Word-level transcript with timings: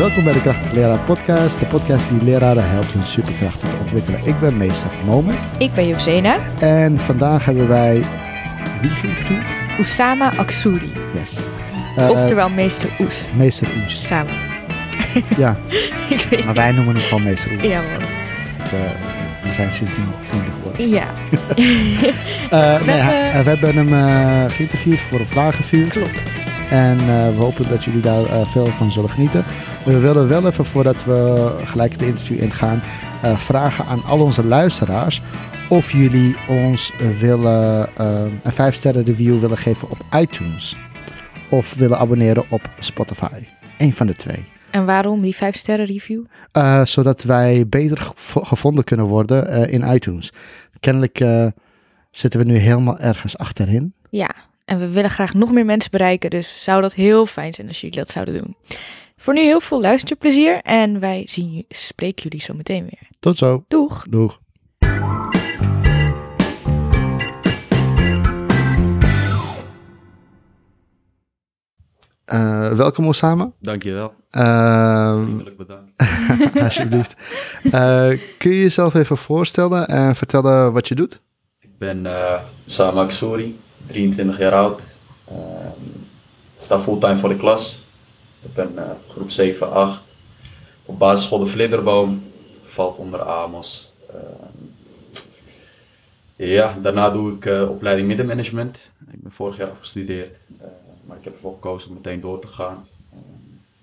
Welkom 0.00 0.24
bij 0.24 0.32
de 0.32 0.40
Krachtige 0.40 0.74
Leraar 0.74 0.98
Podcast, 0.98 1.58
de 1.58 1.66
podcast 1.66 2.08
die 2.08 2.24
leraren 2.24 2.70
helpt 2.70 2.92
hun 2.92 3.04
superkrachten 3.06 3.68
te 3.70 3.76
ontwikkelen. 3.80 4.20
Ik 4.24 4.38
ben 4.38 4.56
meester 4.56 4.90
Moment 5.04 5.38
Ik 5.58 5.72
ben 5.74 5.88
Josena. 5.88 6.36
en 6.58 7.00
vandaag 7.00 7.44
hebben 7.44 7.68
wij 7.68 8.02
wie 8.80 8.90
geïnterviewd? 8.90 9.42
Oussama 9.78 10.32
Aksouri. 10.36 10.92
Yes. 11.14 11.36
Eh, 11.96 12.10
Oftewel 12.10 12.48
meester 12.48 12.88
Oes. 13.00 13.28
meester 13.36 13.68
Oes. 13.84 14.06
Samen. 14.06 14.32
Ja, 15.36 15.56
Ik 16.08 16.26
weet 16.30 16.44
maar 16.44 16.54
wij 16.54 16.72
noemen 16.72 16.94
hem 16.94 17.04
gewoon 17.04 17.22
meester 17.22 17.52
Oes. 17.52 17.62
Ja, 17.62 17.80
man. 17.80 18.00
Eh, 18.62 18.90
we 19.42 19.52
zijn 19.52 19.70
sindsdien 19.70 20.08
vrienden 20.20 20.52
geworden. 20.52 20.88
Ja, 20.88 21.04
Eh, 22.50 22.80
nee, 22.82 23.42
we 23.42 23.48
hebben 23.50 23.74
hem 23.74 23.92
eh, 23.94 24.50
geïnterviewd 24.54 25.00
voor 25.00 25.20
een 25.20 25.26
vragenvuur. 25.26 25.86
klopt. 25.86 26.22
En 26.70 26.98
eh, 26.98 27.28
we 27.28 27.34
hopen 27.42 27.68
dat 27.68 27.84
jullie 27.84 28.00
daar 28.00 28.24
eh, 28.24 28.46
veel 28.46 28.66
van 28.66 28.92
zullen 28.92 29.10
genieten. 29.10 29.44
We 29.84 29.98
willen 29.98 30.28
wel 30.28 30.46
even, 30.46 30.64
voordat 30.64 31.04
we 31.04 31.52
gelijk 31.64 31.98
de 31.98 32.06
interview 32.06 32.42
ingaan, 32.42 32.82
eh, 33.22 33.36
vragen 33.36 33.84
aan 33.86 34.04
al 34.04 34.20
onze 34.20 34.44
luisteraars 34.44 35.22
of 35.68 35.92
jullie 35.92 36.36
ons 36.48 36.92
willen 37.20 37.88
een 38.42 38.52
5 38.52 38.74
sterren 38.74 39.04
review 39.04 39.38
willen 39.38 39.58
geven 39.58 39.90
op 39.90 39.98
iTunes. 40.20 40.76
Of 41.50 41.74
willen 41.74 41.98
abonneren 41.98 42.44
op 42.48 42.70
Spotify. 42.78 43.44
Eén 43.78 43.92
van 43.92 44.06
de 44.06 44.14
twee. 44.14 44.44
En 44.70 44.84
waarom 44.86 45.20
die 45.20 45.36
5 45.36 45.56
sterren 45.56 45.86
review? 45.86 46.24
Zodat 46.84 47.22
wij 47.22 47.66
beter 47.68 47.96
gevo- 47.96 48.44
gevonden 48.44 48.84
kunnen 48.84 49.06
worden 49.06 49.68
in 49.70 49.82
iTunes. 49.92 50.32
Kennelijk 50.80 51.24
zitten 52.10 52.40
we 52.40 52.46
nu 52.46 52.56
helemaal 52.56 52.98
ergens 52.98 53.38
achterin. 53.38 53.94
Ja, 54.10 54.30
en 54.70 54.78
we 54.78 54.88
willen 54.90 55.10
graag 55.10 55.34
nog 55.34 55.52
meer 55.52 55.64
mensen 55.64 55.90
bereiken, 55.90 56.30
dus 56.30 56.62
zou 56.64 56.82
dat 56.82 56.94
heel 56.94 57.26
fijn 57.26 57.52
zijn 57.52 57.68
als 57.68 57.80
jullie 57.80 57.96
dat 57.96 58.08
zouden 58.10 58.34
doen. 58.34 58.56
Voor 59.16 59.34
nu 59.34 59.40
heel 59.40 59.60
veel 59.60 59.80
luisterplezier 59.80 60.60
en 60.62 61.00
wij 61.00 61.22
zien, 61.26 61.52
je- 61.52 61.64
spreken 61.68 62.22
jullie 62.22 62.40
zo 62.42 62.54
meteen 62.54 62.82
weer. 62.82 63.08
Tot 63.20 63.36
zo. 63.38 63.64
Doeg! 63.68 64.04
Doeg. 64.10 64.38
Eh, 72.24 72.68
welkom 72.72 73.06
Osama. 73.08 73.50
Dankjewel. 73.60 74.14
Uh, 74.32 75.22
Vriendelijk 75.22 75.56
bedankt. 75.56 75.90
alsjeblieft. 76.64 77.14
Eh, 77.62 78.08
kun 78.38 78.50
je 78.50 78.60
jezelf 78.60 78.94
even 78.94 79.16
voorstellen 79.16 79.88
en 79.88 80.16
vertellen 80.16 80.72
wat 80.72 80.88
je 80.88 80.94
doet? 80.94 81.20
Ik 81.60 81.78
ben 81.78 82.04
uh, 82.04 82.34
Sama 82.66 83.02
Aksori, 83.02 83.58
23 83.90 84.38
jaar 84.38 84.52
oud. 84.52 84.80
Uh, 85.32 85.36
sta 86.56 86.80
fulltime 86.80 87.18
voor 87.18 87.28
de 87.28 87.36
klas. 87.36 87.84
Ik 88.42 88.54
ben 88.54 88.72
uh, 88.76 88.90
groep 89.08 89.30
7, 89.30 89.72
8. 89.72 90.02
Op 90.84 90.98
basisschool 90.98 91.38
De 91.38 91.46
Vlinderboom. 91.46 92.22
Valt 92.62 92.96
onder 92.96 93.22
Amos. 93.22 93.92
ja, 96.36 96.78
daarna 96.82 97.10
doe 97.10 97.34
ik 97.34 97.44
uh, 97.44 97.70
opleiding 97.70 98.08
middenmanagement. 98.08 98.76
Ik 99.10 99.22
ben 99.22 99.32
vorig 99.32 99.56
jaar 99.56 99.70
afgestudeerd. 99.70 100.36
Uh, 100.60 100.66
maar 101.06 101.16
ik 101.16 101.24
heb 101.24 101.32
ervoor 101.32 101.52
gekozen 101.52 101.88
om 101.88 101.94
meteen 101.94 102.20
door 102.20 102.40
te 102.40 102.46
gaan. 102.46 102.86
Uh, 103.12 103.18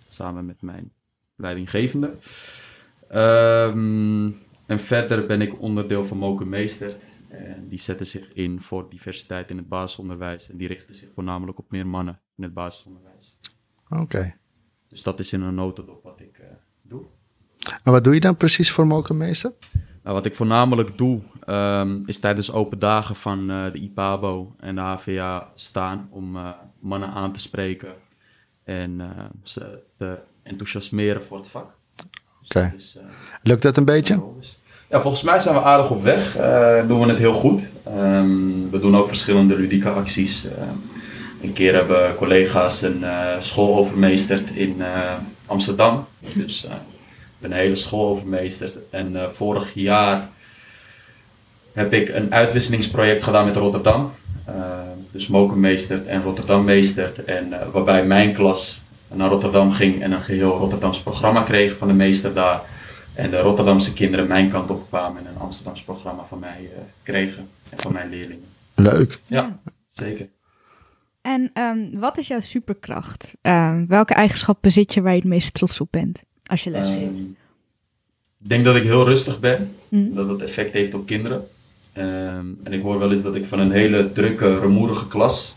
samen 0.08 0.46
met 0.46 0.62
mijn 0.62 0.92
leidinggevende. 1.36 2.12
En 4.68 4.80
verder 4.80 5.26
ben 5.26 5.42
ik 5.42 5.62
onderdeel 5.62 6.06
van 6.06 6.18
Moken 6.18 6.50
Meester. 6.50 6.96
En 7.46 7.68
die 7.68 7.80
zetten 7.80 8.06
zich 8.06 8.34
in 8.34 8.62
voor 8.62 8.90
diversiteit 8.90 9.50
in 9.50 9.58
het 9.58 9.68
basisonderwijs. 9.68 10.50
En 10.50 10.58
die 10.58 10.68
richten 10.68 10.96
zich 10.96 11.10
voornamelijk 11.14 11.60
op 11.60 11.72
meer 11.72 11.88
mannen 11.88 12.20
in 12.36 12.44
het 12.44 12.54
basisonderwijs. 12.54 13.40
Oké. 13.90 14.02
Okay. 14.02 14.38
Dus 14.88 15.04
dat 15.04 15.20
is 15.20 15.34
in 15.34 15.42
een 15.42 15.56
notendop 15.56 16.04
wat 16.04 16.20
ik 16.20 16.38
uh, 16.40 16.46
doe. 16.82 17.06
En 17.84 17.92
wat 17.92 18.04
doe 18.04 18.14
je 18.14 18.20
dan 18.20 18.38
precies 18.38 18.72
voor 18.72 18.88
Mokenmeester? 18.88 19.54
Nou, 20.04 20.16
wat 20.16 20.26
ik 20.26 20.36
voornamelijk 20.36 20.98
doe, 20.98 21.22
um, 21.46 22.02
is 22.06 22.20
tijdens 22.20 22.52
open 22.52 22.80
dagen 22.80 23.16
van 23.16 23.52
uh, 23.52 23.72
de 23.72 23.80
IPABO 23.80 24.56
en 24.60 24.76
de 24.76 24.82
HVA 24.82 25.52
staan 25.54 26.08
om 26.12 26.36
uh, 26.36 26.50
mannen 26.80 27.10
aan 27.10 27.32
te 27.32 27.40
spreken 27.40 27.96
en 28.64 29.02
ze 29.44 29.84
te 29.98 30.20
enthousiasmeren 30.44 31.24
voor 31.24 31.38
het 31.38 31.48
vak. 31.48 31.76
Dus 32.40 32.50
Oké. 32.50 32.74
Okay. 32.96 33.12
Lukt 33.44 33.62
dat 33.62 33.78
een 33.78 33.86
beetje? 33.86 34.24
Ja, 34.90 35.02
volgens 35.02 35.24
mij 35.24 35.40
zijn 35.40 35.56
we 35.56 35.62
aardig 35.62 35.90
op 35.90 36.02
weg. 36.02 36.38
Uh, 36.38 36.88
doen 36.88 37.00
we 37.00 37.08
het 37.08 37.18
heel 37.18 37.34
goed. 37.34 37.62
Um, 37.98 38.70
we 38.72 38.80
doen 38.80 38.98
ook 38.98 39.08
verschillende 39.08 39.56
ludieke 39.56 39.90
acties. 39.90 40.46
Uh, 40.46 40.52
een 41.42 41.54
keer 41.54 41.74
hebben 41.74 42.16
collega's 42.16 42.82
een 42.82 43.00
uh, 43.02 43.26
school 43.40 43.76
overmeesterd 43.76 44.50
in 44.50 44.82
Amsterdam. 45.46 46.06
Dus 46.36 46.68
een 47.42 47.52
hele 47.52 47.76
school 47.76 48.10
overmeesterd. 48.10 48.78
En 48.90 49.16
vorig 49.32 49.72
jaar 49.74 50.30
heb 51.74 51.94
ik 51.94 52.10
een 52.10 52.34
uitwisselingsproject 52.34 53.24
gedaan 53.24 53.46
met 53.46 53.56
Rotterdam. 53.56 54.12
dus 55.12 55.28
Mokenmeester 55.28 56.06
en 56.06 56.22
Rotterdammeester. 56.22 57.12
En 57.26 57.54
waarbij 57.72 58.06
mijn 58.06 58.34
klas 58.34 58.82
naar 59.14 59.30
Rotterdam 59.30 59.72
ging 59.72 60.02
en 60.02 60.12
een 60.12 60.24
geheel 60.24 60.58
Rotterdams 60.58 61.00
programma 61.02 61.42
kreeg 61.42 61.78
van 61.78 61.88
de 61.88 61.94
meester 61.94 62.34
daar. 62.34 62.62
En 63.18 63.32
de 63.32 63.40
Rotterdamse 63.40 63.94
kinderen 63.94 64.28
mijn 64.28 64.50
kant 64.50 64.70
op 64.70 64.88
kwamen 64.88 65.26
en 65.26 65.32
een 65.32 65.42
Amsterdams 65.42 65.84
programma 65.84 66.24
van 66.24 66.40
mij 66.40 66.62
uh, 66.62 66.70
kregen. 67.04 67.48
En 67.70 67.80
van 67.80 67.94
mijn 67.94 68.10
leerlingen. 68.10 68.46
Leuk. 68.76 69.20
Ja, 69.26 69.42
ja. 69.42 69.72
zeker. 69.90 70.28
En 71.22 71.52
um, 71.54 72.00
wat 72.00 72.18
is 72.18 72.28
jouw 72.28 72.40
superkracht? 72.40 73.34
Um, 73.42 73.88
welke 73.88 74.14
eigenschap 74.14 74.58
bezit 74.62 74.94
je 74.94 75.02
waar 75.02 75.12
je 75.12 75.20
het 75.20 75.28
meest 75.28 75.54
trots 75.54 75.82
op 75.82 75.88
bent 75.92 76.24
als 76.44 76.64
je 76.64 76.70
les 76.70 76.88
geeft? 76.88 77.02
Um, 77.02 77.38
ik 78.40 78.50
denk 78.50 78.66
dat 78.66 78.76
ik 78.76 78.84
heel 78.84 79.06
rustig 79.06 79.40
ben. 79.40 79.76
Mm. 79.90 80.16
Dat 80.16 80.28
dat 80.28 80.42
effect 80.42 80.74
heeft 80.74 80.94
op 80.94 81.06
kinderen. 81.06 81.48
en 81.94 82.74
ik 82.74 82.82
hoor 82.82 83.00
wel 83.00 83.12
eens 83.12 83.24
dat 83.24 83.36
ik 83.36 83.46
van 83.46 83.60
een 83.60 83.72
hele 83.72 84.12
drukke, 84.12 84.60
rumoerige 84.60 85.08
klas 85.08 85.56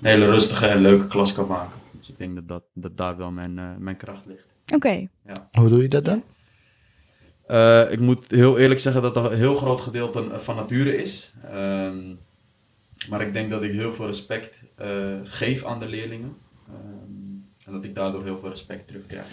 een 0.00 0.08
hele 0.08 0.30
rustige 0.30 0.66
en 0.66 0.80
leuke 0.80 1.06
klas 1.06 1.32
kan 1.32 1.46
maken. 1.46 1.78
Dus 1.98 2.08
ik 2.08 2.18
denk 2.18 2.34
dat, 2.34 2.48
dat, 2.48 2.62
dat 2.72 2.96
daar 2.96 3.16
wel 3.16 3.30
mijn, 3.30 3.56
uh, 3.56 3.70
mijn 3.78 3.96
kracht 3.96 4.26
ligt. 4.26 4.47
Oké. 4.74 4.74
Okay. 4.74 5.08
Ja. 5.26 5.48
Hoe 5.52 5.68
doe 5.68 5.82
je 5.82 5.88
dat 5.88 6.04
dan? 6.04 6.22
Uh, 7.48 7.92
ik 7.92 8.00
moet 8.00 8.24
heel 8.28 8.58
eerlijk 8.58 8.80
zeggen 8.80 9.02
dat 9.02 9.16
er 9.16 9.32
een 9.32 9.38
heel 9.38 9.54
groot 9.54 9.80
gedeelte 9.80 10.24
van 10.36 10.56
nature 10.56 10.96
is. 10.96 11.32
Um, 11.54 12.18
maar 13.08 13.20
ik 13.20 13.32
denk 13.32 13.50
dat 13.50 13.62
ik 13.62 13.72
heel 13.72 13.92
veel 13.92 14.06
respect 14.06 14.62
uh, 14.82 14.86
geef 15.24 15.64
aan 15.64 15.78
de 15.78 15.86
leerlingen. 15.86 16.36
Um, 16.68 17.44
en 17.66 17.72
dat 17.72 17.84
ik 17.84 17.94
daardoor 17.94 18.24
heel 18.24 18.38
veel 18.38 18.48
respect 18.48 18.86
terugkrijg. 18.88 19.26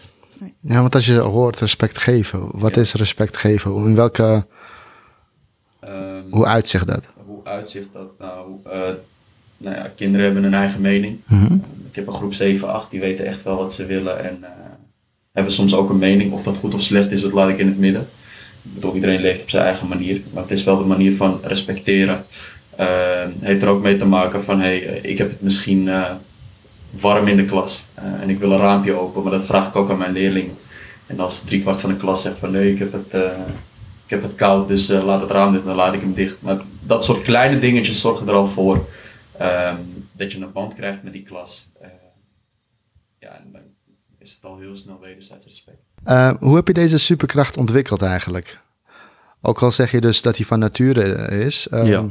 Ja, 0.59 0.81
want 0.81 0.96
als 0.96 1.06
je 1.06 1.18
hoort 1.18 1.59
respect 1.59 1.97
geven, 1.97 2.50
wat 2.52 2.75
ja. 2.75 2.81
is 2.81 2.94
respect 2.94 3.38
geven? 3.38 3.75
In 3.75 3.96
welke. 3.96 4.46
Um, 5.84 6.25
hoe 6.31 6.46
uitzicht 6.46 6.88
dat? 6.88 7.13
Hoe 7.25 7.44
uitzicht 7.44 7.88
dat? 7.94 8.19
Nou, 8.19 8.52
uh, 8.67 8.72
nou 9.57 9.75
ja, 9.75 9.91
kinderen 9.96 10.25
hebben 10.25 10.44
een 10.44 10.53
eigen 10.53 10.81
mening. 10.81 11.19
Mhm. 11.25 11.40
Mm 11.40 11.47
-hmm. 11.47 11.63
ik 11.90 11.96
heb 11.96 12.07
een 12.07 12.13
groep 12.13 12.34
7, 12.34 12.73
8, 12.73 12.91
die 12.91 13.00
weten 13.00 13.25
echt 13.25 13.44
wel 13.44 13.57
wat 13.57 13.73
ze 13.73 13.85
willen. 13.85 14.23
En 14.23 14.38
uh, 14.41 14.50
hebben 15.35 15.53
soms 15.53 15.75
ook 15.75 15.90
een 15.90 15.97
mening. 15.97 16.31
Of 16.34 16.44
dat 16.44 16.57
goed 16.57 16.73
of 16.73 16.81
slecht 16.81 17.12
is, 17.12 17.22
dat 17.22 17.31
laat 17.31 17.50
ik 17.50 17.57
in 17.57 17.68
het 17.68 17.78
midden. 17.78 18.07
Ik 18.62 18.73
bedoel, 18.73 18.96
iedereen 18.96 19.22
leeft 19.22 19.41
op 19.41 19.50
zijn 19.50 19.63
eigen 19.63 19.88
manier. 19.88 20.22
Maar 20.34 20.44
het 20.44 20.51
is 20.51 20.63
wel 20.63 20.78
de 20.78 20.84
manier 20.84 21.16
van 21.16 21.40
respecteren. 21.44 22.25
Uh, 22.79 22.85
heeft 23.40 23.62
er 23.62 23.68
ook 23.68 23.81
mee 23.81 23.97
te 23.97 24.06
maken 24.06 24.44
van, 24.44 24.59
hey, 24.59 24.78
ik 25.01 25.18
heb 25.18 25.29
het 25.29 25.41
misschien 25.41 25.88
uh, 25.88 26.12
warm 26.90 27.28
in 27.28 27.35
de 27.35 27.46
klas. 27.46 27.90
Uh, 28.00 28.22
en 28.22 28.29
ik 28.29 28.40
wil 28.40 28.51
een 28.51 28.57
raampje 28.57 28.94
open, 28.94 29.23
maar 29.23 29.31
dat 29.31 29.46
vraag 29.46 29.68
ik 29.68 29.75
ook 29.75 29.90
aan 29.90 29.97
mijn 29.97 30.12
leerlingen. 30.12 30.58
En 31.08 31.20
als 31.20 31.43
driekwart 31.43 31.79
van 31.79 31.90
de 31.90 31.96
klas 31.96 32.22
zegt 32.22 32.37
van, 32.37 32.52
nee, 32.52 32.72
ik 32.72 32.79
heb 32.79 32.91
het, 32.91 33.23
ik 34.05 34.09
heb 34.09 34.22
het 34.22 34.35
koud, 34.35 34.67
dus 34.67 34.87
laat 34.87 35.22
het 35.22 35.32
raam 35.32 35.52
dicht, 35.52 35.66
dan 35.66 35.76
laat 35.76 35.93
ik 35.93 36.02
hem 36.02 36.14
dicht. 36.14 36.35
Maar 36.40 36.58
dat 36.79 37.05
soort 37.05 37.22
kleine 37.22 37.59
dingetjes 37.59 38.02
zorgen 38.02 38.28
er 38.28 38.34
al 38.34 38.47
voor 38.47 38.76
um, 39.41 40.08
dat 40.11 40.32
je 40.32 40.41
een 40.41 40.52
band 40.52 40.73
krijgt 40.73 41.03
met 41.03 41.14
die 41.14 41.23
klas. 41.23 41.70
ja, 43.20 43.41
en 43.43 43.74
is 44.25 44.33
het 44.33 44.45
al 44.45 44.57
heel 44.57 44.75
snel 44.75 44.99
wederzijds 44.99 45.45
respect. 45.45 45.77
Uh, 46.05 46.33
hoe 46.39 46.55
heb 46.55 46.67
je 46.67 46.73
deze 46.73 46.97
superkracht 46.97 47.57
ontwikkeld 47.57 48.01
eigenlijk? 48.01 48.59
Ook 49.41 49.61
al 49.61 49.72
zeg 49.72 49.91
je 49.91 50.01
dus 50.01 50.22
dat 50.22 50.37
hij 50.37 50.45
van 50.45 50.59
nature 50.59 51.27
is. 51.43 51.67
Um... 51.72 51.85
Ja. 51.85 52.05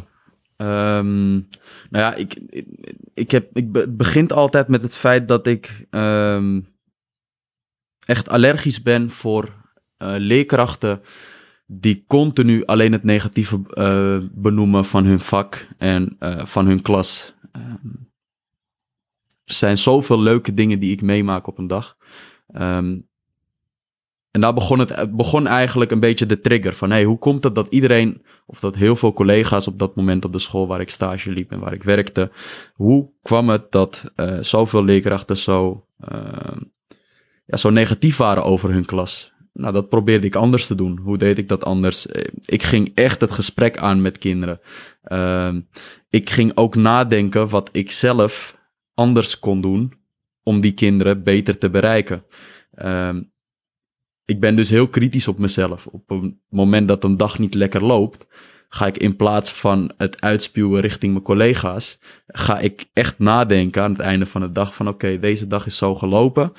Um, 0.99 1.49
nou 1.91 2.05
ja, 2.05 2.15
ik, 2.15 2.35
ik, 2.49 2.67
ik 3.15 3.31
heb, 3.31 3.57
ik 3.57 3.73
be, 3.73 3.81
het 3.81 3.97
begint 3.97 4.33
altijd 4.33 4.69
met 4.69 4.83
het 4.83 4.97
feit 4.97 5.29
dat 5.29 5.47
ik 5.47 5.87
um, 5.91 6.67
echt 8.07 8.29
allergisch 8.29 8.83
ben 8.83 9.11
voor 9.11 9.45
uh, 9.45 10.15
leerkrachten 10.17 11.01
die 11.67 12.05
continu 12.07 12.65
alleen 12.65 12.93
het 12.93 13.05
negatieve 13.05 13.61
uh, 13.71 14.29
benoemen 14.33 14.85
van 14.85 15.05
hun 15.05 15.21
vak 15.21 15.67
en 15.79 16.17
uh, 16.21 16.45
van 16.45 16.67
hun 16.67 16.83
klas. 16.83 17.35
Er 19.45 19.55
zijn 19.55 19.77
zoveel 19.77 20.21
leuke 20.21 20.55
dingen 20.55 20.79
die 20.79 20.93
ik 20.93 21.03
meemaak 21.03 21.47
op 21.47 21.59
een 21.59 21.67
dag. 21.67 21.97
Um, 22.61 23.09
en 24.35 24.41
daar 24.41 24.55
begon 24.55 24.79
het, 24.79 25.17
begon 25.17 25.47
eigenlijk 25.47 25.91
een 25.91 26.01
beetje 26.01 26.27
de 26.27 26.41
trigger 26.41 26.75
van, 26.75 26.91
hey, 26.91 27.05
hoe 27.05 27.19
komt 27.19 27.45
het 27.45 27.55
dat 27.55 27.67
iedereen, 27.71 28.23
of 28.47 28.61
dat 28.61 28.75
heel 28.75 28.97
veel 28.97 29.13
collega's 29.13 29.67
op 29.67 29.79
dat 29.79 29.97
moment 29.97 30.25
op 30.25 30.33
de 30.33 30.39
school 30.39 30.67
waar 30.67 30.81
ik 30.81 30.91
stage 30.91 31.31
liep 31.31 31.51
en 31.51 31.59
waar 31.59 31.73
ik 31.73 31.83
werkte, 31.83 32.31
hoe 32.73 33.11
kwam 33.23 33.49
het 33.49 33.73
dat 33.73 34.13
uh, 34.17 34.39
zoveel 34.41 34.85
leerkrachten 34.85 35.37
zo, 35.37 35.87
uh, 36.13 36.57
ja, 37.47 37.57
zo 37.57 37.71
negatief 37.71 38.17
waren 38.17 38.45
over 38.45 38.73
hun 38.73 38.85
klas. 38.85 39.33
Nou, 39.53 39.73
dat 39.73 39.89
probeerde 39.89 40.27
ik 40.27 40.37
anders 40.37 40.67
te 40.67 40.75
doen. 40.75 40.99
Hoe 40.99 41.19
deed 41.19 41.39
ik 41.39 41.49
dat 41.49 41.65
anders? 41.65 42.07
Eh, 42.07 42.25
ik 42.45 42.63
ging 42.63 42.93
echt 42.95 43.21
het 43.21 43.31
gesprek 43.31 43.79
aan 43.79 44.03
met 44.03 44.19
kinderen. 44.19 44.61
Ehm, 45.03 45.61
ik 46.11 46.31
ging 46.31 46.53
ook 46.55 46.75
nadenken 46.75 47.49
wat 47.49 47.69
ik 47.73 47.91
zelf 47.91 48.57
anders 48.95 49.39
kon 49.39 49.61
doen 49.61 49.93
om 50.43 50.61
die 50.61 50.73
kinderen 50.73 51.23
beter 51.23 51.59
te 51.59 51.71
bereiken. 51.71 52.25
Ehm, 52.71 53.23
ik 54.25 54.41
ben 54.41 54.57
dus 54.57 54.71
heel 54.71 54.89
kritisch 54.89 55.29
op 55.29 55.39
mezelf. 55.39 55.87
Op 55.87 56.11
een 56.11 56.41
moment 56.49 56.89
dat 56.89 57.05
een 57.05 57.17
dag 57.17 57.39
niet 57.39 57.55
lekker 57.55 57.85
loopt, 57.85 58.27
ga 58.69 58.87
ik 58.87 58.97
in 58.97 59.17
plaats 59.17 59.53
van 59.53 59.93
het 59.97 60.21
uitspuwen 60.21 60.81
richting 60.81 61.13
mijn 61.13 61.25
collega's, 61.25 61.99
ga 62.27 62.59
ik 62.59 62.85
echt 62.93 63.19
nadenken 63.19 63.83
aan 63.83 63.93
het 63.93 64.01
einde 64.01 64.27
van 64.27 64.41
de 64.41 64.53
dag 64.53 64.75
van 64.75 64.89
oké, 64.89 65.19
deze 65.19 65.47
dag 65.47 65.67
is 65.67 65.77
zo 65.77 65.95
gelopen. 65.95 66.53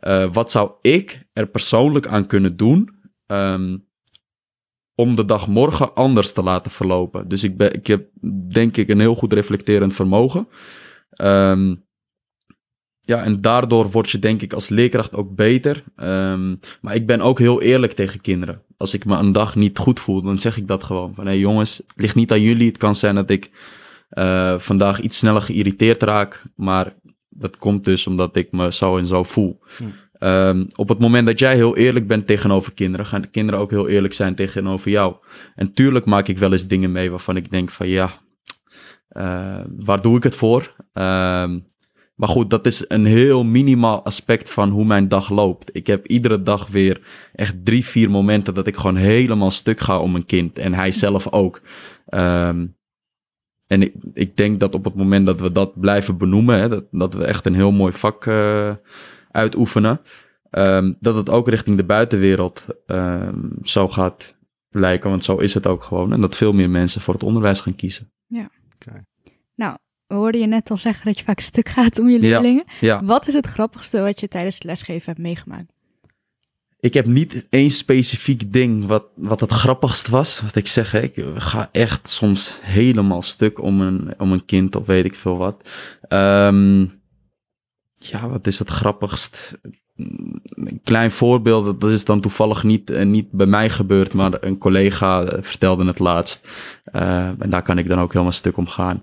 Uh, 0.00 0.32
wat 0.32 0.50
zou 0.50 0.70
ik 0.80 1.26
er 1.32 1.46
persoonlijk 1.46 2.06
aan 2.06 2.26
kunnen 2.26 2.56
doen 2.56 2.90
um, 3.26 3.86
om 4.94 5.16
de 5.16 5.24
dag 5.24 5.48
morgen 5.48 5.94
anders 5.94 6.32
te 6.32 6.42
laten 6.42 6.70
verlopen? 6.70 7.28
Dus 7.28 7.42
ik, 7.42 7.56
ben, 7.56 7.74
ik 7.74 7.86
heb 7.86 8.08
denk 8.50 8.76
ik 8.76 8.88
een 8.88 9.00
heel 9.00 9.14
goed 9.14 9.32
reflecterend 9.32 9.94
vermogen. 9.94 10.48
Um, 11.22 11.84
ja, 13.00 13.22
en 13.22 13.40
daardoor 13.40 13.90
word 13.90 14.10
je 14.10 14.18
denk 14.18 14.42
ik 14.42 14.52
als 14.52 14.68
leerkracht 14.68 15.14
ook 15.14 15.34
beter. 15.34 15.84
Um, 15.96 16.60
maar 16.80 16.94
ik 16.94 17.06
ben 17.06 17.20
ook 17.20 17.38
heel 17.38 17.62
eerlijk 17.62 17.92
tegen 17.92 18.20
kinderen. 18.20 18.62
Als 18.76 18.94
ik 18.94 19.04
me 19.04 19.16
een 19.16 19.32
dag 19.32 19.56
niet 19.56 19.78
goed 19.78 20.00
voel, 20.00 20.22
dan 20.22 20.38
zeg 20.38 20.56
ik 20.56 20.68
dat 20.68 20.84
gewoon. 20.84 21.14
Van 21.14 21.24
hé 21.24 21.30
hey, 21.30 21.40
jongens, 21.40 21.76
het 21.76 21.92
ligt 21.96 22.14
niet 22.14 22.32
aan 22.32 22.40
jullie. 22.40 22.68
Het 22.68 22.78
kan 22.78 22.94
zijn 22.94 23.14
dat 23.14 23.30
ik 23.30 23.50
uh, 24.10 24.58
vandaag 24.58 25.00
iets 25.00 25.18
sneller 25.18 25.42
geïrriteerd 25.42 26.02
raak. 26.02 26.42
Maar 26.56 26.94
dat 27.28 27.56
komt 27.56 27.84
dus 27.84 28.06
omdat 28.06 28.36
ik 28.36 28.52
me 28.52 28.72
zo 28.72 28.96
en 28.98 29.06
zo 29.06 29.22
voel. 29.22 29.60
Hm. 29.76 29.84
Um, 30.18 30.66
op 30.74 30.88
het 30.88 30.98
moment 30.98 31.26
dat 31.26 31.38
jij 31.38 31.54
heel 31.54 31.76
eerlijk 31.76 32.06
bent 32.06 32.26
tegenover 32.26 32.74
kinderen, 32.74 33.06
gaan 33.06 33.20
de 33.20 33.28
kinderen 33.28 33.60
ook 33.60 33.70
heel 33.70 33.88
eerlijk 33.88 34.14
zijn 34.14 34.34
tegenover 34.34 34.90
jou. 34.90 35.14
En 35.54 35.72
tuurlijk 35.72 36.04
maak 36.04 36.28
ik 36.28 36.38
wel 36.38 36.52
eens 36.52 36.66
dingen 36.66 36.92
mee 36.92 37.10
waarvan 37.10 37.36
ik 37.36 37.50
denk 37.50 37.70
van 37.70 37.88
ja, 37.88 38.22
uh, 39.14 39.60
waar 39.76 40.02
doe 40.02 40.16
ik 40.16 40.22
het 40.22 40.36
voor? 40.36 40.74
Um, 40.92 41.66
maar 42.14 42.28
goed, 42.28 42.50
dat 42.50 42.66
is 42.66 42.84
een 42.88 43.04
heel 43.04 43.44
minimaal 43.44 44.04
aspect 44.04 44.50
van 44.50 44.70
hoe 44.70 44.84
mijn 44.84 45.08
dag 45.08 45.30
loopt. 45.30 45.70
Ik 45.76 45.86
heb 45.86 46.06
iedere 46.06 46.42
dag 46.42 46.68
weer 46.68 47.00
echt 47.32 47.64
drie, 47.64 47.84
vier 47.84 48.10
momenten 48.10 48.54
dat 48.54 48.66
ik 48.66 48.76
gewoon 48.76 48.96
helemaal 48.96 49.50
stuk 49.50 49.80
ga 49.80 49.98
om 49.98 50.14
een 50.14 50.26
kind. 50.26 50.58
En 50.58 50.74
hij 50.74 50.90
zelf 50.90 51.32
ook. 51.32 51.60
Um, 52.08 52.76
en 53.66 53.82
ik, 53.82 53.94
ik 54.12 54.36
denk 54.36 54.60
dat 54.60 54.74
op 54.74 54.84
het 54.84 54.94
moment 54.94 55.26
dat 55.26 55.40
we 55.40 55.52
dat 55.52 55.80
blijven 55.80 56.18
benoemen, 56.18 56.58
hè, 56.58 56.68
dat, 56.68 56.84
dat 56.90 57.14
we 57.14 57.24
echt 57.24 57.46
een 57.46 57.54
heel 57.54 57.72
mooi 57.72 57.92
vak 57.92 58.26
uh, 58.26 58.74
uitoefenen, 59.30 60.00
um, 60.50 60.96
dat 61.00 61.14
het 61.14 61.30
ook 61.30 61.48
richting 61.48 61.76
de 61.76 61.84
buitenwereld 61.84 62.66
zo 63.62 63.88
gaat 63.88 64.36
lijken. 64.70 65.10
Want 65.10 65.24
zo 65.24 65.36
is 65.36 65.54
het 65.54 65.66
ook 65.66 65.84
gewoon. 65.84 66.12
En 66.12 66.20
dat 66.20 66.36
veel 66.36 66.52
meer 66.52 66.70
mensen 66.70 67.00
voor 67.00 67.14
het 67.14 67.22
onderwijs 67.22 67.60
gaan 67.60 67.76
kiezen. 67.76 68.12
Ja. 68.26 68.50
Okay. 68.86 69.00
Nou, 69.54 69.76
we 70.06 70.14
hoorden 70.14 70.40
je 70.40 70.46
net 70.46 70.70
al 70.70 70.76
zeggen 70.76 71.06
dat 71.06 71.18
je 71.18 71.24
vaak 71.24 71.40
stuk 71.40 71.68
gaat 71.68 71.98
om 71.98 72.08
je 72.08 72.18
leerlingen. 72.18 72.64
Ja, 72.80 73.04
Wat 73.04 73.26
is 73.26 73.34
het 73.34 73.46
grappigste 73.46 74.00
wat 74.00 74.20
je 74.20 74.28
tijdens 74.28 74.54
het 74.54 74.64
lesgeven 74.64 75.06
hebt 75.06 75.18
meegemaakt? 75.18 75.72
Ik 76.80 76.94
heb 76.94 77.06
niet 77.06 77.46
één 77.50 77.70
specifiek 77.70 78.52
ding 78.52 78.86
wat, 78.86 79.04
wat 79.14 79.40
het 79.40 79.52
grappigst 79.52 80.08
was. 80.08 80.40
Wat 80.40 80.56
ik 80.56 80.66
zeg, 80.66 80.94
ik 80.94 81.24
ga 81.34 81.68
echt 81.72 82.08
soms 82.08 82.58
helemaal 82.60 83.22
stuk 83.22 83.62
om 83.62 83.80
een, 83.80 84.20
om 84.20 84.32
een 84.32 84.44
kind 84.44 84.76
of 84.76 84.86
weet 84.86 85.04
ik 85.04 85.14
veel 85.14 85.36
wat. 85.36 85.70
Um, 86.08 87.02
ja, 87.96 88.28
wat 88.28 88.46
is 88.46 88.58
het 88.58 88.68
grappigst? 88.68 89.58
Een 89.96 90.80
klein 90.84 91.10
voorbeeld, 91.10 91.80
dat 91.80 91.90
is 91.90 92.04
dan 92.04 92.20
toevallig 92.20 92.62
niet, 92.62 92.90
uh, 92.90 93.02
niet 93.02 93.30
bij 93.30 93.46
mij 93.46 93.70
gebeurd, 93.70 94.12
maar 94.12 94.32
een 94.40 94.58
collega 94.58 95.22
uh, 95.22 95.28
vertelde 95.40 95.86
het 95.86 95.98
laatst. 95.98 96.48
Uh, 96.92 97.26
en 97.26 97.50
daar 97.50 97.62
kan 97.62 97.78
ik 97.78 97.88
dan 97.88 98.00
ook 98.00 98.12
helemaal 98.12 98.32
stuk 98.32 98.56
om 98.56 98.68
gaan. 98.68 99.02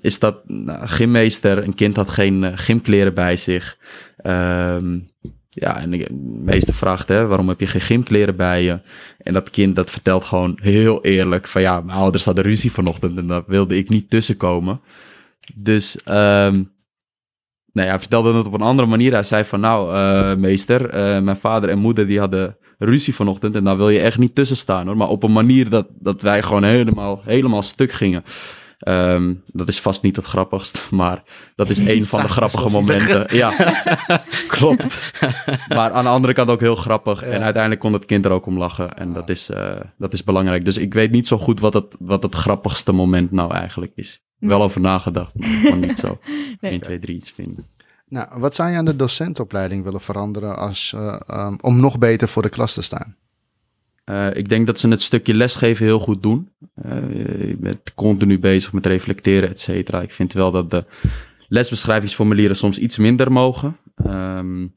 is 0.00 0.18
dat 0.18 0.48
nou, 0.48 0.86
gymmeester, 0.86 1.64
een 1.64 1.74
kind 1.74 1.96
had 1.96 2.08
geen 2.08 2.58
gymkleren 2.58 3.14
bij 3.14 3.36
zich. 3.36 3.78
Ehm, 4.16 4.98
ja, 5.54 5.80
en 5.80 5.90
de 5.90 6.08
meester 6.42 6.74
vraagt, 6.74 7.08
hè, 7.08 7.26
waarom 7.26 7.48
heb 7.48 7.60
je 7.60 7.66
geen 7.66 7.80
gymkleren 7.80 8.36
bij 8.36 8.62
je? 8.62 8.80
En 9.18 9.32
dat 9.32 9.50
kind 9.50 9.76
dat 9.76 9.90
vertelt 9.90 10.24
gewoon 10.24 10.58
heel 10.62 11.04
eerlijk 11.04 11.48
van 11.48 11.62
ja, 11.62 11.80
mijn 11.80 11.98
ouders 11.98 12.24
hadden 12.24 12.44
ruzie 12.44 12.72
vanochtend 12.72 13.18
en 13.18 13.26
daar 13.26 13.42
wilde 13.46 13.76
ik 13.76 13.88
niet 13.88 14.10
tussenkomen. 14.10 14.80
Dus 15.54 15.98
um, 16.08 16.70
Nee, 17.72 17.86
hij 17.86 17.98
vertelde 17.98 18.34
het 18.34 18.46
op 18.46 18.54
een 18.54 18.60
andere 18.60 18.88
manier. 18.88 19.12
Hij 19.12 19.22
zei 19.22 19.44
van 19.44 19.60
nou, 19.60 19.94
uh, 19.94 20.34
meester, 20.34 20.86
uh, 20.86 21.22
mijn 21.22 21.36
vader 21.36 21.68
en 21.68 21.78
moeder 21.78 22.06
die 22.06 22.18
hadden 22.18 22.56
ruzie 22.78 23.14
vanochtend 23.14 23.56
en 23.56 23.64
daar 23.64 23.76
wil 23.76 23.88
je 23.88 24.00
echt 24.00 24.18
niet 24.18 24.34
tussen 24.34 24.56
staan 24.56 24.86
hoor. 24.86 24.96
Maar 24.96 25.08
op 25.08 25.22
een 25.22 25.32
manier 25.32 25.70
dat, 25.70 25.86
dat 25.98 26.22
wij 26.22 26.42
gewoon 26.42 26.64
helemaal, 26.64 27.20
helemaal 27.24 27.62
stuk 27.62 27.92
gingen. 27.92 28.24
Um, 28.88 29.42
dat 29.46 29.68
is 29.68 29.80
vast 29.80 30.02
niet 30.02 30.16
het 30.16 30.24
grappigst, 30.24 30.90
maar 30.90 31.22
dat 31.54 31.68
is 31.68 31.78
een 31.78 32.06
van 32.06 32.22
de 32.22 32.28
grappige 32.28 32.70
momenten. 32.70 33.26
Ja, 33.36 33.74
klopt. 34.48 35.12
Maar 35.68 35.90
aan 35.90 36.04
de 36.04 36.10
andere 36.10 36.32
kant 36.32 36.50
ook 36.50 36.60
heel 36.60 36.76
grappig. 36.76 37.20
Ja. 37.20 37.26
En 37.26 37.42
uiteindelijk 37.42 37.80
kon 37.80 37.92
het 37.92 38.04
kind 38.04 38.24
er 38.24 38.30
ook 38.30 38.46
om 38.46 38.58
lachen. 38.58 38.96
En 38.96 39.12
dat, 39.12 39.28
is, 39.28 39.50
uh, 39.50 39.72
dat 39.98 40.12
is 40.12 40.24
belangrijk. 40.24 40.64
Dus 40.64 40.78
ik 40.78 40.94
weet 40.94 41.10
niet 41.10 41.26
zo 41.26 41.38
goed 41.38 41.60
wat 41.60 41.74
het, 41.74 41.96
wat 41.98 42.22
het 42.22 42.34
grappigste 42.34 42.92
moment 42.92 43.30
nou 43.30 43.52
eigenlijk 43.52 43.92
is 43.94 44.22
wel 44.52 44.62
over 44.62 44.80
nagedacht, 44.80 45.34
maar 45.34 45.48
ik 45.48 45.62
kan 45.62 45.80
niet 45.80 45.98
zo 45.98 46.18
nee. 46.60 46.72
1, 46.72 46.80
2, 46.80 46.98
3 46.98 47.16
iets 47.16 47.30
vinden. 47.30 47.66
Nou, 48.08 48.28
wat 48.34 48.54
zou 48.54 48.70
je 48.70 48.76
aan 48.76 48.84
de 48.84 48.96
docentopleiding 48.96 49.84
willen 49.84 50.00
veranderen 50.00 50.56
als, 50.56 50.92
uh, 50.96 51.20
um, 51.30 51.58
om 51.60 51.80
nog 51.80 51.98
beter 51.98 52.28
voor 52.28 52.42
de 52.42 52.48
klas 52.48 52.74
te 52.74 52.82
staan? 52.82 53.16
Uh, 54.04 54.34
ik 54.34 54.48
denk 54.48 54.66
dat 54.66 54.78
ze 54.78 54.88
het 54.88 55.02
stukje 55.02 55.34
lesgeven 55.34 55.84
heel 55.84 55.98
goed 55.98 56.22
doen. 56.22 56.50
Uh, 56.84 56.92
je 57.48 57.56
bent 57.58 57.94
continu 57.94 58.38
bezig 58.38 58.72
met 58.72 58.86
reflecteren, 58.86 59.48
et 59.48 59.60
cetera. 59.60 60.02
Ik 60.02 60.12
vind 60.12 60.32
wel 60.32 60.50
dat 60.50 60.70
de 60.70 60.84
lesbeschrijvingsformulieren 61.48 62.56
soms 62.56 62.78
iets 62.78 62.98
minder 62.98 63.32
mogen. 63.32 63.76
Um, 64.06 64.74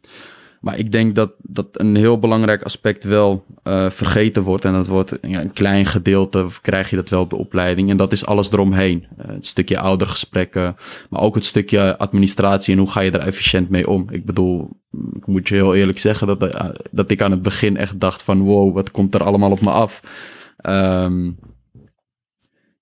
maar 0.66 0.78
ik 0.78 0.92
denk 0.92 1.16
dat, 1.16 1.32
dat 1.42 1.68
een 1.72 1.96
heel 1.96 2.20
belangrijk 2.20 2.64
aspect 2.64 3.04
wel 3.04 3.46
uh, 3.64 3.90
vergeten 3.90 4.44
wordt. 4.44 4.66
En 4.66 4.74
dat 4.74 4.88
wordt 4.88 5.18
ja, 5.22 5.42
een 5.42 5.54
klein 5.54 5.86
gedeelte, 5.86 6.48
krijg 6.62 6.90
je 6.90 6.96
dat 6.96 7.10
wel 7.10 7.22
op 7.22 7.30
de 7.30 7.36
opleiding. 7.36 7.90
En 7.90 7.98
dat 7.98 8.12
is 8.12 8.26
alles 8.26 8.52
eromheen. 8.52 9.06
Uh, 9.20 9.26
het 9.28 9.46
stukje 9.46 9.80
oudergesprekken, 9.80 10.76
maar 11.10 11.22
ook 11.22 11.36
het 11.36 11.46
stukje 11.46 11.98
administratie 11.98 12.74
en 12.74 12.80
hoe 12.80 12.90
ga 12.90 13.00
je 13.00 13.12
er 13.12 13.20
efficiënt 13.20 13.70
mee 13.70 13.90
om. 13.90 14.08
Ik 14.10 14.26
bedoel, 14.26 14.70
ik 15.16 15.28
moet 15.28 15.48
je 15.48 15.56
heel 15.56 15.76
eerlijk 15.76 16.00
zeggen 16.00 16.28
dat, 16.28 16.44
uh, 16.44 16.70
dat 16.92 17.12
ik 17.12 17.22
aan 17.22 17.32
het 17.32 17.42
begin 17.42 17.78
echt 17.78 18.00
dacht 18.00 18.24
van 18.24 18.42
wow, 18.42 18.74
wat 18.74 18.92
komt 18.92 19.14
er 19.14 19.24
allemaal 19.24 19.52
op 19.52 19.62
me 19.62 19.72
af. 19.72 20.02
Um, 20.70 21.38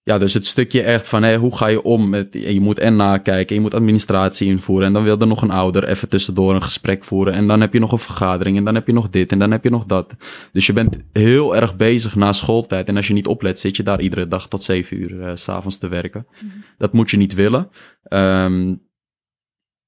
ja, 0.05 0.17
dus 0.17 0.33
het 0.33 0.45
stukje 0.45 0.81
echt 0.81 1.07
van 1.07 1.23
hey, 1.23 1.35
hoe 1.35 1.57
ga 1.57 1.67
je 1.67 1.83
om 1.83 2.09
met. 2.09 2.27
Je 2.31 2.59
moet 2.61 2.79
en 2.79 2.95
nakijken, 2.95 3.55
je 3.55 3.61
moet 3.61 3.73
administratie 3.73 4.47
invoeren. 4.47 4.87
En 4.87 4.93
dan 4.93 5.03
wil 5.03 5.19
er 5.19 5.27
nog 5.27 5.41
een 5.41 5.51
ouder 5.51 5.87
even 5.87 6.09
tussendoor 6.09 6.55
een 6.55 6.63
gesprek 6.63 7.03
voeren. 7.03 7.33
En 7.33 7.47
dan 7.47 7.61
heb 7.61 7.73
je 7.73 7.79
nog 7.79 7.91
een 7.91 7.99
vergadering. 7.99 8.57
En 8.57 8.63
dan 8.63 8.75
heb 8.75 8.87
je 8.87 8.93
nog 8.93 9.09
dit. 9.09 9.31
En 9.31 9.39
dan 9.39 9.51
heb 9.51 9.63
je 9.63 9.69
nog 9.69 9.85
dat. 9.85 10.15
Dus 10.51 10.65
je 10.65 10.73
bent 10.73 10.97
heel 11.11 11.55
erg 11.55 11.75
bezig 11.75 12.15
na 12.15 12.33
schooltijd. 12.33 12.87
En 12.87 12.95
als 12.95 13.07
je 13.07 13.13
niet 13.13 13.27
oplet, 13.27 13.59
zit 13.59 13.75
je 13.75 13.83
daar 13.83 14.01
iedere 14.01 14.27
dag 14.27 14.47
tot 14.47 14.63
zeven 14.63 14.97
uur 14.97 15.11
uh, 15.11 15.31
s'avonds 15.33 15.77
te 15.77 15.87
werken. 15.87 16.27
Mm-hmm. 16.41 16.63
Dat 16.77 16.93
moet 16.93 17.11
je 17.11 17.17
niet 17.17 17.33
willen. 17.33 17.69
Um, 18.09 18.81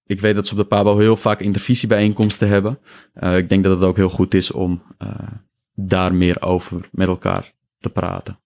ik 0.05 0.19
weet 0.19 0.35
dat 0.35 0.47
ze 0.47 0.51
op 0.53 0.59
de 0.59 0.65
Pabo 0.65 0.97
heel 0.97 1.17
vaak 1.17 1.39
intervisiebijeenkomsten 1.39 2.47
hebben. 2.47 2.79
Uh, 3.19 3.37
ik 3.37 3.49
denk 3.49 3.63
dat 3.63 3.77
het 3.77 3.87
ook 3.87 3.95
heel 3.95 4.09
goed 4.09 4.33
is 4.33 4.51
om 4.51 4.81
uh, 5.03 5.09
daar 5.73 6.15
meer 6.15 6.41
over 6.41 6.89
met 6.91 7.07
elkaar 7.07 7.53
te 7.79 7.89
praten 7.89 8.39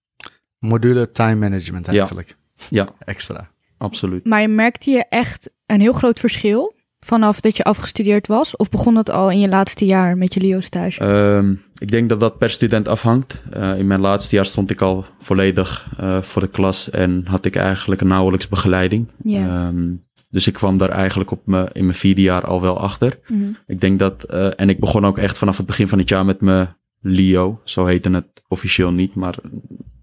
module 0.60 1.12
time 1.12 1.34
management 1.34 1.88
eigenlijk. 1.88 2.36
Ja. 2.54 2.66
ja. 2.68 2.94
Extra. 3.12 3.50
Absoluut. 3.78 4.24
Maar 4.24 4.50
merkte 4.50 4.90
je 4.90 5.04
echt 5.08 5.52
een 5.66 5.80
heel 5.80 5.92
groot 5.92 6.20
verschil 6.20 6.74
vanaf 7.00 7.40
dat 7.40 7.56
je 7.56 7.64
afgestudeerd 7.64 8.26
was? 8.26 8.56
Of 8.56 8.68
begon 8.68 8.94
dat 8.94 9.10
al 9.10 9.30
in 9.30 9.40
je 9.40 9.48
laatste 9.48 9.86
jaar 9.86 10.18
met 10.18 10.34
je 10.34 10.40
LEO-stage? 10.40 11.04
Um, 11.04 11.62
ik 11.78 11.90
denk 11.90 12.08
dat 12.08 12.20
dat 12.20 12.38
per 12.38 12.50
student 12.50 12.88
afhangt. 12.88 13.42
Uh, 13.56 13.78
in 13.78 13.86
mijn 13.86 14.00
laatste 14.00 14.34
jaar 14.36 14.44
stond 14.44 14.70
ik 14.70 14.80
al 14.80 15.04
volledig 15.18 15.88
uh, 16.00 16.22
voor 16.22 16.42
de 16.42 16.48
klas 16.48 16.90
en 16.90 17.22
had 17.26 17.44
ik 17.44 17.56
eigenlijk 17.56 18.00
een 18.00 18.08
nauwelijks 18.08 18.48
begeleiding. 18.48 19.06
Yeah. 19.22 19.66
Um, 19.66 20.08
dus 20.28 20.46
ik 20.46 20.52
kwam 20.52 20.78
daar 20.78 20.88
eigenlijk 20.88 21.30
op 21.30 21.40
me, 21.44 21.68
in 21.72 21.84
mijn 21.84 21.96
vierde 21.96 22.20
jaar 22.20 22.44
al 22.44 22.60
wel 22.60 22.78
achter. 22.78 23.18
Mm 23.26 23.40
-hmm. 23.40 23.56
Ik 23.66 23.80
denk 23.80 23.98
dat, 23.98 24.26
uh, 24.30 24.60
en 24.60 24.68
ik 24.68 24.80
begon 24.80 25.06
ook 25.06 25.18
echt 25.18 25.38
vanaf 25.38 25.56
het 25.56 25.66
begin 25.66 25.88
van 25.88 25.98
het 25.98 26.08
jaar 26.08 26.24
met 26.24 26.40
mijn 26.40 26.68
LEO, 27.00 27.60
zo 27.64 27.86
heette 27.86 28.10
het 28.10 28.42
officieel 28.48 28.92
niet, 28.92 29.14
maar 29.14 29.34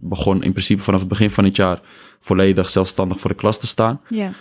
begon 0.08 0.44
in 0.44 0.52
principe 0.52 0.82
vanaf 0.82 1.00
het 1.00 1.10
begin 1.10 1.32
van 1.32 1.44
het 1.44 1.56
jaar 1.56 1.82
volledig 2.20 2.70
zelfstandig 2.70 3.20
voor 3.20 3.30
de 3.30 3.36
klas 3.36 3.60
te 3.60 3.68
staan. 3.68 4.02
Ja. 4.10 4.32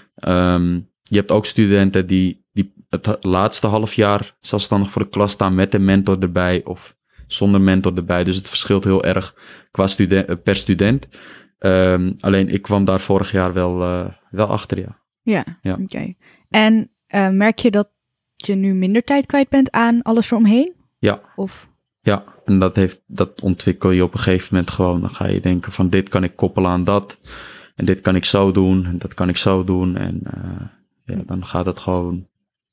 Um, 0.54 0.90
je 1.02 1.16
hebt 1.16 1.30
ook 1.30 1.46
studenten 1.46 2.06
die, 2.06 2.44
die 2.52 2.72
het 2.88 3.16
laatste 3.20 3.66
half 3.66 3.94
jaar 3.94 4.36
zelfstandig 4.40 4.90
voor 4.90 5.02
de 5.02 5.08
klas 5.08 5.32
staan 5.32 5.54
met 5.54 5.74
een 5.74 5.84
mentor 5.84 6.18
erbij 6.18 6.64
of 6.64 6.96
zonder 7.26 7.60
mentor 7.60 7.96
erbij. 7.96 8.24
Dus 8.24 8.36
het 8.36 8.48
verschilt 8.48 8.84
heel 8.84 9.04
erg 9.04 9.34
qua 9.70 9.86
student, 9.86 10.42
per 10.42 10.56
student. 10.56 11.08
Um, 11.58 12.14
alleen 12.20 12.48
ik 12.48 12.62
kwam 12.62 12.84
daar 12.84 13.00
vorig 13.00 13.32
jaar 13.32 13.52
wel, 13.52 13.82
uh, 13.82 14.06
wel 14.30 14.46
achter, 14.46 14.78
ja. 14.78 15.04
Ja, 15.22 15.44
ja. 15.62 15.72
oké. 15.72 15.82
Okay. 15.82 16.16
En 16.48 16.90
uh, 17.14 17.28
merk 17.28 17.58
je 17.58 17.70
dat 17.70 17.90
je 18.36 18.54
nu 18.54 18.74
minder 18.74 19.04
tijd 19.04 19.26
kwijt 19.26 19.48
bent 19.48 19.70
aan 19.70 20.02
alles 20.02 20.30
eromheen? 20.30 20.74
Ja. 20.98 21.20
Of 21.36 21.68
Ja, 22.00 22.24
en 22.46 22.58
dat, 22.58 22.76
heeft, 22.76 23.00
dat 23.06 23.40
ontwikkel 23.40 23.90
je 23.90 24.02
op 24.02 24.12
een 24.12 24.18
gegeven 24.18 24.48
moment 24.50 24.70
gewoon. 24.70 25.00
Dan 25.00 25.10
ga 25.10 25.26
je 25.26 25.40
denken 25.40 25.72
van 25.72 25.88
dit 25.88 26.08
kan 26.08 26.24
ik 26.24 26.36
koppelen 26.36 26.70
aan 26.70 26.84
dat. 26.84 27.18
En 27.74 27.84
dit 27.84 28.00
kan 28.00 28.16
ik 28.16 28.24
zo 28.24 28.52
doen. 28.52 28.86
En 28.86 28.98
dat 28.98 29.14
kan 29.14 29.28
ik 29.28 29.36
zo 29.36 29.64
doen. 29.64 29.96
En 29.96 30.20
eh, 30.24 30.66
ja, 31.16 31.22
dan 31.26 31.46
gaat 31.46 31.66
het 31.66 31.78
gewoon 31.78 32.26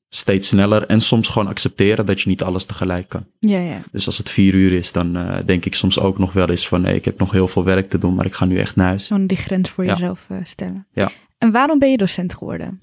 steeds 0.08 0.48
sneller. 0.48 0.86
En 0.86 1.00
soms 1.00 1.28
gewoon 1.28 1.48
accepteren 1.48 2.06
dat 2.06 2.20
je 2.20 2.28
niet 2.28 2.42
alles 2.42 2.64
tegelijk 2.64 3.08
kan. 3.08 3.24
ja, 3.38 3.58
ja. 3.58 3.80
Dus 3.92 4.06
als 4.06 4.18
het 4.18 4.30
vier 4.30 4.54
uur 4.54 4.72
is, 4.72 4.92
dan 4.92 5.16
eh, 5.16 5.38
denk 5.46 5.64
ik 5.64 5.74
soms 5.74 6.00
ook 6.00 6.18
nog 6.18 6.32
wel 6.32 6.48
eens 6.50 6.68
van... 6.68 6.80
nee, 6.80 6.94
ik 6.94 7.04
heb 7.04 7.18
nog 7.18 7.30
heel 7.30 7.48
veel 7.48 7.64
werk 7.64 7.90
te 7.90 7.98
doen, 7.98 8.14
maar 8.14 8.26
ik 8.26 8.34
ga 8.34 8.44
nu 8.44 8.58
echt 8.58 8.76
naar 8.76 8.86
huis. 8.86 9.06
Gewoon 9.06 9.26
die 9.26 9.36
grens 9.36 9.70
voor 9.70 9.84
Ja. 9.84 9.92
jezelf 9.92 10.26
eh, 10.28 10.36
stellen. 10.42 10.86
Ja. 10.92 11.10
En 11.38 11.50
waarom 11.50 11.78
ben 11.78 11.90
je 11.90 11.96
docent 11.96 12.34
geworden? 12.34 12.80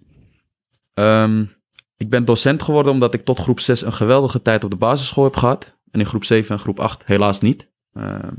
Ehm, 0.94 1.44
ik 1.98 2.10
ben 2.10 2.26
docent 2.26 2.62
geworden 2.62 2.92
omdat 2.92 3.14
ik 3.14 3.26
tot 3.26 3.40
groep 3.40 3.60
6 3.60 3.82
een 3.82 3.94
geweldige 3.94 4.42
tijd 4.42 4.64
op 4.64 4.70
de 4.70 4.76
basisschool 4.76 5.24
heb 5.24 5.36
gehad. 5.36 5.80
En 5.92 6.00
in 6.00 6.06
groep 6.06 6.24
7 6.24 6.56
en 6.56 6.62
groep 6.62 6.80
8 6.80 7.02
helaas 7.06 7.40
niet. 7.42 7.70
Ehm, 7.94 8.34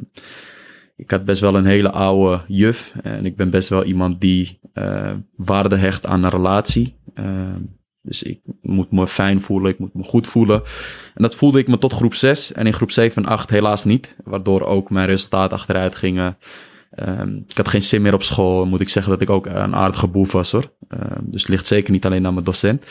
ik 0.97 1.11
had 1.11 1.25
best 1.25 1.41
wel 1.41 1.55
een 1.55 1.67
hele 1.67 1.91
oude 1.91 2.45
juf. 2.47 2.95
En 3.03 3.27
ik 3.27 3.37
ben 3.37 3.51
best 3.51 3.69
wel 3.69 3.85
iemand 3.85 4.21
die 4.21 4.61
eh, 4.73 5.13
waarde 5.37 5.77
hecht 5.77 6.07
aan 6.07 6.25
een 6.25 6.31
relatie. 6.31 6.97
Ehm, 7.15 7.61
dus 8.03 8.23
ik 8.23 8.41
moet 8.63 8.93
me 8.93 9.07
fijn 9.07 9.41
voelen, 9.41 9.71
ik 9.71 9.79
moet 9.79 9.95
me 9.95 10.05
goed 10.05 10.27
voelen. 10.27 10.63
En 11.15 11.23
dat 11.23 11.35
voelde 11.35 11.59
ik 11.59 11.69
me 11.69 11.79
tot 11.79 11.93
groep 11.93 12.15
6. 12.15 12.53
En 12.53 12.67
in 12.67 12.73
groep 12.73 12.91
7 12.91 13.25
en 13.25 13.29
8 13.29 13.51
helaas 13.51 13.85
niet. 13.85 14.17
Waardoor 14.25 14.63
ook 14.63 14.91
mijn 14.91 15.07
resultaten 15.07 15.57
achteruit 15.57 15.95
gingen. 15.95 16.37
Ehm, 16.91 17.37
ik 17.37 17.57
had 17.57 17.69
geen 17.69 17.83
zin 17.83 18.03
meer 18.03 18.15
op 18.15 18.23
school. 18.23 18.67
Moet 18.67 18.81
ik 18.81 18.89
zeggen 18.89 19.13
dat 19.13 19.21
ik 19.21 19.31
ook 19.31 19.47
een 19.47 19.75
aardige 19.75 20.09
boef 20.09 20.33
was 20.33 20.53
hoor. 20.53 20.73
Dus 21.21 21.41
het 21.41 21.51
ligt 21.51 21.67
zeker 21.67 21.93
niet 21.93 22.07
alleen 22.07 22.27
aan 22.27 22.35
mijn 22.35 22.45
docent. 22.45 22.87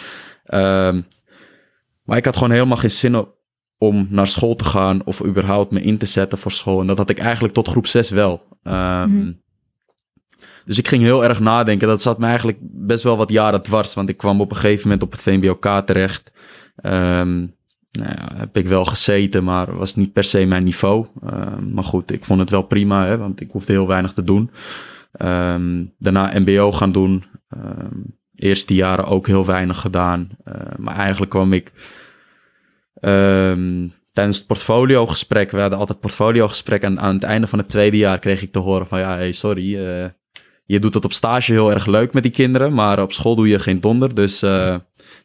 Maar 2.04 2.18
ik 2.18 2.26
had 2.26 2.36
gewoon 2.36 2.52
helemaal 2.52 2.78
geen 2.78 2.92
zin 2.92 3.16
op- 3.16 3.36
om 3.82 4.08
naar 4.10 4.28
school 4.28 4.56
te 4.56 4.64
gaan 4.64 5.02
of 5.06 5.24
überhaupt 5.26 5.72
me 5.72 5.82
in 5.82 5.98
te 5.98 6.06
zetten 6.06 6.38
voor 6.38 6.52
school. 6.52 6.82
En 6.82 6.88
dat 6.88 6.98
had 6.98 7.10
ik 7.10 7.20
eigenlijk 7.20 7.54
tot 7.54 7.68
groep 7.68 7.88
6 7.88 8.10
wel. 8.10 8.44
Ehm, 8.64 9.16
Mhm. 9.16 9.32
Dus 10.66 10.78
ik 10.78 10.88
ging 10.88 11.04
heel 11.04 11.24
erg 11.24 11.40
nadenken. 11.40 11.88
Dat 11.88 12.02
zat 12.02 12.20
me 12.20 12.26
eigenlijk 12.26 12.58
best 12.62 13.04
wel 13.04 13.18
wat 13.18 13.30
jaren 13.30 13.62
dwars. 13.62 13.94
Want 13.94 14.10
ik 14.10 14.18
kwam 14.18 14.42
op 14.42 14.52
een 14.52 14.58
gegeven 14.58 14.84
moment 14.84 15.04
op 15.04 15.12
het 15.12 15.22
VMBOK 15.22 15.66
terecht. 15.86 16.32
Ehm, 16.76 17.38
nou 17.92 18.10
ja, 18.16 18.28
heb 18.36 18.58
ik 18.58 18.68
wel 18.68 18.86
gezeten, 18.86 19.44
maar 19.44 19.78
was 19.78 19.96
niet 19.96 20.14
per 20.14 20.24
se 20.24 20.46
mijn 20.46 20.64
niveau. 20.64 21.08
Ehm, 21.26 21.74
maar 21.74 21.84
goed, 21.84 22.12
ik 22.12 22.26
vond 22.26 22.40
het 22.40 22.50
wel 22.50 22.62
prima, 22.62 23.06
hè, 23.06 23.18
want 23.18 23.42
ik 23.42 23.52
hoefde 23.52 23.72
heel 23.72 23.88
weinig 23.88 24.14
te 24.14 24.24
doen. 24.24 24.52
Daarna 25.98 26.32
MBO 26.40 26.72
gaan 26.72 26.92
doen. 26.92 27.24
Eerste 28.36 28.74
jaren 28.74 29.06
ook 29.06 29.28
heel 29.28 29.46
weinig 29.46 29.80
gedaan. 29.80 30.30
Maar 30.78 30.96
eigenlijk 30.96 31.32
kwam 31.32 31.54
ik 31.54 31.72
ehm, 33.02 33.88
tijdens 34.12 34.38
het 34.38 34.48
portfoliogesprek. 34.48 35.52
We 35.52 35.60
hadden 35.60 35.80
altijd 35.80 36.00
portfoliogesprek. 36.00 36.82
En 36.82 37.00
aan 37.00 37.14
het 37.14 37.24
einde 37.24 37.48
van 37.48 37.60
het 37.60 37.70
tweede 37.70 37.98
jaar 37.98 38.20
kreeg 38.20 38.42
ik 38.42 38.52
te 38.52 38.60
horen 38.60 38.88
van 38.88 39.00
ja, 39.00 39.16
hey, 39.16 39.32
sorry. 39.32 39.76
eh, 39.88 40.10
je 40.66 40.80
doet 40.80 40.94
het 40.94 41.06
op 41.06 41.14
stage 41.14 41.52
heel 41.52 41.72
erg 41.72 41.86
leuk 41.86 42.14
met 42.14 42.24
die 42.24 42.32
kinderen, 42.32 42.74
maar 42.74 43.02
op 43.02 43.12
school 43.14 43.36
doe 43.36 43.48
je 43.48 43.60
geen 43.60 43.80
donder. 43.80 44.16
Dus 44.16 44.42
eh, 44.42 44.76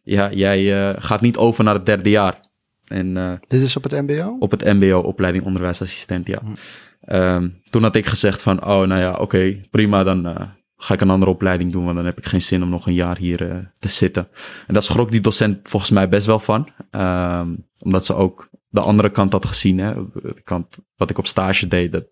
ja, 0.02 0.32
jij 0.32 0.88
eh, 0.88 1.02
gaat 1.02 1.20
niet 1.20 1.36
over 1.36 1.64
naar 1.64 1.74
het 1.74 1.86
derde 1.86 2.10
jaar. 2.10 2.40
En 2.86 3.40
Dit 3.48 3.60
is 3.60 3.76
op 3.76 3.82
het 3.82 3.92
mbo? 3.92 4.36
op 4.38 4.50
het 4.50 4.64
MBO, 4.64 4.98
opleiding 4.98 5.44
onderwijsassistent, 5.44 6.26
ja. 6.26 6.38
Hm. 6.44 6.52
Ehm, 7.00 7.48
toen 7.70 7.82
had 7.82 7.96
ik 7.96 8.06
gezegd 8.06 8.42
van, 8.42 8.60
oh, 8.66 8.86
nou 8.86 9.00
ja, 9.00 9.12
oké, 9.12 9.60
prima, 9.70 10.04
dan 10.04 10.36
ga 10.76 10.94
ik 10.94 11.00
een 11.00 11.10
andere 11.10 11.30
opleiding 11.30 11.72
doen, 11.72 11.84
want 11.84 11.96
dan 11.96 12.04
heb 12.04 12.18
ik 12.18 12.26
geen 12.26 12.42
zin 12.42 12.62
om 12.62 12.68
nog 12.68 12.86
een 12.86 12.94
jaar 12.94 13.18
hier 13.18 13.50
eh, 13.50 13.56
te 13.78 13.88
zitten. 13.88 14.28
En 14.66 14.74
daar 14.74 14.82
schrok 14.82 15.10
die 15.10 15.20
docent 15.20 15.68
volgens 15.68 15.90
mij 15.90 16.08
best 16.08 16.26
wel 16.26 16.38
van, 16.38 16.68
Ehm, 16.96 17.48
omdat 17.78 18.06
ze 18.06 18.14
ook 18.14 18.48
de 18.68 18.80
andere 18.80 19.10
kant 19.10 19.32
had 19.32 19.46
gezien, 19.46 19.78
hè. 19.78 19.94
De 20.12 20.40
kant 20.44 20.78
wat 20.96 21.10
ik 21.10 21.18
op 21.18 21.26
stage 21.26 21.68
deed, 21.68 21.92
dat 21.92 22.04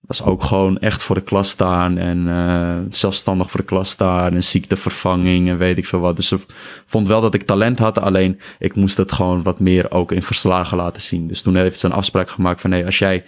was 0.00 0.22
ook 0.22 0.42
gewoon 0.42 0.78
echt 0.78 1.02
voor 1.02 1.14
de 1.14 1.22
klas 1.22 1.48
staan 1.48 1.98
en 1.98 2.28
eh, 2.28 2.78
zelfstandig 2.90 3.50
voor 3.50 3.60
de 3.60 3.66
klas 3.66 3.90
staan 3.90 4.34
en 4.34 4.44
ziektevervanging 4.44 5.48
en 5.48 5.58
weet 5.58 5.78
ik 5.78 5.86
veel 5.86 6.00
wat. 6.00 6.16
Dus 6.16 6.28
ze 6.28 6.38
vond 6.86 7.08
wel 7.08 7.20
dat 7.20 7.34
ik 7.34 7.42
talent 7.42 7.78
had, 7.78 7.98
alleen 7.98 8.40
ik 8.58 8.74
moest 8.74 8.96
het 8.96 9.12
gewoon 9.12 9.42
wat 9.42 9.60
meer 9.60 9.90
ook 9.90 10.12
in 10.12 10.22
verslagen 10.22 10.76
laten 10.76 11.02
zien. 11.02 11.26
Dus 11.26 11.42
toen 11.42 11.56
heeft 11.56 11.78
ze 11.78 11.86
een 11.86 11.92
afspraak 11.92 12.30
gemaakt 12.30 12.60
van 12.60 12.70
nee, 12.70 12.84
als 12.84 12.98
jij 12.98 13.24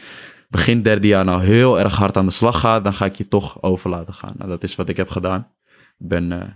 begin 0.50 0.82
derde 0.82 1.06
jaar 1.06 1.24
nou 1.24 1.42
heel 1.42 1.78
erg 1.78 1.96
hard 1.96 2.16
aan 2.16 2.26
de 2.26 2.32
slag 2.32 2.60
gaat, 2.60 2.84
dan 2.84 2.94
ga 2.94 3.04
ik 3.04 3.16
je 3.16 3.28
toch 3.28 3.62
over 3.62 3.90
laten 3.90 4.14
gaan. 4.14 4.34
Nou, 4.36 4.50
dat 4.50 4.62
is 4.62 4.76
wat 4.76 4.88
ik 4.88 4.96
heb 4.96 5.08
gedaan. 5.08 5.48
Ik 5.98 6.08
ben 6.08 6.32
eh, 6.32 6.48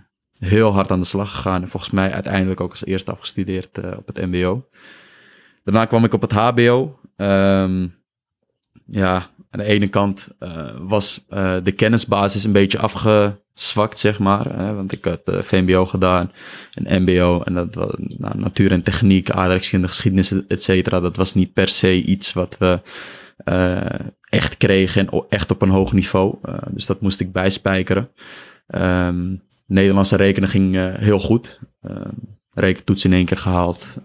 heel 0.49 0.73
hard 0.73 0.91
aan 0.91 0.99
de 0.99 1.05
slag 1.05 1.31
gegaan 1.31 1.61
en 1.61 1.67
volgens 1.67 1.91
mij 1.91 2.11
uiteindelijk 2.11 2.61
ook 2.61 2.69
als 2.69 2.85
eerste 2.85 3.11
afgestudeerd 3.11 3.77
eh, 3.77 3.91
op 3.97 4.07
het 4.07 4.25
mbo. 4.25 4.67
Daarna 5.63 5.85
kwam 5.85 6.03
ik 6.03 6.13
op 6.13 6.21
het 6.21 6.31
hbo. 6.31 6.99
Ehm, 7.15 7.87
ja, 8.85 9.29
aan 9.49 9.59
de 9.59 9.63
ene 9.63 9.87
kant 9.87 10.27
eh, 10.39 10.67
was 10.79 11.25
de 11.63 11.73
kennisbasis 11.75 12.43
een 12.43 12.51
beetje 12.51 12.79
afgezwakt, 12.79 13.99
zeg 13.99 14.19
maar. 14.19 14.57
Hè, 14.57 14.73
want 14.73 14.91
ik 14.91 15.05
had 15.05 15.21
VMBO 15.25 15.85
gedaan 15.85 16.31
en 16.73 17.01
MBO. 17.01 17.41
En 17.41 17.53
dat 17.53 17.75
was 17.75 17.93
nou, 17.97 18.37
natuur 18.37 18.71
en 18.71 18.83
techniek, 18.83 19.29
aardrijkskunde, 19.29 19.87
geschiedenis, 19.87 20.47
et 20.47 20.63
cetera. 20.63 20.99
Dat 20.99 21.15
was 21.15 21.33
niet 21.33 21.53
per 21.53 21.67
se 21.67 22.03
iets 22.03 22.33
wat 22.33 22.57
we 22.57 22.79
echt 24.29 24.57
kregen 24.57 25.07
en 25.07 25.25
echt 25.29 25.51
op 25.51 25.61
een 25.61 25.69
hoog 25.69 25.93
niveau. 25.93 26.37
Eh, 26.41 26.57
dus 26.69 26.85
dat 26.85 27.01
moest 27.01 27.19
ik 27.19 27.31
bijspijkeren. 27.31 28.09
Ehm, 28.67 29.35
Nederlandse 29.67 30.15
rekenen 30.15 30.49
ging 30.49 30.75
eh, 30.75 30.93
heel 30.93 31.19
goed. 31.19 31.59
Ehm 31.81 32.09
rekentoets 32.55 33.05
in 33.05 33.13
één 33.13 33.25
keer 33.25 33.37
gehaald. 33.37 33.97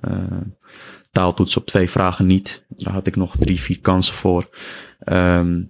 Taaltoets 1.12 1.56
op 1.56 1.66
twee 1.66 1.90
vragen 1.90 2.26
niet. 2.26 2.64
Daar 2.68 2.92
had 2.92 3.06
ik 3.06 3.16
nog 3.16 3.36
drie, 3.36 3.60
vier 3.60 3.80
kansen 3.80 4.14
voor. 4.14 4.48
Ehm, 4.98 5.62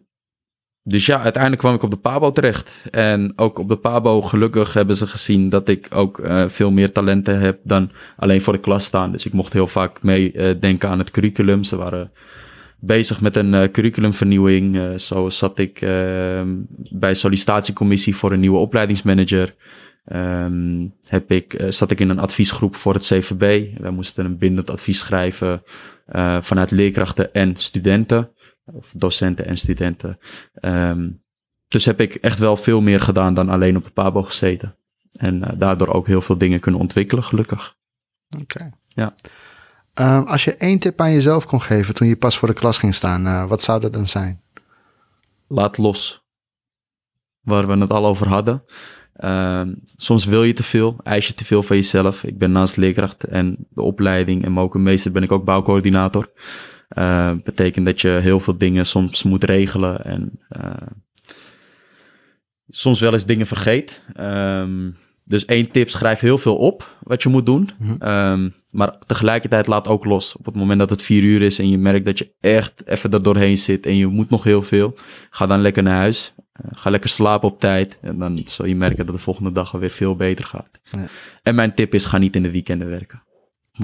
dus 0.83 1.07
ja, 1.07 1.21
uiteindelijk 1.21 1.63
kwam 1.63 1.75
ik 1.75 1.83
op 1.83 1.91
de 1.91 1.97
Pabo 1.97 2.33
terecht. 2.33 2.85
En 2.91 3.33
ook 3.37 3.59
op 3.59 3.69
de 3.69 3.77
Pabo, 3.77 4.23
gelukkig 4.23 4.73
hebben 4.73 4.97
ze 4.97 5.07
gezien 5.07 5.49
dat 5.49 5.69
ik 5.69 5.89
ook 5.95 6.19
eh, 6.19 6.49
veel 6.49 6.71
meer 6.71 6.93
talenten 6.93 7.41
heb 7.41 7.59
dan 7.63 7.91
alleen 8.17 8.43
voor 8.43 8.53
de 8.53 8.59
klas 8.59 8.85
staan. 8.85 9.13
Dus 9.13 9.27
ik 9.27 9.33
mocht 9.33 9.53
heel 9.53 9.67
vaak 9.67 10.03
meedenken 10.03 10.61
denken 10.61 10.89
aan 10.89 10.99
het 10.99 11.11
curriculum. 11.11 11.65
Ze 11.65 11.77
waren 11.77 12.13
bezig 12.81 13.21
met 13.21 13.37
een 13.37 13.55
eh, 13.55 13.71
curriculumvernieuwing. 13.71 14.77
Eh, 14.77 14.95
zo 14.95 15.31
zat 15.31 15.59
ik 15.59 15.81
ehm, 15.81 16.57
bij 16.91 17.15
sollicitatiecommissie 17.15 18.17
voor 18.17 18.33
een 18.33 18.41
nieuwe 18.41 18.59
opleidingsmanager. 18.59 19.55
Ehm, 20.05 20.87
heb 21.05 21.31
ik, 21.31 21.55
eh, 21.55 21.71
zat 21.71 21.91
ik 21.91 22.01
in 22.01 22.09
een 22.09 22.19
adviesgroep 22.19 22.77
voor 22.77 22.95
het 22.95 23.03
CVB. 23.03 23.79
Wij 23.81 23.91
moesten 23.91 24.25
een 24.25 24.39
bindend 24.39 24.71
advies 24.71 24.99
schrijven 24.99 25.63
vanuit 26.41 26.71
leerkrachten 26.71 27.35
en 27.35 27.57
studenten. 27.57 28.31
Of 28.65 28.93
docenten 28.97 29.47
en 29.47 29.57
studenten. 29.57 30.19
Ehm, 30.55 31.09
dus 31.69 31.85
heb 31.85 32.01
ik 32.01 32.15
echt 32.15 32.39
wel 32.39 32.57
veel 32.57 32.81
meer 32.81 33.01
gedaan 33.01 33.35
dan 33.35 33.49
alleen 33.49 33.77
op 33.77 33.85
de 33.85 33.91
Pabo 33.91 34.23
gezeten. 34.23 34.77
En 35.13 35.55
daardoor 35.59 35.89
ook 35.89 36.07
heel 36.07 36.21
veel 36.21 36.39
dingen 36.39 36.61
kunnen 36.61 36.81
ontwikkelen, 36.81 37.25
gelukkig. 37.25 37.77
Oké. 38.41 38.71
Ja. 38.89 39.15
Ehm, 39.95 40.23
als 40.23 40.45
je 40.45 40.55
één 40.55 40.79
tip 40.79 41.01
aan 41.01 41.13
jezelf 41.13 41.47
kon 41.47 41.63
geven 41.63 41.95
toen 41.95 42.09
je 42.09 42.17
pas 42.17 42.39
voor 42.39 42.49
de 42.49 42.55
klas 42.55 42.79
ging 42.79 42.95
staan, 42.95 43.27
eh, 43.27 43.49
wat 43.49 43.63
zou 43.63 43.81
dat 43.81 43.93
dan 43.93 44.07
zijn? 44.07 44.43
Laat 45.47 45.79
los. 45.79 46.25
Waar 47.41 47.67
we 47.67 47.79
het 47.79 47.93
al 47.93 48.07
over 48.07 48.29
hadden. 48.29 48.65
Ehm, 49.21 49.75
soms 49.97 50.25
wil 50.25 50.43
je 50.45 50.53
te 50.53 50.63
veel, 50.63 50.97
eis 51.03 51.27
je 51.27 51.35
te 51.35 51.45
veel 51.45 51.63
van 51.63 51.77
jezelf. 51.77 52.25
Ik 52.25 52.39
ben 52.39 52.53
naast 52.53 52.77
leerkracht 52.77 53.25
en 53.25 53.67
de 53.71 53.83
opleiding 53.83 54.45
en 54.45 54.53
mokenmeester 54.53 55.13
ben 55.13 55.23
ik 55.23 55.33
ook 55.33 55.45
bouwcoördinator. 55.45 56.33
Uh, 56.99 57.33
betekent 57.45 57.87
dat 57.87 58.01
je 58.01 58.09
heel 58.09 58.41
veel 58.41 58.59
dingen 58.59 58.87
soms 58.87 59.23
moet 59.23 59.45
regelen 59.45 60.05
en 60.05 60.41
uh, 60.49 60.73
soms 62.69 63.01
wel 63.01 63.13
eens 63.13 63.27
dingen 63.27 63.47
vergeet. 63.47 64.03
Dus 65.31 65.45
één 65.45 65.71
tip, 65.71 65.91
schrijf 65.91 66.21
heel 66.21 66.39
veel 66.39 66.57
op 66.57 66.97
wat 67.03 67.23
je 67.23 67.29
moet 67.29 67.47
doen. 67.47 67.69
Mhm. 67.79 68.09
Um, 68.09 68.55
maar 68.71 68.99
tegelijkertijd 68.99 69.67
laat 69.67 69.89
ook 69.89 70.05
los. 70.05 70.37
Op 70.37 70.45
het 70.45 70.55
moment 70.55 70.79
dat 70.79 70.91
het 70.91 71.03
vier 71.03 71.23
uur 71.23 71.43
is 71.43 71.59
en 71.59 71.69
je 71.69 71.79
merkt 71.79 72.05
dat 72.05 72.19
je 72.19 72.33
echt 72.41 72.87
even 72.87 73.11
er 73.11 73.23
doorheen 73.23 73.59
zit 73.59 73.87
en 73.87 73.97
je 73.97 74.07
moet 74.07 74.31
nog 74.31 74.45
heel 74.45 74.63
veel, 74.63 74.95
ga 75.31 75.47
dan 75.47 75.61
lekker 75.61 75.83
naar 75.83 75.97
huis. 75.97 76.35
Uh, 76.37 76.71
ga 76.71 76.91
lekker 76.91 77.11
slapen 77.11 77.49
op 77.49 77.61
tijd. 77.61 77.99
En 78.01 78.19
dan 78.19 78.43
zul 78.45 78.67
je 78.67 78.77
merken 78.77 79.07
dat 79.07 79.15
de 79.15 79.21
volgende 79.21 79.53
dag 79.53 79.73
alweer 79.73 79.91
veel 79.91 80.17
beter 80.17 80.45
gaat. 80.45 80.81
Ja. 80.83 81.07
En 81.43 81.55
mijn 81.55 81.75
tip 81.75 81.95
is, 81.95 82.05
ga 82.05 82.19
niet 82.19 82.37
in 82.37 82.43
de 82.43 82.51
weekenden 82.51 82.89
werken. 82.89 83.23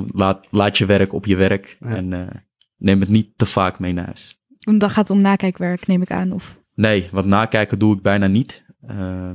Laat, 0.06 0.46
laat 0.50 0.78
je 0.78 0.86
werk 0.86 1.12
op 1.12 1.26
je 1.26 1.36
werk 1.36 1.76
Ja. 1.80 1.96
en 1.96 2.12
uh, 2.12 2.26
neem 2.76 3.00
het 3.00 3.08
niet 3.08 3.28
te 3.36 3.46
vaak 3.46 3.78
mee 3.78 3.92
naar 3.92 4.04
huis. 4.04 4.40
Dan 4.58 4.90
gaat 4.90 5.08
het 5.08 5.10
om 5.10 5.20
nakijkwerk, 5.20 5.86
neem 5.86 6.02
ik 6.02 6.10
aan. 6.10 6.32
Of... 6.32 6.60
Nee, 6.74 7.08
want 7.12 7.26
nakijken 7.26 7.78
doe 7.78 7.96
ik 7.96 8.02
bijna 8.02 8.26
niet. 8.26 8.64
Uh, 8.90 9.30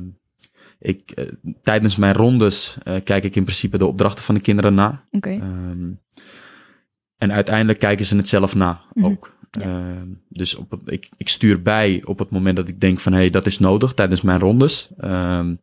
ik, 0.82 1.12
uh, 1.14 1.24
tijdens 1.62 1.96
mijn 1.96 2.14
rondes 2.14 2.76
uh, 2.84 2.94
kijk 3.04 3.24
ik 3.24 3.36
in 3.36 3.44
principe 3.44 3.78
de 3.78 3.86
opdrachten 3.86 4.24
van 4.24 4.34
de 4.34 4.40
kinderen 4.40 4.74
na. 4.74 5.04
Okay. 5.10 5.34
Um, 5.34 6.00
en 7.16 7.32
uiteindelijk 7.32 7.78
kijken 7.78 8.04
ze 8.04 8.16
het 8.16 8.28
zelf 8.28 8.54
na 8.54 8.80
Mhm. 8.94 9.06
ook. 9.06 9.40
Ja. 9.50 10.04
dus 10.28 10.54
op 10.54 10.80
ik, 10.84 11.08
ik, 11.16 11.28
stuur 11.28 11.62
bij 11.62 12.02
op 12.04 12.18
het 12.18 12.30
moment 12.30 12.56
dat 12.56 12.68
ik 12.68 12.80
denk 12.80 13.00
van 13.00 13.12
hé, 13.12 13.18
hey, 13.18 13.30
dat 13.30 13.46
is 13.46 13.58
nodig 13.58 13.94
tijdens 13.94 14.22
mijn 14.22 14.38
rondes. 14.38 14.90
Um, 15.00 15.60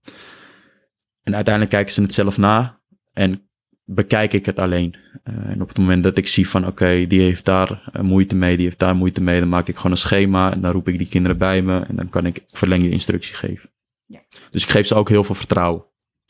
en 1.24 1.36
uiteindelijk 1.36 1.70
kijken 1.70 1.94
ze 1.94 2.02
het 2.02 2.14
zelf 2.14 2.38
na. 2.38 2.80
En 3.14 3.50
bekijk 3.86 4.34
ik 4.34 4.46
het 4.46 4.60
alleen. 4.60 4.96
Uh, 5.24 5.52
en 5.52 5.62
op 5.62 5.68
het 5.68 5.78
moment 5.78 6.04
dat 6.04 6.18
ik 6.18 6.28
zie 6.28 6.50
van 6.50 6.68
oké, 6.68 7.06
die 7.08 7.22
heeft 7.22 7.46
daar 7.46 7.92
uh, 7.96 8.02
moeite 8.02 8.36
mee, 8.36 8.56
die 8.56 8.66
heeft 8.66 8.80
daar 8.80 8.96
moeite 8.96 9.24
mee, 9.24 9.40
dan 9.40 9.50
maak 9.50 9.68
ik 9.68 9.76
gewoon 9.76 9.92
een 9.92 9.98
schema 9.98 10.52
en 10.54 10.62
dan 10.62 10.72
roep 10.72 10.88
ik 10.88 10.98
die 10.98 11.08
kinderen 11.08 11.38
bij 11.38 11.62
me 11.62 11.80
en 11.80 11.96
dan 11.96 12.10
kan 12.10 12.26
ik 12.26 12.44
verlengde 12.50 12.90
instructie 12.90 13.36
geven. 13.36 13.70
Ja. 14.10 14.20
Dus 14.52 14.64
ik 14.64 14.70
geef 14.70 14.88
ze 14.88 14.96
ook 14.96 15.10
heel 15.10 15.24
veel 15.24 15.36
vertrouwen. 15.36 15.86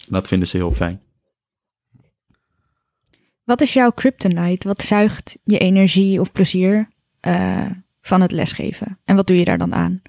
Dat 0.08 0.28
vinden 0.28 0.48
ze 0.48 0.58
heel 0.58 0.72
fijn. 0.72 1.02
Wat 3.44 3.62
is 3.62 3.74
jouw 3.74 3.92
kryptonite? 3.92 4.68
Wat 4.68 4.82
zuigt 4.82 5.38
je 5.44 5.58
energie 5.58 6.20
of 6.20 6.32
plezier 6.32 6.90
uh, 7.28 7.66
van 8.02 8.22
het 8.22 8.32
lesgeven? 8.32 9.00
En 9.06 9.16
wat 9.16 9.28
doe 9.28 9.38
je 9.38 9.44
daar 9.44 9.58
dan 9.58 9.74
aan? 9.74 10.02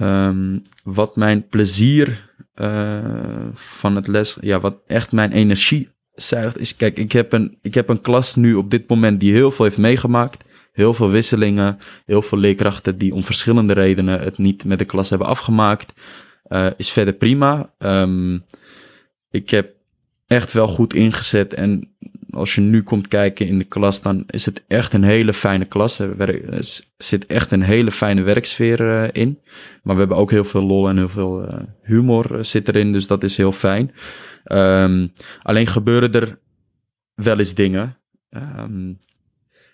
Um, 0.00 0.62
wat 0.82 1.16
mijn 1.16 1.48
plezier 1.48 2.34
uh, 2.54 3.48
van 3.52 3.96
het 3.96 4.06
les, 4.06 4.38
ja, 4.40 4.60
wat 4.60 4.76
echt 4.86 5.12
mijn 5.12 5.32
energie 5.32 5.88
zuigt, 6.14 6.58
is: 6.58 6.76
kijk, 6.76 6.98
ik 6.98 7.12
heb, 7.12 7.32
een, 7.32 7.58
ik 7.62 7.74
heb 7.74 7.88
een 7.88 8.00
klas 8.00 8.34
nu 8.34 8.54
op 8.54 8.70
dit 8.70 8.88
moment 8.88 9.20
die 9.20 9.32
heel 9.32 9.50
veel 9.50 9.64
heeft 9.64 9.78
meegemaakt. 9.78 10.44
Heel 10.72 10.94
veel 10.94 11.10
wisselingen, 11.10 11.78
heel 12.06 12.22
veel 12.22 12.38
leerkrachten 12.38 12.98
die 12.98 13.14
om 13.14 13.24
verschillende 13.24 13.72
redenen 13.72 14.20
het 14.20 14.38
niet 14.38 14.64
met 14.64 14.78
de 14.78 14.84
klas 14.84 15.10
hebben 15.10 15.28
afgemaakt. 15.28 16.00
Uh, 16.48 16.66
is 16.76 16.90
verder 16.90 17.14
prima. 17.14 17.72
Um, 17.78 18.44
ik 19.30 19.50
heb 19.50 19.74
echt 20.26 20.52
wel 20.52 20.68
goed 20.68 20.94
ingezet 20.94 21.54
en 21.54 21.94
als 22.30 22.54
je 22.54 22.60
nu 22.60 22.82
komt 22.82 23.08
kijken 23.08 23.46
in 23.46 23.58
de 23.58 23.64
klas, 23.64 24.02
dan 24.02 24.24
is 24.26 24.46
het 24.46 24.64
echt 24.66 24.92
een 24.92 25.02
hele 25.02 25.32
fijne 25.34 25.64
klas. 25.64 25.98
Er 25.98 26.64
zit 26.96 27.26
echt 27.26 27.52
een 27.52 27.62
hele 27.62 27.92
fijne 27.92 28.22
werksfeer 28.22 28.80
uh, 28.80 29.08
in. 29.12 29.40
Maar 29.82 29.94
we 29.94 30.00
hebben 30.00 30.18
ook 30.18 30.30
heel 30.30 30.44
veel 30.44 30.62
lol 30.62 30.88
en 30.88 30.96
heel 30.96 31.08
veel 31.08 31.42
uh, 31.42 31.60
humor 31.82 32.44
zit 32.44 32.68
erin, 32.68 32.92
dus 32.92 33.06
dat 33.06 33.22
is 33.22 33.36
heel 33.36 33.52
fijn. 33.52 33.90
Um, 34.52 35.12
alleen 35.42 35.66
gebeuren 35.66 36.12
er 36.12 36.38
wel 37.14 37.38
eens 37.38 37.54
dingen. 37.54 37.96
Um, 38.30 38.98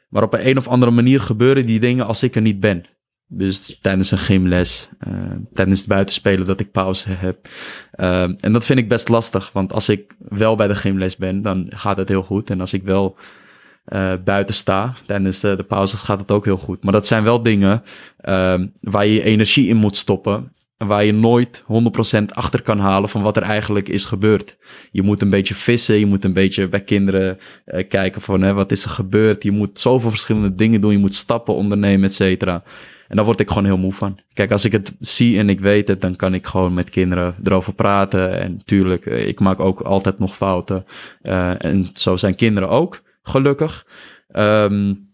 maar 0.09 0.23
op 0.23 0.33
een, 0.33 0.49
een 0.49 0.59
of 0.59 0.69
andere 0.69 0.93
manier 0.93 1.21
gebeuren 1.21 1.67
die 1.67 1.81
dingen 1.81 2.07
als 2.07 2.23
ik 2.23 2.35
er 2.35 2.43
niet 2.43 2.61
ben. 2.61 2.85
Dus 3.33 3.79
tijdens 3.81 4.11
een 4.11 4.19
gymles, 4.19 4.89
uh, 5.09 5.15
tijdens 5.53 5.79
het 5.79 5.89
buitenspelen 5.89 6.47
dat 6.47 6.61
ik 6.61 6.71
pauze 6.71 7.11
heb. 7.11 7.49
Uh, 7.95 8.23
en 8.23 8.53
dat 8.53 8.67
vind 8.67 8.79
ik 8.79 8.89
best 8.89 9.09
lastig, 9.09 9.53
want 9.53 9.73
als 9.73 9.89
ik 9.89 10.15
wel 10.29 10.57
bij 10.57 10.69
de 10.69 10.75
gymles 10.75 11.17
ben, 11.17 11.43
dan 11.43 11.67
gaat 11.69 11.97
het 11.97 12.09
heel 12.09 12.23
goed. 12.23 12.51
En 12.51 12.61
als 12.61 12.73
ik 12.73 12.83
wel 12.83 13.17
uh, 13.87 14.13
buiten 14.25 14.55
sta 14.55 14.95
tijdens 15.07 15.41
de, 15.41 15.57
de 15.57 15.63
pauzes, 15.63 16.01
gaat 16.01 16.19
het 16.19 16.31
ook 16.31 16.45
heel 16.45 16.57
goed. 16.57 16.85
Maar 16.85 16.93
dat 16.93 17.07
zijn 17.07 17.23
wel 17.23 17.43
dingen 17.43 17.83
ehm, 18.17 18.67
waar 18.81 19.07
je 19.07 19.23
energie 19.23 19.69
in 19.69 19.77
moet 19.77 19.97
stoppen. 19.97 20.53
En 20.77 20.87
waar 20.87 21.05
je 21.05 21.13
nooit 21.13 21.63
100% 22.19 22.25
achter 22.27 22.63
kan 22.63 22.79
halen 22.79 23.09
van 23.09 23.23
wat 23.23 23.37
er 23.37 23.43
eigenlijk 23.43 23.89
is 23.89 24.05
gebeurd. 24.05 24.57
Je 24.91 25.03
moet 25.03 25.23
een 25.23 25.31
beetje 25.31 25.55
vissen, 25.55 25.99
je 25.99 26.07
moet 26.07 26.25
een 26.25 26.33
beetje 26.33 26.69
bij 26.69 26.83
kinderen 26.83 27.39
kijken 27.89 28.21
van 28.21 28.43
hè, 28.43 28.53
wat 28.53 28.73
is 28.73 28.85
er 28.85 28.91
gebeurd. 28.91 29.43
Je 29.43 29.51
moet 29.51 29.81
zoveel 29.81 30.11
verschillende 30.11 30.55
dingen 30.55 30.81
doen, 30.81 30.93
je 30.93 30.99
moet 30.99 31.15
stappen 31.15 31.55
ondernemen, 31.55 32.09
et 32.09 32.15
cetera. 32.15 32.63
En 33.11 33.17
daar 33.17 33.25
word 33.25 33.40
ik 33.40 33.49
gewoon 33.49 33.64
heel 33.64 33.79
moe 33.79 33.93
van. 33.93 34.19
Kijk, 34.33 34.50
als 34.50 34.64
ik 34.64 34.73
het 34.73 34.95
zie 34.99 35.38
en 35.38 35.49
ik 35.49 35.61
weet 35.61 35.88
het, 35.88 36.00
dan 36.00 36.17
kan 36.17 36.35
ik 36.35 36.47
gewoon 36.47 36.75
met 36.75 36.90
kinderen 36.90 37.35
erover 37.43 37.75
praten. 37.75 38.40
En 38.40 38.61
tuurlijk, 38.64 39.07
eh, 39.07 39.26
ik 39.26 39.40
maak 39.40 39.61
ook 39.61 39.81
altijd 39.81 40.19
nog 40.19 40.37
fouten. 40.37 40.85
Uh, 41.23 41.64
en 41.64 41.90
zo 41.93 42.17
zijn 42.17 42.35
kinderen 42.35 42.69
ook, 42.69 43.02
gelukkig. 43.23 43.87
Um, 44.37 45.09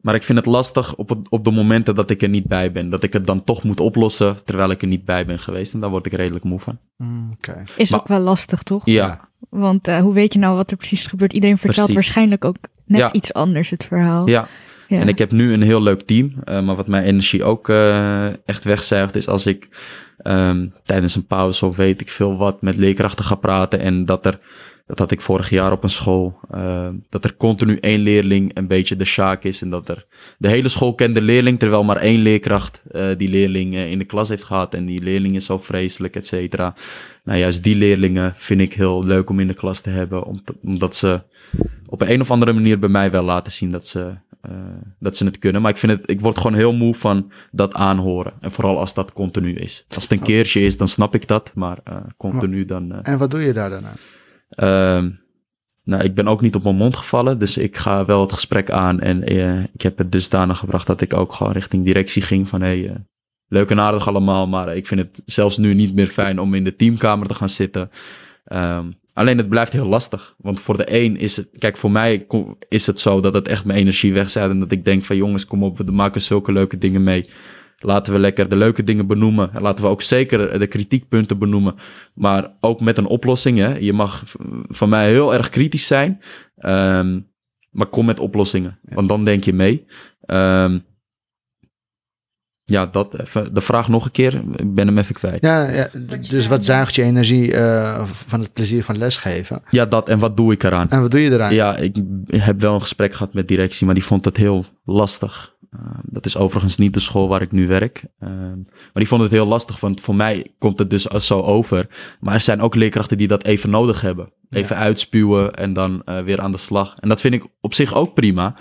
maar 0.00 0.14
ik 0.14 0.22
vind 0.22 0.38
het 0.38 0.46
lastig 0.46 0.94
op, 0.94 1.08
het, 1.08 1.18
op 1.28 1.44
de 1.44 1.50
momenten 1.50 1.94
dat 1.94 2.10
ik 2.10 2.22
er 2.22 2.28
niet 2.28 2.46
bij 2.46 2.72
ben. 2.72 2.90
Dat 2.90 3.02
ik 3.02 3.12
het 3.12 3.26
dan 3.26 3.44
toch 3.44 3.62
moet 3.62 3.80
oplossen 3.80 4.44
terwijl 4.44 4.70
ik 4.70 4.82
er 4.82 4.88
niet 4.88 5.04
bij 5.04 5.26
ben 5.26 5.38
geweest. 5.38 5.74
En 5.74 5.80
daar 5.80 5.90
word 5.90 6.06
ik 6.06 6.12
redelijk 6.12 6.44
moe 6.44 6.58
van. 6.58 6.78
Mm, 6.96 7.30
okay. 7.32 7.64
Is 7.76 7.90
maar, 7.90 8.00
ook 8.00 8.08
wel 8.08 8.20
lastig, 8.20 8.62
toch? 8.62 8.86
Ja. 8.86 9.28
Want 9.48 9.88
uh, 9.88 9.98
hoe 9.98 10.12
weet 10.12 10.32
je 10.32 10.38
nou 10.38 10.56
wat 10.56 10.70
er 10.70 10.76
precies 10.76 11.06
gebeurt? 11.06 11.32
Iedereen 11.32 11.58
vertelt 11.58 11.86
precies. 11.86 11.94
waarschijnlijk 11.94 12.44
ook 12.44 12.56
net 12.86 13.00
ja. 13.00 13.12
iets 13.12 13.32
anders 13.32 13.70
het 13.70 13.84
verhaal. 13.84 14.28
Ja, 14.28 14.48
En 14.88 15.08
ik 15.08 15.18
heb 15.18 15.32
nu 15.32 15.52
een 15.52 15.62
heel 15.62 15.82
leuk 15.82 16.02
team. 16.02 16.32
Uh, 16.44 16.62
maar 16.62 16.76
wat 16.76 16.86
mijn 16.86 17.04
energie 17.04 17.44
ook 17.44 17.68
uh, 17.68 18.46
echt 18.46 18.64
wegzuigt, 18.64 19.16
is 19.16 19.28
als 19.28 19.46
ik 19.46 19.68
um, 20.22 20.72
tijdens 20.82 21.14
een 21.14 21.26
pauze 21.26 21.66
of 21.66 21.76
weet 21.76 22.00
ik 22.00 22.10
veel 22.10 22.36
wat 22.36 22.62
met 22.62 22.76
leerkrachten 22.76 23.24
ga 23.24 23.34
praten. 23.34 23.80
En 23.80 24.04
dat 24.04 24.26
er, 24.26 24.38
dat 24.86 24.98
had 24.98 25.10
ik 25.10 25.20
vorig 25.20 25.50
jaar 25.50 25.72
op 25.72 25.82
een 25.82 25.90
school, 25.90 26.38
uh, 26.54 26.88
dat 27.08 27.24
er 27.24 27.36
continu 27.36 27.78
één 27.80 28.00
leerling 28.00 28.50
een 28.56 28.66
beetje 28.66 28.96
de 28.96 29.04
sjaak 29.04 29.44
is. 29.44 29.62
En 29.62 29.70
dat 29.70 29.88
er 29.88 30.06
de 30.38 30.48
hele 30.48 30.68
school 30.68 30.94
kent 30.94 31.14
de 31.14 31.22
leerling, 31.22 31.58
terwijl 31.58 31.84
maar 31.84 31.96
één 31.96 32.20
leerkracht 32.20 32.82
die 33.16 33.28
leerling 33.28 33.76
in 33.76 33.98
de 33.98 34.04
klas 34.04 34.28
heeft 34.28 34.44
gehad. 34.44 34.74
En 34.74 34.86
die 34.86 35.02
leerling 35.02 35.34
is 35.34 35.44
zo 35.44 35.58
vreselijk, 35.58 36.16
et 36.16 36.26
cetera. 36.26 36.74
Nou, 37.24 37.38
juist 37.38 37.62
die 37.62 37.76
leerlingen 37.76 38.32
vind 38.36 38.60
ik 38.60 38.72
heel 38.72 39.04
leuk 39.04 39.30
om 39.30 39.40
in 39.40 39.46
de 39.46 39.54
klas 39.54 39.80
te 39.80 39.90
hebben. 39.90 40.42
Omdat 40.62 40.96
ze 40.96 41.22
op 41.86 42.00
een, 42.00 42.20
of 42.20 42.30
andere 42.30 42.52
manier 42.52 42.78
bij 42.78 42.88
mij 42.88 43.10
wel 43.10 43.24
laten 43.24 43.52
zien 43.52 43.70
dat 43.70 43.86
ze 43.86 44.12
dat 44.98 45.16
ze 45.16 45.24
het 45.24 45.38
kunnen. 45.38 45.62
Maar 45.62 45.70
ik, 45.70 45.76
vind 45.76 45.92
het, 45.92 46.10
ik 46.10 46.20
word 46.20 46.36
gewoon 46.36 46.54
heel 46.54 46.72
moe 46.72 46.94
van 46.94 47.30
dat 47.50 47.74
aanhoren. 47.74 48.32
En 48.40 48.52
vooral 48.52 48.78
als 48.78 48.94
dat 48.94 49.12
continu 49.12 49.54
is. 49.54 49.84
Als 49.94 50.02
het 50.02 50.12
een 50.12 50.22
keertje 50.22 50.60
is, 50.60 50.76
dan 50.76 50.88
snap 50.88 51.14
ik 51.14 51.28
dat. 51.28 51.50
Maar 51.54 51.78
uh, 51.88 51.96
continu 52.16 52.64
dan... 52.64 52.92
Uh, 52.92 52.98
en 53.02 53.18
wat 53.18 53.30
doe 53.30 53.40
je 53.40 53.52
daar 53.52 53.70
dan 53.70 53.84
aan? 53.84 53.96
Ehm, 54.48 55.10
nou, 55.84 56.02
ik 56.02 56.14
ben 56.14 56.28
ook 56.28 56.40
niet 56.40 56.54
op 56.54 56.62
mijn 56.62 56.76
mond 56.76 56.96
gevallen. 56.96 57.38
Dus 57.38 57.56
ik 57.56 57.76
ga 57.76 58.04
wel 58.04 58.20
het 58.20 58.32
gesprek 58.32 58.70
aan. 58.70 59.00
En 59.00 59.22
ik 59.72 59.82
heb 59.82 59.98
het 59.98 60.12
dusdanig 60.12 60.58
gebracht 60.58 60.86
dat 60.86 61.00
ik 61.00 61.14
ook 61.14 61.32
gewoon 61.32 61.52
richting 61.52 61.84
directie 61.84 62.22
ging. 62.22 62.48
Van 62.48 62.60
hey, 62.60 63.04
leuk 63.48 63.70
en 63.70 63.80
aardig 63.80 64.08
allemaal. 64.08 64.46
Maar 64.46 64.76
ik 64.76 64.86
vind 64.86 65.00
het 65.00 65.22
zelfs 65.24 65.56
nu 65.56 65.74
niet 65.74 65.94
meer 65.94 66.06
fijn 66.06 66.38
om 66.38 66.54
in 66.54 66.64
de 66.64 66.76
teamkamer 66.76 67.26
te 67.26 67.34
gaan 67.34 67.48
zitten. 67.48 67.90
Um, 68.52 69.02
Alleen 69.14 69.38
het 69.38 69.48
blijft 69.48 69.72
heel 69.72 69.86
lastig. 69.86 70.34
Want 70.38 70.60
voor 70.60 70.76
de 70.76 71.02
een 71.02 71.16
is 71.16 71.36
het. 71.36 71.48
Kijk, 71.58 71.76
voor 71.76 71.90
mij 71.90 72.26
is 72.68 72.86
het 72.86 73.00
zo 73.00 73.20
dat 73.20 73.34
het 73.34 73.48
echt 73.48 73.64
mijn 73.64 73.78
energie 73.78 74.12
wegzet. 74.12 74.50
En 74.50 74.60
dat 74.60 74.72
ik 74.72 74.84
denk 74.84 75.04
van 75.04 75.16
jongens, 75.16 75.46
kom 75.46 75.62
op, 75.62 75.78
we 75.78 75.92
maken 75.92 76.20
zulke 76.20 76.52
leuke 76.52 76.78
dingen 76.78 77.02
mee. 77.02 77.28
Laten 77.78 78.12
we 78.12 78.18
lekker 78.18 78.48
de 78.48 78.56
leuke 78.56 78.84
dingen 78.84 79.06
benoemen. 79.06 79.52
En 79.52 79.62
laten 79.62 79.84
we 79.84 79.90
ook 79.90 80.02
zeker 80.02 80.58
de 80.58 80.66
kritiekpunten 80.66 81.38
benoemen. 81.38 81.74
Maar 82.14 82.56
ook 82.60 82.80
met 82.80 82.98
een 82.98 83.06
oplossing. 83.06 83.58
Hè. 83.58 83.76
Je 83.76 83.92
mag 83.92 84.22
van 84.68 84.88
mij 84.88 85.10
heel 85.10 85.34
erg 85.34 85.48
kritisch 85.48 85.86
zijn. 85.86 86.22
Um, 86.58 87.32
maar 87.70 87.86
kom 87.86 88.06
met 88.06 88.20
oplossingen. 88.20 88.78
Want 88.82 89.08
dan 89.08 89.24
denk 89.24 89.44
je 89.44 89.52
mee. 89.52 89.84
Um, 90.26 90.84
ja, 92.66 92.86
dat 92.86 93.20
even. 93.20 93.54
De 93.54 93.60
vraag 93.60 93.88
nog 93.88 94.04
een 94.04 94.10
keer. 94.10 94.34
Ik 94.56 94.74
ben 94.74 94.86
hem 94.86 94.98
even 94.98 95.14
kwijt. 95.14 95.42
Ja, 95.42 95.70
ja 95.70 95.88
dus 96.28 96.46
wat 96.46 96.64
zuigt 96.64 96.94
je 96.94 97.02
energie 97.02 97.52
uh, 97.52 98.04
van 98.06 98.40
het 98.40 98.52
plezier 98.52 98.84
van 98.84 98.98
lesgeven? 98.98 99.62
Ja, 99.70 99.84
dat. 99.84 100.08
En 100.08 100.18
wat 100.18 100.36
doe 100.36 100.52
ik 100.52 100.62
eraan? 100.62 100.90
En 100.90 101.00
wat 101.00 101.10
doe 101.10 101.20
je 101.20 101.30
eraan? 101.30 101.54
Ja, 101.54 101.76
ik 101.76 102.02
heb 102.26 102.60
wel 102.60 102.74
een 102.74 102.80
gesprek 102.80 103.12
gehad 103.12 103.34
met 103.34 103.48
directie, 103.48 103.86
maar 103.86 103.94
die 103.94 104.04
vond 104.04 104.24
het 104.24 104.36
heel 104.36 104.64
lastig. 104.84 105.54
Uh, 105.74 105.80
dat 106.02 106.26
is 106.26 106.36
overigens 106.36 106.76
niet 106.76 106.94
de 106.94 107.00
school 107.00 107.28
waar 107.28 107.42
ik 107.42 107.52
nu 107.52 107.66
werk. 107.66 108.04
Uh, 108.20 108.28
maar 108.28 108.90
die 108.92 109.08
vond 109.08 109.22
het 109.22 109.30
heel 109.30 109.46
lastig, 109.46 109.80
want 109.80 110.00
voor 110.00 110.14
mij 110.14 110.54
komt 110.58 110.78
het 110.78 110.90
dus 110.90 111.02
zo 111.02 111.40
over. 111.40 111.86
Maar 112.20 112.34
er 112.34 112.40
zijn 112.40 112.60
ook 112.60 112.74
leerkrachten 112.74 113.18
die 113.18 113.28
dat 113.28 113.44
even 113.44 113.70
nodig 113.70 114.00
hebben. 114.00 114.32
Even 114.50 114.76
ja. 114.76 114.82
uitspuwen 114.82 115.54
en 115.54 115.72
dan 115.72 116.02
weer 116.24 116.40
aan 116.40 116.52
de 116.52 116.58
slag. 116.58 116.94
En 116.96 117.08
dat 117.08 117.20
vind 117.20 117.34
ik 117.34 117.44
op 117.60 117.74
zich 117.74 117.94
ook 117.94 118.14
prima. 118.14 118.54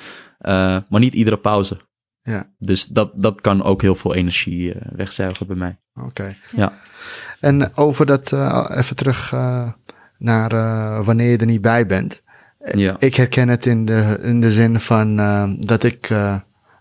maar 0.89 0.99
niet 0.99 1.13
iedere 1.13 1.37
pauze. 1.37 1.77
Ja. 2.23 2.49
Dus 2.57 2.85
dat, 2.85 3.11
dat 3.15 3.41
kan 3.41 3.63
ook 3.63 3.81
heel 3.81 3.95
veel 3.95 4.15
energie 4.15 4.75
uh, 4.75 4.81
wegzuigen 4.95 5.47
bij 5.47 5.55
mij. 5.55 5.77
Oké. 5.95 6.07
Okay. 6.07 6.35
Ja. 6.55 6.73
En 7.39 7.75
over 7.75 8.05
dat, 8.05 8.31
uh, 8.31 8.65
even 8.69 8.95
terug 8.95 9.31
uh, 9.31 9.71
naar 10.17 10.49
wanneer 11.03 11.31
je 11.31 11.37
er 11.37 11.45
niet 11.45 11.61
bij 11.61 11.85
bent. 11.85 12.21
Ja. 12.73 12.95
Ik 12.99 13.15
herken 13.15 13.49
het 13.49 13.65
in 13.65 13.85
de, 13.85 14.19
in 14.21 14.41
de 14.41 14.51
zin 14.51 14.79
van 14.79 15.15
dat 15.59 15.83
ik 15.83 16.09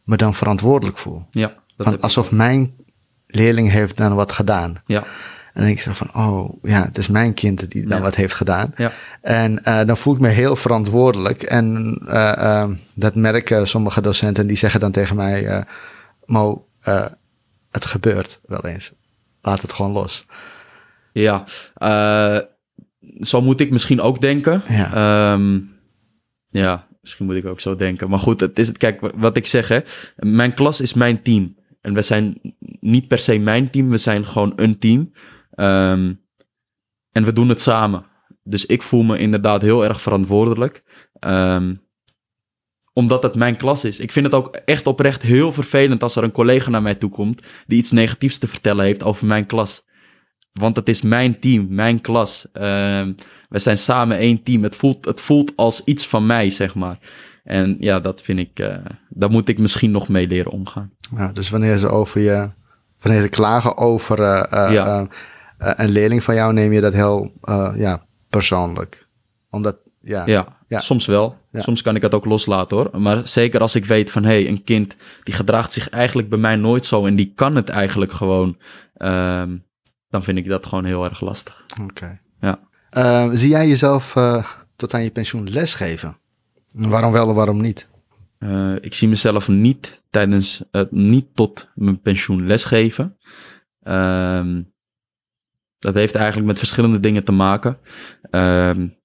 me 0.05 0.17
dan 0.17 0.35
verantwoordelijk 0.35 0.99
voel. 0.99 1.27
Ja. 1.31 1.55
Van, 1.77 2.01
alsof 2.01 2.33
mijn 2.33 2.75
leerling 3.27 3.71
heeft 3.71 3.97
dan 3.97 4.15
wat 4.15 4.33
gedaan. 4.33 4.83
Ja. 4.87 5.05
En 5.53 5.61
dan 5.61 5.65
denk 5.65 5.77
ik 5.77 5.83
zo 5.83 5.93
van, 5.93 6.15
oh 6.15 6.63
ja, 6.63 6.85
het 6.85 6.99
is 6.99 7.09
mijn 7.09 7.35
kind 7.35 7.71
die 7.71 7.87
dan 7.87 7.99
ja. 7.99 8.05
wat 8.05 8.15
heeft 8.15 8.35
gedaan. 8.35 8.75
Ja. 8.77 8.93
En 9.21 9.61
uh, 9.65 9.85
dan 9.85 9.97
voel 9.97 10.15
ik 10.15 10.21
me 10.21 10.29
heel 10.29 10.57
verantwoordelijk. 10.57 11.43
En 11.43 11.99
uh, 12.07 12.33
uh, 12.39 12.71
dat 12.95 13.15
merken 13.15 13.69
sommige 13.69 14.01
docenten, 14.01 14.47
die 14.47 14.57
zeggen 14.57 14.81
dan 14.81 14.93
tegen 14.93 15.17
mij, 15.17 15.65
Mo, 16.25 16.67
het 17.71 17.85
gebeurt 17.85 18.41
wel 18.47 18.65
eens. 18.67 18.93
Laat 19.43 19.63
het 19.63 19.73
gewoon 19.73 19.93
los. 19.93 20.27
Ja, 21.13 21.45
zo 23.21 23.43
moet 23.43 23.61
ik 23.61 23.71
misschien 23.71 24.01
ook 24.01 24.21
denken. 24.21 24.63
Ja. 24.69 25.33
Um, 25.33 25.71
ja, 26.49 26.87
misschien 27.01 27.27
moet 27.27 27.35
ik 27.35 27.47
ook 27.47 27.61
zo 27.61 27.77
denken. 27.77 28.11
Maar 28.11 28.19
goed, 28.19 28.41
het 28.41 28.59
is 28.59 28.69
het. 28.69 28.79
Kijk, 28.79 29.01
wat 29.15 29.37
ik 29.37 29.47
zeg, 29.47 29.69
hè. 29.69 29.81
Mijn 30.17 30.55
klas 30.55 30.81
is 30.81 30.95
mijn 30.95 31.23
team. 31.23 31.57
En 31.81 31.95
we 31.95 32.03
zijn 32.03 32.41
niet 32.81 33.09
per 33.09 33.19
se 33.19 33.39
mijn 33.39 33.71
team, 33.71 33.91
we 33.91 33.99
zijn 33.99 34.27
gewoon 34.27 34.53
een 34.57 34.79
team. 34.79 35.13
Um, 35.55 36.21
en 37.13 37.25
we 37.25 37.33
doen 37.33 37.49
het 37.49 37.61
samen. 37.61 38.05
Dus 38.45 38.67
ik 38.67 38.83
voel 38.83 39.03
me 39.03 39.19
inderdaad 39.19 39.63
heel 39.63 39.85
erg 39.85 40.01
verantwoordelijk. 40.01 40.83
Um, 41.21 41.83
omdat 42.93 43.23
het 43.23 43.35
mijn 43.35 43.57
klas 43.57 43.85
is. 43.85 44.01
Ik 44.01 44.13
vind 44.13 44.27
het 44.27 44.35
ook 44.35 44.57
echt 44.65 44.87
oprecht 44.87 45.23
heel 45.23 45.53
vervelend 45.53 46.03
als 46.03 46.17
er 46.17 46.23
een 46.23 46.33
collega 46.33 46.71
naar 46.71 46.83
mij 46.83 46.95
toe 46.95 47.11
komt 47.11 47.47
die 47.67 47.79
iets 47.79 47.91
negatiefs 47.91 48.39
te 48.39 48.49
vertellen 48.49 48.85
heeft 48.85 49.03
over 49.03 49.27
mijn 49.27 49.47
klas. 49.47 49.91
want 50.53 50.77
het 50.77 50.89
is 50.89 51.03
mijn 51.03 51.41
team, 51.41 51.67
mijn 51.71 52.01
klas. 52.01 52.49
Ehm, 52.53 53.13
we 53.49 53.59
zijn 53.59 53.79
samen 53.79 54.17
één 54.17 54.43
team. 54.43 54.63
Het 54.63 54.77
voelt, 54.77 55.05
het 55.05 55.21
voelt 55.21 55.53
als 55.57 55.85
iets 55.85 56.07
van 56.07 56.27
mij, 56.27 56.51
zeg 56.51 56.75
maar. 56.75 56.99
En 57.45 57.77
ja, 57.81 58.01
dat 58.01 58.23
vind 58.23 58.39
ik, 58.39 58.61
uh, 58.61 58.77
daar 59.09 59.31
moet 59.31 59.49
ik 59.49 59.59
misschien 59.59 59.91
nog 59.91 60.09
mee 60.09 60.27
leren 60.27 60.53
omgaan. 60.53 60.93
Ja, 61.17 61.29
dus 61.33 61.51
wanneer 61.51 61.77
ze 61.77 61.89
over 61.89 62.21
je, 62.21 62.51
wanneer 63.01 63.21
ze 63.21 63.29
klagen 63.29 63.77
over 63.77 64.19
uh, 64.19 65.03
een 65.63 65.89
leerling 65.89 66.25
van 66.25 66.35
jou, 66.35 66.53
neem 66.53 66.73
je 66.73 66.81
dat 66.81 66.93
heel 66.93 67.33
ja, 67.77 68.07
persoonlijk. 68.29 69.09
Omdat, 69.51 69.77
ja. 70.01 70.23
Ja, 70.27 70.59
ja. 70.69 70.81
soms 70.81 71.07
wel. 71.07 71.37
Soms 71.53 71.83
kan 71.83 71.97
ik 71.97 72.03
het 72.03 72.15
ook 72.15 72.25
loslaten 72.25 72.77
hoor. 72.77 73.01
Maar 73.01 73.29
zeker 73.29 73.61
als 73.61 73.75
ik 73.75 73.85
weet 73.85 74.11
van 74.11 74.25
hé, 74.25 74.43
hey, 74.43 74.49
een 74.49 74.65
kind 74.65 74.97
die 75.23 75.35
gedraagt 75.35 75.73
zich 75.73 75.89
eigenlijk 75.89 76.29
bij 76.29 76.39
mij 76.39 76.57
nooit 76.57 76.87
zo 76.87 77.07
en 77.07 77.17
die 77.17 77.33
kan 77.35 77.57
het 77.57 77.69
eigenlijk 77.69 78.13
gewoon. 78.13 78.59
Ehm, 78.95 79.57
dan 80.09 80.23
vind 80.23 80.39
ik 80.39 80.49
dat 80.49 80.67
gewoon 80.67 80.85
heel 80.85 81.05
erg 81.05 81.21
lastig. 81.21 81.67
Oké. 81.83 82.21
Ja. 82.41 82.59
Ehm, 82.91 83.37
zie 83.37 83.49
jij 83.49 83.69
jezelf 83.69 84.13
tot 84.77 84.95
aan 84.95 85.03
je 85.03 85.11
pensioen 85.11 85.51
lesgeven? 85.51 86.17
Waarom 86.73 87.13
wel 87.13 87.29
en 87.29 87.35
waarom 87.35 87.61
niet? 87.61 87.89
Uh, 88.39 88.75
ik 88.81 88.95
zie 88.95 89.09
mezelf 89.09 89.49
niet 89.49 90.03
tijdens 90.11 90.65
het 90.71 90.91
niet 90.91 91.27
tot 91.35 91.69
mijn 91.75 92.01
pensioen 92.01 92.47
lesgeven. 92.47 93.17
Uh, 93.83 94.59
dat 95.83 95.95
heeft 95.95 96.15
eigenlijk 96.15 96.47
met 96.47 96.59
verschillende 96.59 97.01
dingen 97.01 97.25
te 97.25 97.33
maken. 97.33 97.79
Eén 98.31 98.97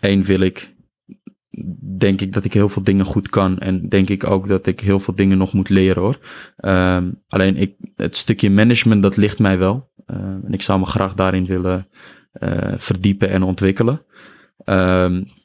ehm, 0.00 0.22
wil 0.22 0.40
ik, 0.40 0.74
denk 1.98 2.20
ik 2.20 2.32
dat 2.32 2.44
ik 2.44 2.52
heel 2.52 2.68
veel 2.68 2.82
dingen 2.82 3.04
goed 3.04 3.28
kan. 3.28 3.58
En 3.58 3.88
denk 3.88 4.08
ik 4.08 4.30
ook 4.30 4.48
dat 4.48 4.66
ik 4.66 4.80
heel 4.80 5.00
veel 5.00 5.14
dingen 5.14 5.38
nog 5.38 5.52
moet 5.52 5.68
leren 5.68 6.02
hoor. 6.02 6.18
Ehm, 6.56 7.10
alleen 7.28 7.56
ik, 7.56 7.74
het 7.96 8.16
stukje 8.16 8.50
management, 8.50 9.02
dat 9.02 9.16
ligt 9.16 9.38
mij 9.38 9.58
wel. 9.58 9.90
en 10.06 10.48
ik 10.50 10.62
zou 10.62 10.78
me 10.78 10.86
graag 10.86 11.14
daarin 11.14 11.46
willen 11.46 11.88
uh, 12.40 12.72
verdiepen 12.76 13.30
en 13.30 13.42
ontwikkelen. 13.42 14.04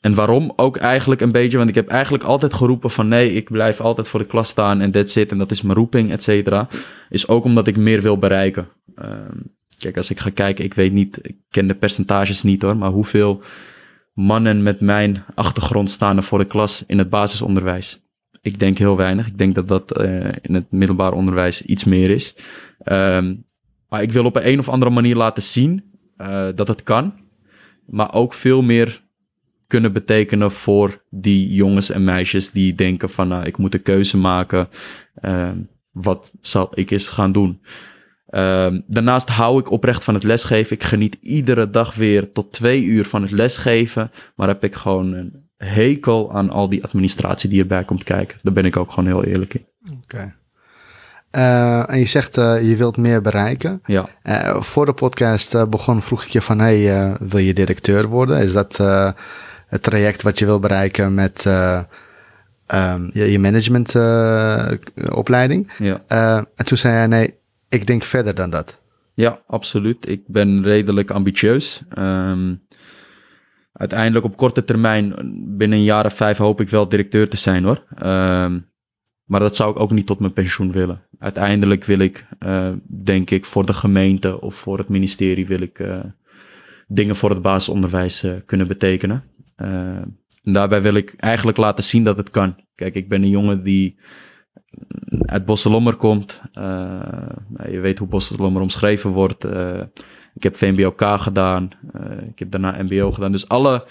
En 0.01 0.13
waarom 0.13 0.53
ook 0.55 0.77
eigenlijk 0.77 1.21
een 1.21 1.31
beetje, 1.31 1.57
want 1.57 1.69
ik 1.69 1.75
heb 1.75 1.87
eigenlijk 1.87 2.23
altijd 2.23 2.53
geroepen 2.53 2.89
van 2.89 3.07
nee, 3.07 3.33
ik 3.33 3.51
blijf 3.51 3.81
altijd 3.81 4.07
voor 4.07 4.19
de 4.19 4.25
klas 4.25 4.49
staan 4.49 4.81
en 4.81 4.91
that's 4.91 5.15
it 5.15 5.31
en 5.31 5.37
dat 5.37 5.51
is 5.51 5.61
mijn 5.61 5.77
roeping, 5.77 6.11
et 6.11 6.23
cetera. 6.23 6.67
Is 7.09 7.27
ook 7.27 7.43
omdat 7.43 7.67
ik 7.67 7.77
meer 7.77 8.01
wil 8.01 8.17
bereiken. 8.17 8.67
Um, 8.95 9.56
kijk, 9.77 9.97
als 9.97 10.09
ik 10.09 10.19
ga 10.19 10.29
kijken, 10.29 10.65
ik 10.65 10.73
weet 10.73 10.91
niet, 10.91 11.19
ik 11.21 11.35
ken 11.49 11.67
de 11.67 11.75
percentages 11.75 12.43
niet 12.43 12.61
hoor, 12.61 12.77
maar 12.77 12.89
hoeveel 12.89 13.41
mannen 14.13 14.63
met 14.63 14.79
mijn 14.79 15.23
achtergrond 15.35 15.89
staan 15.89 16.17
er 16.17 16.23
voor 16.23 16.39
de 16.39 16.45
klas 16.45 16.83
in 16.87 16.97
het 16.97 17.09
basisonderwijs? 17.09 18.01
Ik 18.41 18.59
denk 18.59 18.77
heel 18.77 18.97
weinig. 18.97 19.27
Ik 19.27 19.37
denk 19.37 19.55
dat 19.55 19.67
dat 19.67 20.01
uh, 20.01 20.31
in 20.41 20.53
het 20.53 20.71
middelbaar 20.71 21.13
onderwijs 21.13 21.61
iets 21.61 21.83
meer 21.83 22.09
is. 22.09 22.35
Um, 22.85 23.45
maar 23.89 24.01
ik 24.01 24.11
wil 24.11 24.25
op 24.25 24.35
een, 24.35 24.47
een 24.47 24.59
of 24.59 24.69
andere 24.69 24.91
manier 24.91 25.15
laten 25.15 25.43
zien 25.43 25.83
uh, 26.17 26.47
dat 26.55 26.67
het 26.67 26.83
kan. 26.83 27.13
Maar 27.85 28.13
ook 28.13 28.33
veel 28.33 28.61
meer 28.61 29.03
kunnen 29.67 29.93
betekenen 29.93 30.51
voor 30.51 31.03
die 31.09 31.53
jongens 31.53 31.89
en 31.89 32.03
meisjes 32.03 32.51
die 32.51 32.75
denken 32.75 33.09
van 33.09 33.27
nou, 33.27 33.45
ik 33.45 33.57
moet 33.57 33.73
een 33.73 33.81
keuze 33.81 34.17
maken. 34.17 34.67
Uh, 35.21 35.49
wat 35.91 36.33
zal 36.41 36.69
ik 36.73 36.91
eens 36.91 37.09
gaan 37.09 37.31
doen? 37.31 37.61
Uh, 38.29 38.67
daarnaast 38.87 39.29
hou 39.29 39.59
ik 39.59 39.71
oprecht 39.71 40.03
van 40.03 40.13
het 40.13 40.23
lesgeven. 40.23 40.75
Ik 40.75 40.83
geniet 40.83 41.17
iedere 41.21 41.69
dag 41.69 41.95
weer 41.95 42.31
tot 42.31 42.51
twee 42.51 42.83
uur 42.83 43.05
van 43.05 43.21
het 43.21 43.31
lesgeven. 43.31 44.11
Maar 44.35 44.47
heb 44.47 44.63
ik 44.63 44.75
gewoon 44.75 45.13
een 45.13 45.45
hekel 45.57 46.33
aan 46.33 46.49
al 46.49 46.69
die 46.69 46.83
administratie 46.83 47.49
die 47.49 47.61
erbij 47.61 47.83
komt 47.83 48.03
kijken. 48.03 48.37
Daar 48.41 48.53
ben 48.53 48.65
ik 48.65 48.77
ook 48.77 48.91
gewoon 48.91 49.05
heel 49.05 49.23
eerlijk 49.23 49.53
in. 49.53 49.65
Oké. 50.03 50.35
Uh, 51.31 51.91
en 51.91 51.99
je 51.99 52.05
zegt 52.05 52.37
uh, 52.37 52.69
je 52.69 52.75
wilt 52.75 52.97
meer 52.97 53.21
bereiken. 53.21 53.81
Ja. 53.85 54.09
Uh, 54.23 54.61
voor 54.61 54.85
de 54.85 54.93
podcast 54.93 55.69
begon 55.69 56.01
vroeg 56.01 56.23
ik 56.23 56.29
je 56.29 56.41
van 56.41 56.59
hey, 56.59 57.15
wil 57.19 57.39
je 57.39 57.53
directeur 57.53 58.07
worden? 58.07 58.39
Is 58.39 58.53
dat 58.53 58.77
het 59.67 59.83
traject 59.83 60.21
wat 60.21 60.39
je 60.39 60.45
wil 60.45 60.59
bereiken 60.59 61.13
met 61.13 61.45
um, 61.45 61.85
je, 63.13 63.31
je 63.31 63.39
managementopleiding. 63.39 65.71
Ja. 65.77 66.01
En 66.55 66.65
toen 66.65 66.77
zei 66.77 66.93
hij, 66.93 67.07
nee, 67.07 67.35
ik 67.69 67.85
denk 67.87 68.03
verder 68.03 68.35
dan 68.35 68.49
dat. 68.49 68.81
Ja, 69.13 69.41
absoluut. 69.47 70.09
Ik 70.09 70.27
ben 70.27 70.63
redelijk 70.63 71.11
ambitieus. 71.11 71.83
Um, 71.97 72.61
uiteindelijk 73.73 74.25
op 74.25 74.37
korte 74.37 74.63
termijn, 74.63 75.13
binnen 75.57 75.77
een 75.77 75.83
jaar 75.83 76.05
of 76.05 76.13
vijf, 76.13 76.37
hoop 76.37 76.61
ik 76.61 76.69
wel 76.69 76.89
directeur 76.89 77.29
te 77.29 77.37
zijn 77.37 77.63
hoor. 77.63 77.83
Um, 78.05 78.69
maar 79.23 79.39
dat 79.39 79.55
zou 79.55 79.71
ik 79.71 79.79
ook 79.79 79.91
niet 79.91 80.05
tot 80.05 80.19
mijn 80.19 80.33
pensioen 80.33 80.71
willen. 80.71 81.01
Uiteindelijk 81.19 81.83
wil 81.83 81.99
ik, 81.99 82.25
uh, 82.39 82.69
denk 83.03 83.29
ik, 83.29 83.45
voor 83.45 83.65
de 83.65 83.73
gemeente 83.73 84.41
of 84.41 84.55
voor 84.55 84.77
het 84.77 84.89
ministerie 84.89 85.47
wil 85.47 85.61
ik 85.61 85.79
uh, 85.79 85.99
dingen 86.87 87.15
voor 87.15 87.29
het 87.29 87.41
basisonderwijs 87.41 88.23
uh, 88.23 88.33
kunnen 88.45 88.67
betekenen. 88.67 89.23
En 89.55 90.53
daarbij 90.53 90.81
wil 90.81 90.93
ik 90.93 91.13
eigenlijk 91.17 91.57
laten 91.57 91.83
zien 91.83 92.03
dat 92.03 92.17
het 92.17 92.29
kan. 92.29 92.55
Kijk, 92.75 92.95
ik 92.95 93.09
ben 93.09 93.23
een 93.23 93.29
jongen 93.29 93.63
die 93.63 93.99
uit 95.25 95.45
Bosselommer 95.45 95.95
komt. 95.95 96.41
Uh, 96.53 96.99
je 97.69 97.79
weet 97.79 97.99
hoe 97.99 98.07
Bosselommer 98.07 98.61
omschreven 98.61 99.09
wordt. 99.09 99.45
Uh, 99.45 99.79
ik 100.33 100.43
heb 100.43 100.55
VMBOK 100.55 101.01
gedaan. 101.01 101.69
ik 102.29 102.39
heb 102.39 102.51
daarna 102.51 102.83
MBO 102.83 103.11
gedaan. 103.11 103.31
Dus 103.31 103.47
alle 103.47 103.85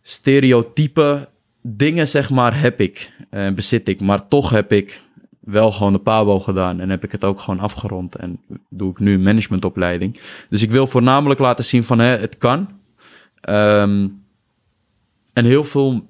stereotype 0.00 1.28
dingen, 1.62 2.08
zeg 2.08 2.30
maar, 2.30 2.60
heb 2.60 2.80
ik 2.80 3.12
en 3.30 3.54
bezit 3.54 3.88
ik. 3.88 4.00
Maar 4.00 4.28
toch 4.28 4.50
heb 4.50 4.72
ik 4.72 5.02
wel 5.40 5.72
gewoon 5.72 5.92
de 5.92 5.98
PABO 5.98 6.40
gedaan 6.40 6.80
en 6.80 6.90
heb 6.90 7.04
ik 7.04 7.12
het 7.12 7.24
ook 7.24 7.40
gewoon 7.40 7.60
afgerond. 7.60 8.16
En 8.16 8.40
doe 8.68 8.90
ik 8.90 8.98
nu 8.98 9.14
een 9.14 9.22
managementopleiding. 9.22 10.20
Dus 10.48 10.62
ik 10.62 10.70
wil 10.70 10.86
voornamelijk 10.86 11.40
laten 11.40 11.64
zien 11.64 11.84
van, 11.84 11.98
hè, 11.98 12.16
het 12.16 12.38
kan. 12.38 12.68
Um, 13.48 14.24
en 15.32 15.44
heel 15.44 15.64
veel 15.64 16.08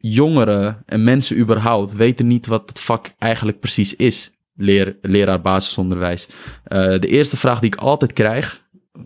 jongeren 0.00 0.82
en 0.86 1.04
mensen 1.04 1.38
überhaupt 1.38 1.96
weten 1.96 2.26
niet 2.26 2.46
wat 2.46 2.68
het 2.68 2.80
vak 2.80 3.12
eigenlijk 3.18 3.60
precies 3.60 3.96
is. 3.96 4.32
Leer, 4.54 4.96
leraar 5.02 5.40
basisonderwijs. 5.40 6.28
Uh, 6.28 6.78
de 6.98 7.06
eerste 7.06 7.36
vraag 7.36 7.60
die 7.60 7.72
ik 7.72 7.80
altijd 7.80 8.12
krijg, 8.12 8.62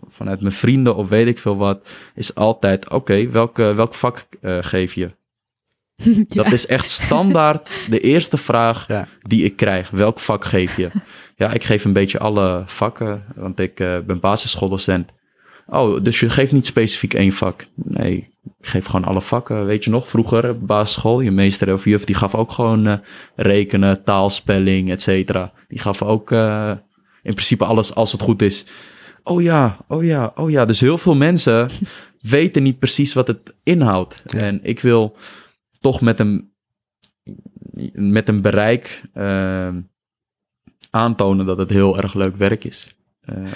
vanuit 0.07 0.41
mijn 0.41 0.53
vrienden 0.53 0.95
of 0.95 1.09
weet 1.09 1.27
ik 1.27 1.39
veel 1.39 1.57
wat, 1.57 1.87
is 2.15 2.35
altijd: 2.35 2.85
Oké, 2.85 2.95
okay, 2.95 3.31
welk, 3.31 3.57
welk 3.57 3.93
vak 3.93 4.27
uh, 4.41 4.57
geef 4.61 4.93
je? 4.93 5.11
ja. 6.29 6.43
Dat 6.43 6.51
is 6.51 6.65
echt 6.65 6.89
standaard 6.89 7.71
de 7.89 7.99
eerste 7.99 8.37
vraag 8.37 8.87
ja. 8.87 9.07
die 9.21 9.43
ik 9.43 9.55
krijg. 9.55 9.89
Welk 9.89 10.19
vak 10.19 10.45
geef 10.45 10.77
je? 10.77 10.89
Ja, 11.35 11.53
ik 11.53 11.63
geef 11.63 11.85
een 11.85 11.93
beetje 11.93 12.19
alle 12.19 12.63
vakken, 12.65 13.23
want 13.35 13.59
ik 13.59 13.79
uh, 13.79 13.99
ben 13.99 14.19
basisschooldocent. 14.19 15.11
Oh, 15.67 16.03
dus 16.03 16.19
je 16.19 16.29
geeft 16.29 16.51
niet 16.51 16.65
specifiek 16.65 17.13
één 17.13 17.31
vak. 17.31 17.67
Nee, 17.75 18.29
ik 18.59 18.67
geef 18.67 18.85
gewoon 18.85 19.05
alle 19.05 19.21
vakken. 19.21 19.65
Weet 19.65 19.83
je 19.83 19.89
nog, 19.89 20.07
vroeger 20.07 20.65
basisschool, 20.65 21.19
je 21.19 21.31
meester 21.31 21.73
of 21.73 21.85
juf, 21.85 22.03
die 22.03 22.15
gaf 22.15 22.35
ook 22.35 22.51
gewoon 22.51 22.87
uh, 22.87 22.97
rekenen, 23.35 24.03
taalspelling, 24.03 24.89
et 24.89 25.01
cetera. 25.01 25.53
Die 25.67 25.79
gaf 25.79 26.01
ook 26.01 26.31
uh, 26.31 26.71
in 27.23 27.33
principe 27.33 27.65
alles 27.65 27.95
als 27.95 28.11
het 28.11 28.21
goed 28.21 28.41
is. 28.41 28.65
Oh 29.23 29.41
ja, 29.41 29.77
oh 29.87 30.03
ja, 30.03 30.31
oh 30.35 30.49
ja. 30.49 30.65
Dus 30.65 30.79
heel 30.79 30.97
veel 30.97 31.15
mensen 31.15 31.69
weten 32.21 32.63
niet 32.63 32.79
precies 32.79 33.13
wat 33.13 33.27
het 33.27 33.53
inhoudt. 33.63 34.23
Ja. 34.25 34.39
En 34.39 34.59
ik 34.63 34.79
wil 34.79 35.15
toch 35.79 36.01
met 36.01 36.19
een, 36.19 36.51
met 37.93 38.29
een 38.29 38.41
bereik 38.41 39.01
uh, 39.13 39.69
aantonen 40.89 41.45
dat 41.45 41.57
het 41.57 41.69
heel 41.69 41.97
erg 41.97 42.13
leuk 42.13 42.35
werk 42.35 42.63
is. 42.63 42.95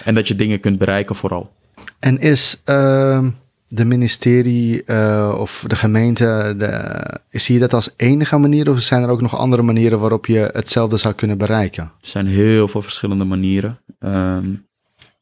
en 0.03 0.15
dat 0.15 0.27
je 0.27 0.35
dingen 0.35 0.59
kunt 0.59 0.77
bereiken 0.77 1.15
vooral. 1.15 1.57
En 1.99 2.19
is 2.19 2.61
uh, 2.65 3.27
de 3.67 3.85
ministerie 3.85 4.83
uh, 4.85 5.35
of 5.37 5.63
de 5.67 5.75
gemeente, 5.75 6.53
de, 6.57 7.39
zie 7.39 7.53
je 7.53 7.59
dat 7.59 7.73
als 7.73 7.89
enige 7.95 8.37
manier 8.37 8.69
of 8.69 8.81
zijn 8.81 9.03
er 9.03 9.09
ook 9.09 9.21
nog 9.21 9.37
andere 9.37 9.61
manieren 9.61 9.99
waarop 9.99 10.25
je 10.25 10.49
hetzelfde 10.53 10.97
zou 10.97 11.13
kunnen 11.13 11.37
bereiken? 11.37 11.83
Er 11.83 12.07
zijn 12.07 12.27
heel 12.27 12.67
veel 12.67 12.81
verschillende 12.81 13.23
manieren. 13.23 13.79
Um, 13.99 14.67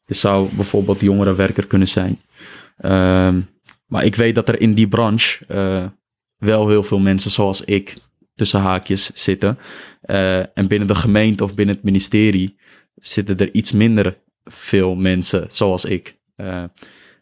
zou 0.06 0.48
bijvoorbeeld 0.54 1.00
jongerenwerker 1.00 1.66
kunnen 1.66 1.88
zijn. 1.88 2.20
Um, 2.84 3.48
maar 3.86 4.04
ik 4.04 4.14
weet 4.14 4.34
dat 4.34 4.48
er 4.48 4.60
in 4.60 4.74
die 4.74 4.88
branche 4.88 5.44
uh, 5.48 5.84
wel 6.36 6.68
heel 6.68 6.82
veel 6.82 6.98
mensen 6.98 7.30
zoals 7.30 7.64
ik 7.64 7.96
tussen 8.34 8.60
haakjes 8.60 9.10
zitten. 9.14 9.58
Uh, 10.06 10.38
en 10.38 10.68
binnen 10.68 10.88
de 10.88 10.94
gemeente 10.94 11.44
of 11.44 11.54
binnen 11.54 11.74
het 11.74 11.84
ministerie 11.84 12.56
zitten 12.94 13.38
er 13.38 13.54
iets 13.54 13.72
minder 13.72 14.18
veel 14.44 14.94
mensen 14.94 15.46
zoals 15.48 15.84
ik. 15.84 16.17
Uh, 16.40 16.62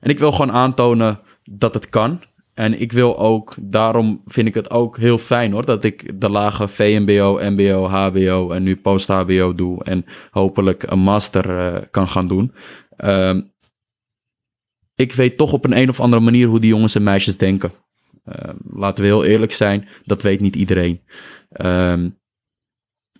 en 0.00 0.10
ik 0.10 0.18
wil 0.18 0.32
gewoon 0.32 0.52
aantonen 0.52 1.20
dat 1.44 1.74
het 1.74 1.88
kan. 1.88 2.20
En 2.54 2.80
ik 2.80 2.92
wil 2.92 3.18
ook, 3.18 3.54
daarom 3.60 4.22
vind 4.26 4.48
ik 4.48 4.54
het 4.54 4.70
ook 4.70 4.98
heel 4.98 5.18
fijn 5.18 5.52
hoor, 5.52 5.64
dat 5.64 5.84
ik 5.84 6.20
de 6.20 6.30
lage 6.30 6.68
VMBO, 6.68 7.38
MBO, 7.42 7.86
HBO 7.86 8.50
en 8.50 8.62
nu 8.62 8.76
post-HBO 8.76 9.54
doe 9.54 9.84
en 9.84 10.04
hopelijk 10.30 10.82
een 10.82 10.98
master 10.98 11.50
uh, 11.50 11.82
kan 11.90 12.08
gaan 12.08 12.28
doen. 12.28 12.52
Uh, 12.98 13.40
ik 14.94 15.12
weet 15.12 15.36
toch 15.36 15.52
op 15.52 15.64
een 15.64 15.76
een 15.76 15.88
of 15.88 16.00
andere 16.00 16.22
manier 16.22 16.46
hoe 16.46 16.60
die 16.60 16.70
jongens 16.70 16.94
en 16.94 17.02
meisjes 17.02 17.36
denken. 17.36 17.72
Uh, 18.24 18.54
laten 18.70 19.04
we 19.04 19.10
heel 19.10 19.24
eerlijk 19.24 19.52
zijn, 19.52 19.88
dat 20.04 20.22
weet 20.22 20.40
niet 20.40 20.56
iedereen. 20.56 21.02
Um, 21.64 22.18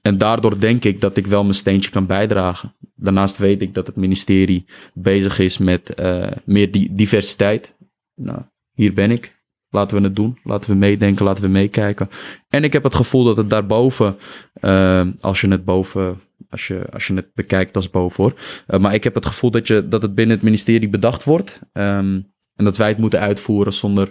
en 0.07 0.19
daardoor 0.19 0.59
denk 0.59 0.85
ik 0.85 1.01
dat 1.01 1.17
ik 1.17 1.27
wel 1.27 1.43
mijn 1.43 1.55
steentje 1.55 1.91
kan 1.91 2.07
bijdragen. 2.07 2.75
Daarnaast 2.95 3.37
weet 3.37 3.63
ik 3.63 3.75
dat 3.75 3.87
het 3.87 3.97
ministerie 3.97 4.65
bezig 4.95 5.39
is 5.39 5.59
met 5.59 6.01
uh, 6.01 6.27
meer 6.45 6.71
di 6.71 6.89
diversiteit. 6.95 7.77
Nou, 8.15 8.39
hier 8.75 8.95
ben 8.95 9.11
ik. 9.11 9.35
Laten 9.71 9.97
we 9.97 10.03
het 10.03 10.17
doen. 10.17 10.39
Laten 10.45 10.71
we 10.71 10.77
meedenken. 10.77 11.25
Laten 11.25 11.45
we 11.45 11.51
meekijken. 11.51 12.09
En 12.49 12.65
ik 12.65 12.73
heb 12.73 12.83
het 12.83 12.95
gevoel 12.95 13.25
dat 13.25 13.37
het 13.37 13.51
daarboven, 13.51 14.17
uh, 14.61 15.07
als 15.21 15.41
je 15.41 15.49
het 15.49 15.65
boven, 15.65 16.21
als 16.51 16.67
je, 16.67 16.87
als 16.93 17.07
je 17.07 17.15
het 17.15 17.35
bekijkt 17.35 17.77
als 17.77 17.91
boven 17.91 18.23
hoor. 18.25 18.35
Uh, 18.69 18.81
maar 18.81 18.95
ik 18.95 19.05
heb 19.05 19.15
het 19.15 19.27
gevoel 19.27 19.51
dat, 19.51 19.67
je, 19.67 19.89
dat 19.89 20.03
het 20.03 20.15
binnen 20.15 20.37
het 20.37 20.45
ministerie 20.45 20.89
bedacht 20.89 21.25
wordt. 21.25 21.61
Um, 21.73 22.35
en 22.57 22.65
dat 22.65 22.77
wij 22.77 22.89
het 22.89 22.99
moeten 22.99 23.21
uitvoeren 23.21 23.73
zonder 23.73 24.09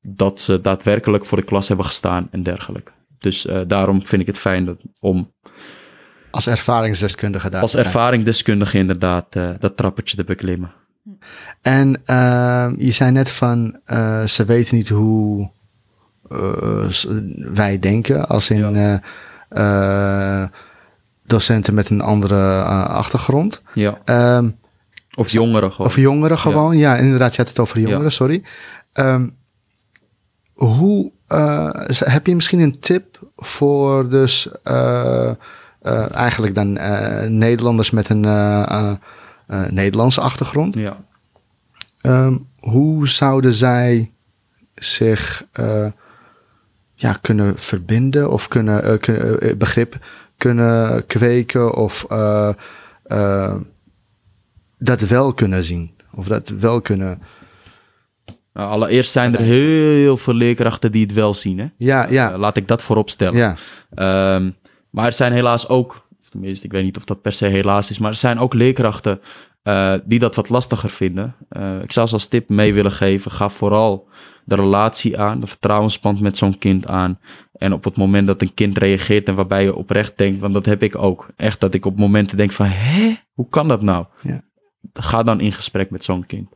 dat 0.00 0.40
ze 0.40 0.60
daadwerkelijk 0.60 1.24
voor 1.24 1.38
de 1.38 1.44
klas 1.44 1.68
hebben 1.68 1.86
gestaan 1.86 2.28
en 2.30 2.42
dergelijke. 2.42 2.92
Dus 3.24 3.46
uh, 3.46 3.60
daarom 3.66 4.06
vind 4.06 4.22
ik 4.22 4.26
het 4.26 4.38
fijn 4.38 4.64
dat, 4.64 4.76
om. 5.00 5.32
Als 6.30 6.46
ervaringsdeskundige 6.46 7.50
daar. 7.50 7.60
Als 7.60 7.76
ervaringsdeskundige 7.76 8.78
inderdaad 8.78 9.36
uh, 9.36 9.50
dat 9.58 9.76
trappetje 9.76 10.16
te 10.16 10.24
beklimmen. 10.24 10.72
En 11.62 12.02
uh, 12.06 12.70
je 12.78 12.90
zei 12.90 13.10
net 13.10 13.30
van 13.30 13.80
uh, 13.86 14.22
ze 14.22 14.44
weten 14.44 14.76
niet 14.76 14.88
hoe 14.88 15.50
wij 17.36 17.78
denken, 17.78 18.28
als 18.28 18.50
in 18.50 19.00
ja. 19.50 20.50
docenten 21.26 21.74
met 21.74 21.90
een 21.90 22.00
andere 22.00 22.62
achtergrond. 22.88 23.62
Ja. 23.74 23.98
Um, 24.36 24.58
of 25.14 25.32
jongeren 25.32 25.72
gewoon. 25.72 25.86
Of 25.86 25.96
jongeren 25.96 26.38
gewoon, 26.38 26.76
ja, 26.76 26.94
ja 26.94 27.00
inderdaad, 27.00 27.30
je 27.30 27.36
had 27.36 27.48
het 27.48 27.58
over 27.58 27.80
jongeren, 27.80 28.02
ja. 28.02 28.08
sorry. 28.08 28.42
Um, 28.92 29.36
hoe 30.52 31.12
uh, 31.34 31.70
heb 31.88 32.26
je 32.26 32.34
misschien 32.34 32.60
een 32.60 32.78
tip 32.80 33.18
voor 33.36 34.08
dus 34.08 34.48
uh, 34.64 35.30
uh, 35.82 36.14
eigenlijk 36.14 36.54
dan 36.54 36.72
Nederlanders 37.38 37.90
met 37.90 38.08
een 38.08 38.26
Nederlandse 39.68 40.20
achtergrond? 40.20 40.74
Ja. 40.74 40.96
Um, 42.02 42.46
hoe 42.60 43.08
zouden 43.08 43.52
zij 43.52 44.12
zich 44.74 45.46
ja, 46.94 47.12
kunnen 47.20 47.58
verbinden 47.58 48.30
of 48.30 48.48
kunnen, 48.48 48.98
kunnen 48.98 49.58
begrip 49.58 49.98
kunnen 50.36 51.06
kweken 51.06 51.74
of 51.74 52.06
dat 54.78 55.00
wel 55.00 55.32
kunnen 55.32 55.64
zien 55.64 55.90
of 56.12 56.26
dat 56.26 56.48
wel 56.48 56.80
kunnen 56.80 57.22
nou, 58.54 58.70
allereerst 58.70 59.10
zijn 59.10 59.34
er 59.34 59.40
heel 59.40 60.16
veel 60.16 60.34
leerkrachten 60.34 60.92
die 60.92 61.02
het 61.02 61.12
wel 61.12 61.34
zien. 61.34 61.58
Hè? 61.58 61.66
Ja, 61.76 62.06
ja. 62.10 62.32
Uh, 62.32 62.38
laat 62.38 62.56
ik 62.56 62.68
dat 62.68 62.82
voorop 62.82 63.10
stellen. 63.10 63.56
Ja. 63.94 64.34
Um, 64.34 64.56
maar 64.90 65.06
er 65.06 65.12
zijn 65.12 65.32
helaas 65.32 65.68
ook, 65.68 66.06
of 66.20 66.28
tenminste, 66.28 66.66
ik 66.66 66.72
weet 66.72 66.84
niet 66.84 66.96
of 66.96 67.04
dat 67.04 67.22
per 67.22 67.32
se 67.32 67.46
helaas 67.46 67.90
is, 67.90 67.98
maar 67.98 68.10
er 68.10 68.16
zijn 68.16 68.38
ook 68.38 68.54
leerkrachten 68.54 69.20
uh, 69.64 69.94
die 70.04 70.18
dat 70.18 70.34
wat 70.34 70.48
lastiger 70.48 70.90
vinden. 70.90 71.34
Ik 71.82 71.92
zou 71.92 72.06
ze 72.06 72.12
als 72.12 72.26
tip 72.26 72.48
mee 72.48 72.74
willen 72.74 72.92
geven: 72.92 73.30
ga 73.30 73.48
vooral 73.48 74.08
de 74.44 74.54
relatie 74.54 75.18
aan, 75.18 75.40
de 75.40 75.46
vertrouwensband 75.46 76.20
met 76.20 76.36
zo'n 76.36 76.58
kind 76.58 76.86
aan. 76.88 77.18
En 77.52 77.72
op 77.72 77.84
het 77.84 77.96
moment 77.96 78.26
dat 78.26 78.42
een 78.42 78.54
kind 78.54 78.78
reageert 78.78 79.28
en 79.28 79.34
waarbij 79.34 79.62
je 79.62 79.74
oprecht 79.74 80.18
denkt, 80.18 80.40
want 80.40 80.54
dat 80.54 80.66
heb 80.66 80.82
ik 80.82 80.98
ook. 80.98 81.28
Echt 81.36 81.60
dat 81.60 81.74
ik 81.74 81.86
op 81.86 81.96
momenten 81.96 82.36
denk 82.36 82.52
van, 82.52 82.66
hé, 82.66 83.16
hoe 83.32 83.48
kan 83.48 83.68
dat 83.68 83.82
nou? 83.82 84.06
Ja. 84.20 84.42
Ga 84.92 85.22
dan 85.22 85.40
in 85.40 85.52
gesprek 85.52 85.90
met 85.90 86.04
zo'n 86.04 86.26
kind. 86.26 86.48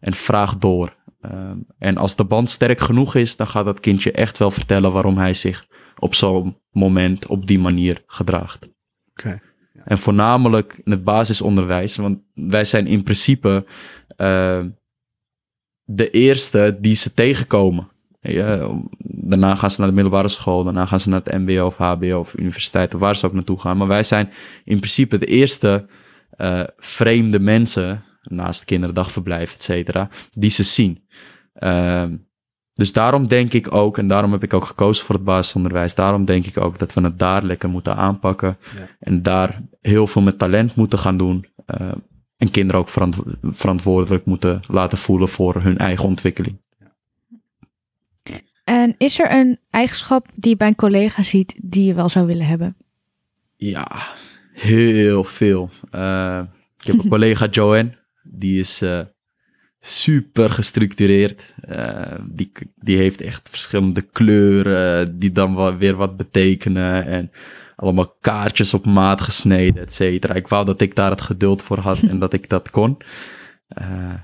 En 0.00 0.14
vraag 0.14 0.58
door. 0.58 0.96
Um, 1.24 1.66
en 1.78 1.96
als 1.96 2.16
de 2.16 2.24
band 2.24 2.50
sterk 2.50 2.80
genoeg 2.80 3.14
is, 3.14 3.36
dan 3.36 3.46
gaat 3.46 3.64
dat 3.64 3.80
kindje 3.80 4.12
echt 4.12 4.38
wel 4.38 4.50
vertellen 4.50 4.92
waarom 4.92 5.18
hij 5.18 5.34
zich 5.34 5.66
op 5.98 6.14
zo'n 6.14 6.56
moment 6.70 7.26
op 7.26 7.46
die 7.46 7.58
manier 7.58 8.02
gedraagt. 8.06 8.68
Okay. 9.10 9.40
Ja. 9.74 9.82
En 9.84 9.98
voornamelijk 9.98 10.80
in 10.84 10.92
het 10.92 11.04
basisonderwijs, 11.04 11.96
want 11.96 12.18
wij 12.34 12.64
zijn 12.64 12.86
in 12.86 13.02
principe 13.02 13.64
uh, 14.16 14.64
de 15.84 16.10
eerste 16.10 16.76
die 16.80 16.94
ze 16.94 17.14
tegenkomen. 17.14 17.90
Ja, 18.20 18.68
daarna 18.98 19.54
gaan 19.54 19.70
ze 19.70 19.80
naar 19.80 19.88
de 19.88 19.94
middelbare 19.94 20.28
school, 20.28 20.64
daarna 20.64 20.86
gaan 20.86 21.00
ze 21.00 21.08
naar 21.08 21.20
het 21.24 21.34
MBO 21.34 21.66
of 21.66 21.76
HBO 21.76 22.18
of 22.18 22.38
universiteit 22.38 22.94
of 22.94 23.00
waar 23.00 23.16
ze 23.16 23.26
ook 23.26 23.32
naartoe 23.32 23.60
gaan. 23.60 23.76
Maar 23.76 23.86
wij 23.86 24.02
zijn 24.02 24.30
in 24.64 24.78
principe 24.78 25.18
de 25.18 25.26
eerste 25.26 25.86
uh, 26.36 26.62
vreemde 26.76 27.40
mensen 27.40 28.04
naast 28.22 28.64
kinderdagverblijf, 28.64 29.54
et 29.54 29.62
cetera, 29.62 30.08
die 30.30 30.50
ze 30.50 30.62
zien. 30.62 31.04
Uh, 31.54 32.04
dus 32.74 32.92
daarom 32.92 33.28
denk 33.28 33.52
ik 33.52 33.74
ook, 33.74 33.98
en 33.98 34.08
daarom 34.08 34.32
heb 34.32 34.42
ik 34.42 34.54
ook 34.54 34.64
gekozen 34.64 35.04
voor 35.04 35.14
het 35.14 35.24
basisonderwijs, 35.24 35.94
daarom 35.94 36.24
denk 36.24 36.46
ik 36.46 36.60
ook 36.60 36.78
dat 36.78 36.94
we 36.94 37.00
het 37.00 37.18
daar 37.18 37.42
lekker 37.42 37.68
moeten 37.68 37.96
aanpakken. 37.96 38.56
Ja. 38.76 38.88
En 38.98 39.22
daar 39.22 39.62
heel 39.80 40.06
veel 40.06 40.22
met 40.22 40.38
talent 40.38 40.74
moeten 40.74 40.98
gaan 40.98 41.16
doen. 41.16 41.46
Uh, 41.80 41.92
en 42.36 42.50
kinderen 42.50 42.80
ook 42.80 42.88
verant 42.88 43.16
verantwoordelijk 43.42 44.24
moeten 44.24 44.60
laten 44.68 44.98
voelen 44.98 45.28
voor 45.28 45.62
hun 45.62 45.78
eigen 45.78 46.04
ontwikkeling. 46.04 46.60
En 48.64 48.94
is 48.98 49.20
er 49.20 49.32
een 49.32 49.58
eigenschap 49.70 50.26
die 50.34 50.50
je 50.50 50.56
bij 50.56 50.68
een 50.68 50.74
collega 50.74 51.22
ziet 51.22 51.54
die 51.62 51.84
je 51.84 51.94
wel 51.94 52.08
zou 52.08 52.26
willen 52.26 52.46
hebben? 52.46 52.76
Ja, 53.56 54.06
heel 54.52 55.24
veel. 55.24 55.70
Uh, 55.92 56.40
ik 56.78 56.86
heb 56.86 56.98
een 57.02 57.08
collega 57.18 57.46
Joanne. 57.46 58.00
Die 58.22 58.58
is 58.58 58.82
uh, 58.82 59.00
super 59.80 60.50
gestructureerd. 60.50 61.54
Uh, 61.68 62.14
die, 62.30 62.52
die 62.76 62.96
heeft 62.96 63.20
echt 63.20 63.48
verschillende 63.48 64.02
kleuren 64.02 65.18
die 65.18 65.32
dan 65.32 65.78
weer 65.78 65.94
wat 65.94 66.16
betekenen. 66.16 67.06
En 67.06 67.30
allemaal 67.76 68.16
kaartjes 68.20 68.74
op 68.74 68.86
maat 68.86 69.20
gesneden, 69.20 69.82
et 69.82 69.92
cetera. 69.92 70.34
Ik 70.34 70.48
wou 70.48 70.64
dat 70.64 70.80
ik 70.80 70.94
daar 70.94 71.10
het 71.10 71.20
geduld 71.20 71.62
voor 71.62 71.78
had 71.78 72.02
en 72.02 72.18
dat 72.18 72.32
ik 72.32 72.48
dat 72.48 72.70
kon. 72.70 72.96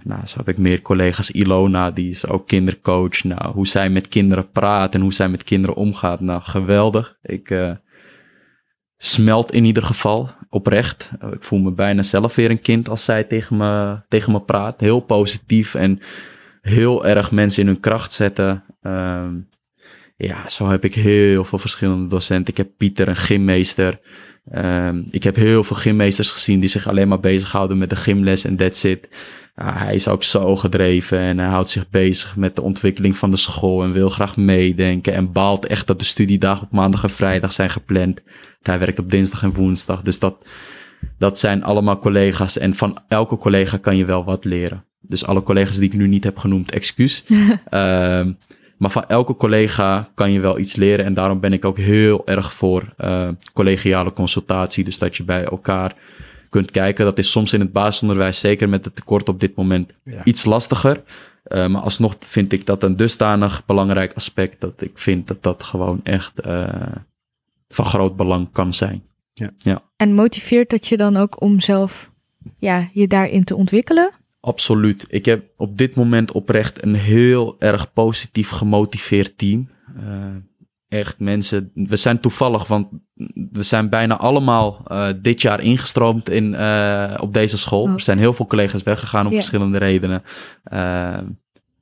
Nou, 0.04 0.26
zo 0.26 0.36
heb 0.36 0.48
ik 0.48 0.58
meer 0.58 0.82
collega's. 0.82 1.30
Ilona, 1.30 1.90
die 1.90 2.08
is 2.08 2.26
ook 2.26 2.46
kindercoach. 2.46 3.24
Nou, 3.24 3.52
hoe 3.52 3.66
zij 3.66 3.90
met 3.90 4.08
kinderen 4.08 4.50
praat 4.50 4.94
en 4.94 5.00
hoe 5.00 5.12
zij 5.12 5.28
met 5.28 5.44
kinderen 5.44 5.76
omgaat. 5.76 6.20
Nou, 6.20 6.42
geweldig. 6.42 7.18
Ik 7.22 7.76
smelt 8.96 9.52
in 9.52 9.64
ieder 9.64 9.82
geval 9.82 10.30
oprecht. 10.50 11.10
Ik 11.32 11.42
voel 11.42 11.58
me 11.58 11.70
bijna 11.70 12.02
zelf 12.02 12.34
weer 12.34 12.50
een 12.50 12.60
kind 12.60 12.88
als 12.88 13.04
zij 13.04 13.24
tegen 13.24 13.56
me, 13.56 14.00
tegen 14.08 14.32
me 14.32 14.40
praat. 14.40 14.80
Heel 14.80 15.00
positief 15.00 15.74
en 15.74 16.00
heel 16.60 17.06
erg 17.06 17.30
mensen 17.30 17.62
in 17.62 17.68
hun 17.68 17.80
kracht 17.80 18.12
zetten. 18.12 18.64
Um, 18.82 19.48
ja, 20.16 20.48
zo 20.48 20.68
heb 20.68 20.84
ik 20.84 20.94
heel 20.94 21.44
veel 21.44 21.58
verschillende 21.58 22.08
docenten. 22.08 22.52
Ik 22.52 22.56
heb 22.56 22.68
Pieter, 22.76 23.08
een 23.08 23.16
gymmeester. 23.16 24.00
Um, 24.56 25.04
ik 25.10 25.22
heb 25.22 25.36
heel 25.36 25.64
veel 25.64 25.76
gymmeesters 25.76 26.30
gezien 26.30 26.60
die 26.60 26.68
zich 26.68 26.88
alleen 26.88 27.08
maar 27.08 27.20
bezighouden 27.20 27.78
met 27.78 27.90
de 27.90 27.96
gymles 27.96 28.44
en 28.44 28.56
that's 28.56 28.84
it. 28.84 29.08
Hij 29.54 29.94
is 29.94 30.08
ook 30.08 30.22
zo 30.22 30.56
gedreven 30.56 31.18
en 31.18 31.38
hij 31.38 31.48
houdt 31.48 31.70
zich 31.70 31.90
bezig 31.90 32.36
met 32.36 32.56
de 32.56 32.62
ontwikkeling 32.62 33.16
van 33.16 33.30
de 33.30 33.36
school 33.36 33.82
en 33.82 33.92
wil 33.92 34.08
graag 34.08 34.36
meedenken 34.36 35.14
en 35.14 35.32
baalt 35.32 35.66
echt 35.66 35.86
dat 35.86 35.98
de 35.98 36.04
studiedagen 36.04 36.66
op 36.66 36.72
maandag 36.72 37.02
en 37.02 37.10
vrijdag 37.10 37.52
zijn 37.52 37.70
gepland. 37.70 38.20
Hij 38.62 38.78
werkt 38.78 38.98
op 38.98 39.10
dinsdag 39.10 39.42
en 39.42 39.52
woensdag, 39.52 40.02
dus 40.02 40.18
dat, 40.18 40.46
dat 41.18 41.38
zijn 41.38 41.62
allemaal 41.62 41.98
collega's 41.98 42.58
en 42.58 42.74
van 42.74 42.98
elke 43.08 43.36
collega 43.36 43.76
kan 43.76 43.96
je 43.96 44.04
wel 44.04 44.24
wat 44.24 44.44
leren. 44.44 44.84
Dus 45.00 45.26
alle 45.26 45.42
collega's 45.42 45.76
die 45.76 45.88
ik 45.88 45.96
nu 45.96 46.06
niet 46.06 46.24
heb 46.24 46.38
genoemd, 46.38 46.72
excuus. 46.72 47.24
um, 47.70 48.38
maar 48.78 48.90
van 48.90 49.04
elke 49.08 49.36
collega 49.36 50.08
kan 50.14 50.32
je 50.32 50.40
wel 50.40 50.58
iets 50.58 50.76
leren. 50.76 51.04
En 51.04 51.14
daarom 51.14 51.40
ben 51.40 51.52
ik 51.52 51.64
ook 51.64 51.78
heel 51.78 52.26
erg 52.26 52.52
voor 52.52 52.94
uh, 52.98 53.28
collegiale 53.52 54.12
consultatie. 54.12 54.84
Dus 54.84 54.98
dat 54.98 55.16
je 55.16 55.24
bij 55.24 55.44
elkaar 55.44 55.96
kunt 56.48 56.70
kijken. 56.70 57.04
Dat 57.04 57.18
is 57.18 57.30
soms 57.30 57.52
in 57.52 57.60
het 57.60 57.72
basisonderwijs, 57.72 58.40
zeker 58.40 58.68
met 58.68 58.84
het 58.84 58.94
tekort 58.94 59.28
op 59.28 59.40
dit 59.40 59.56
moment, 59.56 59.92
ja. 60.04 60.24
iets 60.24 60.44
lastiger. 60.44 61.02
Uh, 61.48 61.66
maar 61.66 61.82
alsnog 61.82 62.16
vind 62.18 62.52
ik 62.52 62.66
dat 62.66 62.82
een 62.82 62.96
dusdanig 62.96 63.66
belangrijk 63.66 64.12
aspect. 64.14 64.60
Dat 64.60 64.82
ik 64.82 64.98
vind 64.98 65.26
dat 65.26 65.42
dat 65.42 65.62
gewoon 65.62 66.00
echt 66.02 66.46
uh, 66.46 66.68
van 67.68 67.84
groot 67.84 68.16
belang 68.16 68.48
kan 68.52 68.72
zijn. 68.72 69.02
Ja. 69.32 69.50
ja. 69.58 69.82
En 69.96 70.14
motiveert 70.14 70.70
dat 70.70 70.86
je 70.86 70.96
dan 70.96 71.16
ook 71.16 71.40
om 71.40 71.60
zelf 71.60 72.10
ja, 72.58 72.88
je 72.92 73.06
daarin 73.06 73.44
te 73.44 73.56
ontwikkelen? 73.56 74.10
Absoluut. 74.40 75.06
Ik 75.08 75.24
heb 75.24 75.44
op 75.56 75.78
dit 75.78 75.94
moment 75.94 76.32
oprecht 76.32 76.82
een 76.82 76.94
heel 76.94 77.56
erg 77.58 77.92
positief 77.92 78.48
gemotiveerd 78.48 79.38
team. 79.38 79.68
Uh, 79.96 80.36
echt 80.88 81.18
mensen. 81.18 81.70
We 81.74 81.96
zijn 81.96 82.20
toevallig, 82.20 82.66
want 82.66 82.88
we 83.50 83.62
zijn 83.62 83.88
bijna 83.88 84.16
allemaal 84.16 84.82
uh, 84.88 85.08
dit 85.22 85.42
jaar 85.42 85.60
ingestroomd 85.60 86.30
in, 86.30 86.52
uh, 86.52 87.14
op 87.20 87.32
deze 87.32 87.58
school. 87.58 87.82
Oh. 87.82 87.92
Er 87.92 88.00
zijn 88.00 88.18
heel 88.18 88.32
veel 88.32 88.46
collega's 88.46 88.82
weggegaan 88.82 89.26
om 89.26 89.32
yeah. 89.32 89.42
verschillende 89.42 89.78
redenen. 89.78 90.22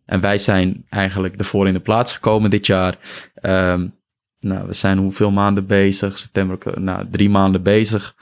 en 0.07 0.21
wij 0.21 0.39
zijn 0.39 0.85
eigenlijk 0.89 1.37
ervoor 1.37 1.67
in 1.67 1.73
de 1.73 1.81
plaats 1.81 2.13
gekomen 2.13 2.51
dit 2.51 2.67
jaar. 2.67 2.99
nou, 4.41 4.67
we 4.67 4.73
zijn 4.73 4.99
hoeveel 4.99 5.31
maanden 5.31 5.67
bezig? 5.67 6.19
September, 6.19 6.59
nou, 6.81 7.07
drie 7.11 7.31
maanden 7.31 7.63
bezig. 7.63 8.15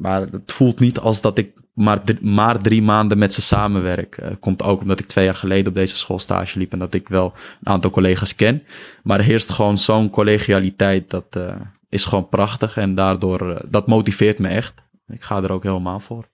Maar 0.00 0.20
het 0.20 0.52
voelt 0.52 0.80
niet 0.80 0.98
als 0.98 1.20
dat 1.20 1.38
ik 1.38 1.52
maar, 1.74 2.02
maar 2.20 2.58
drie 2.58 2.82
maanden 2.82 3.18
met 3.18 3.34
ze 3.34 3.42
samenwerk. 3.42 4.16
Eh, 4.16 4.30
komt 4.40 4.62
ook 4.62 4.80
omdat 4.80 5.00
ik 5.00 5.06
twee 5.06 5.24
jaar 5.24 5.34
geleden 5.34 5.68
op 5.68 5.74
deze 5.74 5.96
school 5.96 6.18
stage 6.18 6.58
liep 6.58 6.72
en 6.72 6.78
dat 6.78 6.94
ik 6.94 7.08
wel 7.08 7.32
een 7.62 7.72
aantal 7.72 7.90
collega's 7.90 8.34
ken. 8.34 8.62
Maar 9.02 9.18
er 9.18 9.24
heerst 9.24 9.50
gewoon 9.50 9.78
zo'n 9.78 10.10
collegialiteit, 10.10 11.10
dat 11.10 11.26
eh, 11.30 11.54
is 11.88 12.04
gewoon 12.04 12.28
prachtig. 12.28 12.76
En 12.76 12.94
daardoor, 12.94 13.50
eh, 13.50 13.70
dat 13.70 13.86
motiveert 13.86 14.38
me 14.38 14.48
echt. 14.48 14.82
Ik 15.08 15.22
ga 15.22 15.42
er 15.42 15.52
ook 15.52 15.62
helemaal 15.62 16.00
voor. 16.00 16.28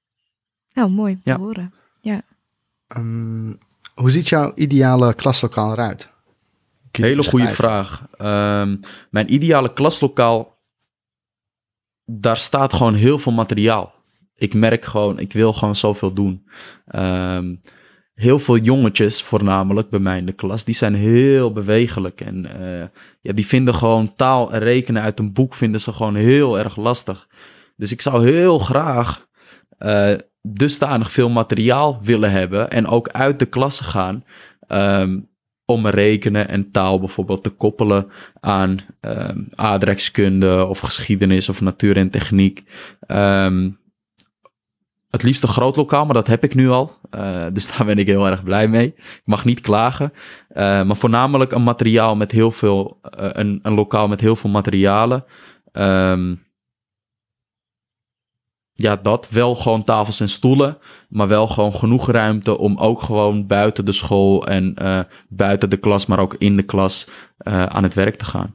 Nou, 0.73 0.91
mooi 0.91 1.15
te 1.15 1.21
Ja. 1.25 1.39
horen. 1.39 1.73
Ehm, 2.89 3.53
hoe 3.95 4.11
ziet 4.11 4.29
jouw 4.29 4.53
ideale 4.55 5.15
klaslokaal 5.15 5.73
eruit? 5.73 6.09
Hele 6.91 7.23
goede 7.23 7.49
vraag. 7.49 8.07
Ehm, 8.17 8.77
mijn 9.11 9.33
ideale 9.35 9.73
klaslokaal, 9.73 10.56
daar 12.07 12.37
staat 12.37 12.75
gewoon 12.75 12.95
heel 12.95 13.19
veel 13.19 13.33
materiaal. 13.33 13.93
Ik 14.35 14.55
merk 14.55 14.85
gewoon, 14.85 15.19
ik 15.19 15.33
wil 15.33 15.53
gewoon 15.53 15.77
zoveel 15.77 16.13
doen. 16.13 16.47
Ehm, 16.87 17.55
heel 18.15 18.39
veel 18.39 18.57
jongetjes, 18.59 19.23
voornamelijk 19.23 19.91
bij 19.91 20.01
mij 20.01 20.19
in 20.19 20.27
de 20.27 20.33
klas, 20.33 20.65
die 20.65 20.75
zijn 20.75 20.95
heel 20.95 21.53
bewegelijk. 21.53 22.21
En 22.21 22.61
eh, 22.61 22.89
ja, 23.21 23.33
die 23.33 23.47
vinden 23.47 23.75
gewoon 23.75 24.15
taal 24.15 24.53
en 24.53 24.59
rekenen 24.59 25.03
uit 25.03 25.19
een 25.19 25.33
boek 25.33 25.55
vinden 25.55 25.81
ze 25.81 25.93
gewoon 25.93 26.15
heel 26.15 26.59
erg 26.59 26.77
lastig. 26.77 27.29
Dus 27.77 27.93
ik 27.93 28.01
zou 28.01 28.29
heel 28.31 28.59
graag 28.59 29.27
eh 29.79 30.15
dusdanig 30.53 31.13
veel 31.13 31.29
materiaal 31.29 32.01
willen 32.03 32.31
hebben 32.31 32.71
en 32.71 32.87
ook 32.87 33.09
uit 33.09 33.39
de 33.39 33.47
klasse 33.47 33.85
gaan. 33.85 34.25
ehm, 34.67 35.21
om 35.67 35.87
rekenen 35.87 36.49
en 36.49 36.71
taal 36.71 36.99
bijvoorbeeld 36.99 37.43
te 37.43 37.51
koppelen 37.51 38.07
aan 38.41 38.79
ehm 39.01 39.41
aardrijkskunde 39.55 40.67
of 40.67 40.79
geschiedenis 40.79 41.49
of 41.49 41.61
natuur 41.61 41.97
en 41.97 42.11
techniek. 42.11 42.63
Ehm, 43.01 43.71
het 45.11 45.23
liefst 45.23 45.43
een 45.43 45.49
groot 45.49 45.77
lokaal, 45.77 46.05
maar 46.05 46.15
dat 46.15 46.27
heb 46.27 46.45
ik 46.45 46.55
nu 46.55 46.69
al. 46.69 46.91
Eh, 47.11 47.45
dus 47.53 47.77
daar 47.77 47.87
ben 47.87 47.99
ik 47.99 48.07
heel 48.07 48.27
erg 48.27 48.43
blij 48.43 48.69
mee. 48.69 48.87
Ik 48.97 49.21
mag 49.25 49.45
niet 49.45 49.61
klagen. 49.61 50.13
Eh, 50.49 50.83
maar 50.83 50.97
voornamelijk 50.97 51.53
een 51.53 51.63
materiaal 51.63 52.17
met 52.17 52.33
heel 52.33 52.51
veel, 52.51 52.99
eh, 53.03 53.29
een, 53.33 53.59
een 53.63 53.75
lokaal 53.75 54.09
met 54.09 54.21
heel 54.21 54.37
veel 54.37 54.51
materialen. 54.51 55.25
Ehm, 55.73 56.35
ja, 58.77 58.97
dat. 58.97 59.29
Wel 59.31 59.55
gewoon 59.55 59.83
tafels 59.85 60.21
en 60.21 60.29
stoelen. 60.29 60.79
Maar 61.09 61.29
wel 61.29 61.47
gewoon 61.47 61.73
genoeg 61.75 62.11
ruimte 62.11 62.59
om 62.59 62.77
ook 62.79 63.03
gewoon 63.03 63.47
buiten 63.47 63.85
de 63.85 63.93
school 63.93 64.47
en 64.47 64.75
eh, 64.75 65.01
buiten 65.29 65.71
de 65.71 65.77
klas, 65.77 66.07
maar 66.07 66.19
ook 66.19 66.35
in 66.39 66.57
de 66.57 66.63
klas 66.63 67.09
eh, 67.39 67.63
aan 67.63 67.83
het 67.83 67.95
werk 67.95 68.17
te 68.17 68.25
gaan. 68.25 68.55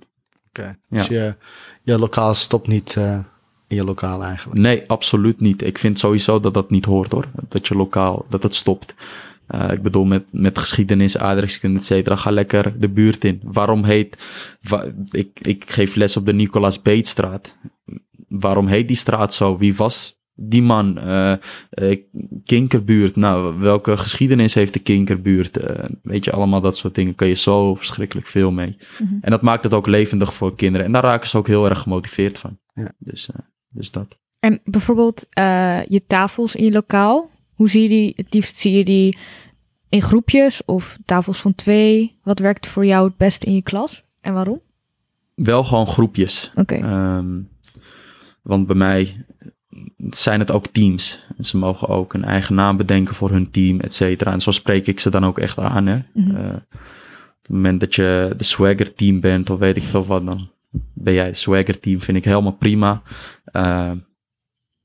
Oké, 0.50 0.78
Ja. 0.90 0.98
Dus 0.98 1.08
je, 1.08 1.36
je 1.84 1.98
lokaal 2.00 2.34
stopt 2.34 2.68
niet 2.68 2.96
eh, 2.98 3.20
in 3.68 3.76
je 3.76 3.84
lokaal 3.84 4.24
eigenlijk. 4.24 4.60
Nee, 4.60 4.84
absoluut 4.88 5.40
niet. 5.40 5.62
Ik 5.64 5.78
vind 5.78 6.00
sowieso 6.00 6.40
dat 6.40 6.54
dat 6.54 6.70
niet 6.70 6.86
hoort 6.86 7.12
hoor. 7.12 7.26
Dat 7.50 7.68
je 7.68 7.76
lokaal, 7.76 8.26
dat 8.30 8.44
het 8.44 8.56
stopt. 8.56 8.94
Ik 9.72 9.82
bedoel, 9.82 10.04
met, 10.06 10.24
met 10.32 10.60
geschiedenis, 10.60 11.18
aardrijkskunde, 11.18 11.80
et 11.80 11.86
cetera, 11.86 12.16
ga 12.16 12.32
lekker 12.32 12.80
de 12.80 12.90
buurt 12.90 13.24
in. 13.24 13.42
Waarom 13.44 13.84
heet, 13.84 14.18
wa- 14.62 14.86
ik, 15.10 15.40
ik 15.42 15.72
geef 15.72 15.96
les 15.96 16.18
op 16.18 16.26
de 16.26 16.34
Nicolaas 16.34 16.82
Beetstraat. 16.82 17.56
Waarom 18.32 18.67
heet 18.67 18.88
die 18.88 18.98
straat 18.98 19.34
zo? 19.34 19.58
Wie 19.58 19.76
was 19.76 20.20
die 20.36 20.62
man? 20.62 20.98
Eh, 20.98 21.32
eh, 21.70 22.00
Kinkerbuurt, 22.44 23.15
nou, 23.15 23.60
welke 23.60 23.98
geschiedenis 23.98 24.54
heeft 24.54 24.74
de 24.74 24.80
Kinkerbuurt? 24.80 25.58
Eh, 25.58 25.89
weet 26.04 26.26
je, 26.26 26.32
allemaal 26.32 26.62
dat 26.62 26.78
soort 26.78 26.96
dingen 26.96 27.15
kan 27.15 27.28
je 27.28 27.36
zo 27.36 27.76
verschrikkelijk 27.76 28.28
veel 28.28 28.52
mee. 28.52 28.78
Mhm. 29.00 29.13
En 29.22 29.32
dat 29.32 29.41
maakt 29.41 29.63
het 29.63 29.74
ook 29.74 29.88
levendig 29.88 30.34
voor 30.34 30.56
kinderen. 30.56 30.86
En 30.86 30.91
daar 30.91 31.04
raken 31.04 31.30
ze 31.30 31.38
ook 31.38 31.48
heel 31.48 31.70
erg 31.70 31.80
gemotiveerd 31.80 32.38
van. 32.38 32.58
Ja. 32.74 32.91
Dus, 32.98 33.30
eh, 33.30 33.39
dus 33.70 33.91
dat. 33.91 34.20
En 34.39 34.62
bijvoorbeeld 34.63 35.28
eh, 35.30 35.86
je 35.86 36.06
tafels 36.08 36.56
in 36.56 36.63
je 36.63 36.72
lokaal. 36.72 37.30
Hoe 37.54 37.70
zie 37.70 37.82
je 37.82 37.89
die? 37.89 38.13
Het 38.15 38.34
liefst 38.34 38.56
zie 38.58 38.78
je 38.78 38.84
die 38.84 39.17
in 39.89 40.02
groepjes 40.02 40.65
of 40.65 40.98
tafels 41.06 41.41
van 41.41 41.56
twee. 41.56 42.20
Wat 42.24 42.39
werkt 42.39 42.67
voor 42.67 42.86
jou 42.86 43.08
het 43.08 43.17
beste 43.17 43.46
in 43.46 43.56
je 43.56 43.62
klas 43.62 44.04
en 44.22 44.34
waarom? 44.34 44.62
Wel 45.36 45.63
gewoon 45.63 45.88
groepjes. 45.88 46.52
Oké. 46.56 46.76
Ehm, 46.76 47.39
want 48.42 48.68
bij 48.68 48.76
mij 48.76 49.26
zijn 50.10 50.40
het 50.40 50.52
ook 50.52 50.68
teams. 50.68 51.20
Ze 51.40 51.58
mogen 51.58 51.88
ook 51.88 52.14
een 52.14 52.24
eigen 52.24 52.56
naam 52.56 52.78
bedenken 52.78 53.16
voor 53.16 53.32
hun 53.32 53.52
team, 53.52 53.80
et 53.80 53.94
cetera. 53.94 54.32
En 54.32 54.42
zo 54.42 54.52
spreek 54.52 54.88
ik 54.88 55.00
ze 55.00 55.10
dan 55.10 55.26
ook 55.26 55.40
echt 55.40 55.58
aan. 55.60 55.86
Hè? 55.88 56.00
Mhm. 56.14 56.36
Eh, 56.36 56.54
op 56.56 56.62
het 57.42 57.52
moment 57.52 57.80
dat 57.80 57.96
je 57.96 58.34
de 58.38 58.44
swagger 58.44 58.94
team 58.94 59.20
bent, 59.20 59.50
of 59.50 59.60
weet 59.60 59.78
ik 59.78 59.84
veel 59.84 60.06
wat, 60.06 60.26
dan 60.26 60.50
ben 60.94 61.14
jij 61.14 61.34
swagger 61.34 61.80
team, 61.80 62.02
vind 62.02 62.18
ik 62.18 62.26
helemaal 62.26 62.56
prima. 62.58 63.02
Ehm, 63.46 63.98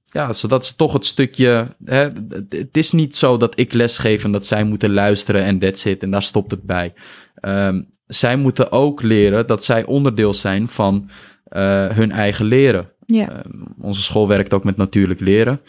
ja, 0.04 0.32
zodat 0.32 0.66
ze 0.66 0.76
toch 0.76 0.92
het 0.92 1.04
stukje. 1.04 1.76
Hè, 1.84 1.96
het- 1.96 2.46
het 2.48 2.76
is 2.76 2.92
niet 2.92 3.16
zo 3.16 3.36
dat 3.36 3.58
ik 3.58 3.72
lesgeef 3.72 4.24
en 4.24 4.32
dat 4.32 4.46
zij 4.46 4.64
moeten 4.64 4.92
luisteren 4.92 5.42
en 5.44 5.58
that's 5.58 5.84
it. 5.84 6.02
En 6.02 6.10
daar 6.10 6.22
stopt 6.22 6.50
het 6.50 6.62
bij. 6.62 6.92
Ehm, 7.34 7.82
zij 8.06 8.36
moeten 8.36 8.72
ook 8.72 9.02
leren 9.02 9.46
dat 9.46 9.64
zij 9.64 9.84
onderdeel 9.84 10.34
zijn 10.34 10.68
van 10.68 11.08
eh, 11.46 11.88
hun 11.88 12.10
eigen 12.12 12.44
leren. 12.46 12.92
Ja. 13.06 13.28
Ehm, 13.30 13.62
onze 13.80 14.02
school 14.02 14.28
werkt 14.28 14.54
ook 14.54 14.64
met 14.64 14.76
natuurlijk 14.76 15.20
leren. 15.20 15.60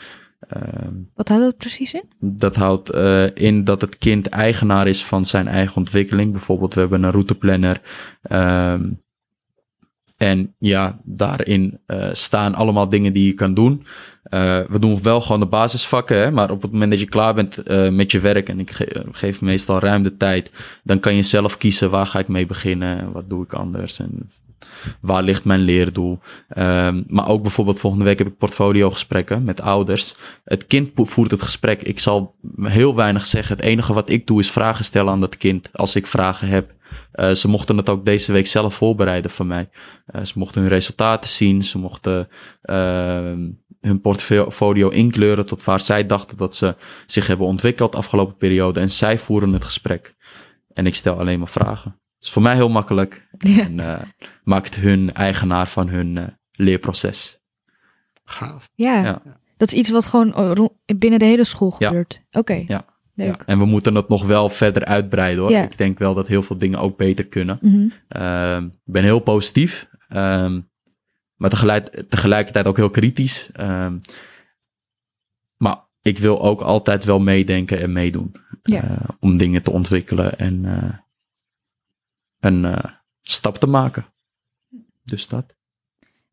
Ehm, 0.47 0.93
Wat 1.15 1.27
houdt 1.29 1.43
dat 1.43 1.57
precies 1.57 1.93
in? 1.93 2.03
dat 2.19 2.55
houdt 2.55 2.89
eh, 2.89 3.35
in 3.35 3.63
dat 3.63 3.81
het 3.81 3.97
kind 3.97 4.27
eigenaar 4.27 4.87
is 4.87 5.05
van 5.05 5.25
zijn 5.25 5.47
eigen 5.47 5.75
ontwikkeling. 5.77 6.31
Bijvoorbeeld, 6.31 6.73
we 6.73 6.79
hebben 6.79 7.03
een 7.03 7.11
routeplanner. 7.11 7.81
ehm, 8.21 8.83
en 10.17 10.55
ja, 10.59 10.99
daarin 11.03 11.79
eh, 11.85 12.09
staan 12.13 12.55
allemaal 12.55 12.89
dingen 12.89 13.13
die 13.13 13.25
je 13.25 13.33
kan 13.33 13.53
doen. 13.53 13.83
Eh, 14.23 14.59
we 14.69 14.79
doen 14.79 15.01
wel 15.01 15.21
gewoon 15.21 15.39
de 15.39 15.45
basisvakken, 15.47 16.17
hè, 16.17 16.31
maar 16.31 16.51
op 16.51 16.61
het 16.61 16.71
moment 16.71 16.91
dat 16.91 16.99
je 16.99 17.05
klaar 17.05 17.33
bent 17.33 17.63
met 17.91 18.11
je 18.11 18.19
werk, 18.19 18.49
en 18.49 18.59
ik 18.59 18.71
ge- 18.71 19.05
geef 19.11 19.41
meestal 19.41 19.79
ruim 19.79 20.03
de 20.03 20.17
tijd, 20.17 20.51
dan 20.83 20.99
kan 20.99 21.15
je 21.15 21.21
zelf 21.23 21.57
kiezen 21.57 21.89
waar 21.89 22.05
ga 22.05 22.19
ik 22.19 22.27
mee 22.27 22.45
beginnen, 22.45 23.11
wat 23.11 23.29
doe 23.29 23.43
ik 23.43 23.53
anders 23.53 23.99
en 23.99 24.29
waar 25.01 25.23
ligt 25.23 25.43
mijn 25.43 25.59
leerdoel. 25.59 26.19
Ehm, 26.49 27.03
maar 27.07 27.27
ook 27.27 27.41
bijvoorbeeld 27.41 27.79
volgende 27.79 28.05
week 28.05 28.17
heb 28.17 28.27
ik 28.27 28.37
portfoliogesprekken 28.37 29.43
met 29.43 29.61
ouders. 29.61 30.15
Het 30.43 30.67
kind 30.67 30.89
voert 30.93 31.31
het 31.31 31.41
gesprek. 31.41 31.81
Ik 31.81 31.99
zal 31.99 32.35
heel 32.61 32.95
weinig 32.95 33.25
zeggen. 33.25 33.55
Het 33.55 33.65
enige 33.65 33.93
wat 33.93 34.09
ik 34.09 34.27
doe 34.27 34.39
is 34.39 34.51
vragen 34.51 34.85
stellen 34.85 35.11
aan 35.11 35.19
dat 35.19 35.37
kind 35.37 35.69
als 35.73 35.95
ik 35.95 36.07
vragen 36.07 36.47
heb. 36.47 36.75
Eh, 37.11 37.31
ze 37.31 37.47
mochten 37.47 37.77
het 37.77 37.89
ook 37.89 38.05
deze 38.05 38.31
week 38.31 38.47
zelf 38.47 38.75
voorbereiden 38.75 39.31
van 39.31 39.47
mij. 39.47 39.69
Eh, 40.05 40.23
ze 40.23 40.39
mochten 40.39 40.61
hun 40.61 40.69
resultaten 40.69 41.29
zien. 41.29 41.63
Ze 41.63 41.77
mochten 41.77 42.27
ehm, 42.61 43.49
hun 43.81 44.01
portfolio 44.01 44.89
inkleuren 44.89 45.45
tot 45.45 45.63
waar 45.63 45.81
zij 45.81 46.05
dachten 46.05 46.37
dat 46.37 46.55
ze 46.55 46.75
zich 47.07 47.27
hebben 47.27 47.47
ontwikkeld 47.47 47.91
de 47.91 47.97
afgelopen 47.97 48.37
periode. 48.37 48.79
En 48.79 48.91
zij 48.91 49.19
voeren 49.19 49.53
het 49.53 49.63
gesprek. 49.63 50.15
En 50.73 50.85
ik 50.85 50.95
stel 50.95 51.19
alleen 51.19 51.39
maar 51.39 51.49
vragen. 51.49 51.99
Het 52.17 52.25
is 52.25 52.31
voor 52.31 52.41
mij 52.41 52.55
heel 52.55 52.69
makkelijk. 52.69 53.27
Ja. 53.37 53.59
En 53.59 53.79
eh, 53.79 54.01
maakt 54.43 54.75
hun 54.75 55.13
eigenaar 55.13 55.67
van 55.67 55.89
hun 55.89 56.17
eh, 56.17 56.27
leerproces. 56.51 57.39
Gaaf. 58.23 58.69
Ja. 58.75 59.03
Ja. 59.03 59.21
Dat 59.57 59.67
is 59.67 59.73
iets 59.73 59.89
wat 59.89 60.05
gewoon 60.05 60.33
eh, 60.33 60.65
binnen 60.97 61.19
de 61.19 61.25
hele 61.25 61.43
school 61.43 61.75
Ja. 61.79 61.87
gebeurt. 61.87 62.23
Oké. 62.31 62.63
Ja. 62.67 62.85
Leuk. 63.13 63.27
Ja, 63.39 63.45
en 63.45 63.59
we 63.59 63.65
moeten 63.65 63.95
het 63.95 64.07
nog 64.07 64.25
wel 64.25 64.49
verder 64.49 64.85
uitbreiden 64.85 65.41
hoor. 65.41 65.51
Ja. 65.51 65.63
Ik 65.63 65.77
denk 65.77 65.99
wel 65.99 66.13
dat 66.13 66.27
heel 66.27 66.43
veel 66.43 66.57
dingen 66.57 66.79
ook 66.79 66.97
beter 66.97 67.25
kunnen. 67.27 67.57
Mhm. 67.61 67.87
Ehm, 68.07 68.63
ik 68.65 68.71
ben 68.93 69.03
heel 69.03 69.19
positief, 69.19 69.89
ehm, 70.07 70.61
maar 71.35 71.49
tegelijk, 71.49 72.03
tegelijkertijd 72.09 72.67
ook 72.67 72.77
heel 72.77 72.89
kritisch. 72.89 73.49
Ehm, 73.53 73.97
maar 75.57 75.77
ik 76.01 76.17
wil 76.19 76.41
ook 76.41 76.61
altijd 76.61 77.03
wel 77.03 77.19
meedenken 77.19 77.81
en 77.81 77.91
meedoen. 77.91 78.35
Ja. 78.63 78.97
om 79.19 79.37
dingen 79.37 79.63
te 79.63 79.71
ontwikkelen 79.71 80.37
en 80.37 80.65
eh, 80.65 80.93
een 82.47 82.65
eh, 82.65 82.91
stap 83.21 83.57
te 83.57 83.67
maken. 83.67 84.05
Dus 85.03 85.27
dat. 85.27 85.55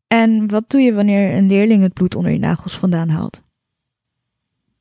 En 0.07 0.49
wat 0.49 0.69
doe 0.69 0.81
je 0.81 0.93
wanneer 0.93 1.35
een 1.35 1.47
leerling 1.47 1.81
het 1.81 1.93
bloed 1.93 2.15
onder 2.15 2.31
je 2.31 2.39
nagels 2.39 2.77
vandaan 2.77 3.09
haalt? 3.09 3.43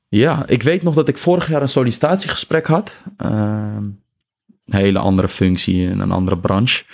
Ja, 0.08 0.46
ik 0.46 0.62
weet 0.62 0.82
nog 0.82 0.94
dat 0.94 1.08
ik 1.08 1.18
vorig 1.18 1.48
jaar 1.48 1.62
een 1.62 1.68
sollicitatiegesprek 1.68 2.66
had. 2.66 2.92
Ehm, 3.16 3.84
een 4.66 4.80
hele 4.80 4.98
andere 4.98 5.28
functie 5.28 5.88
in 5.88 6.00
een 6.00 6.10
andere 6.10 6.38
branche. 6.38 6.84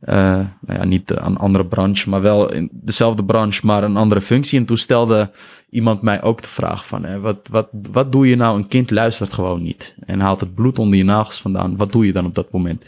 Eh, 0.00 0.16
nou 0.60 0.78
ja, 0.78 0.84
niet 0.84 1.10
een 1.10 1.36
andere 1.36 1.66
branche, 1.66 2.08
maar 2.10 2.20
wel 2.20 2.52
in 2.52 2.68
dezelfde 2.72 3.24
branche, 3.24 3.66
maar 3.66 3.84
een 3.84 3.96
andere 3.96 4.20
functie. 4.20 4.58
En 4.58 4.64
toen 4.64 4.76
stelde 4.76 5.30
iemand 5.70 6.02
mij 6.02 6.22
ook 6.22 6.42
de 6.42 6.48
vraag 6.48 6.86
van, 6.86 7.04
hè, 7.04 7.20
wat, 7.20 7.48
wat, 7.50 7.68
wat 7.92 8.12
doe 8.12 8.28
je 8.28 8.36
nou? 8.36 8.56
Een 8.56 8.68
kind 8.68 8.90
luistert 8.90 9.32
gewoon 9.32 9.62
niet 9.62 9.94
en 10.06 10.20
haalt 10.20 10.40
het 10.40 10.54
bloed 10.54 10.78
onder 10.78 10.98
je 10.98 11.04
nagels 11.04 11.40
vandaan. 11.40 11.76
Wat 11.76 11.92
doe 11.92 12.06
je 12.06 12.12
dan 12.12 12.26
op 12.26 12.34
dat 12.34 12.50
moment? 12.50 12.84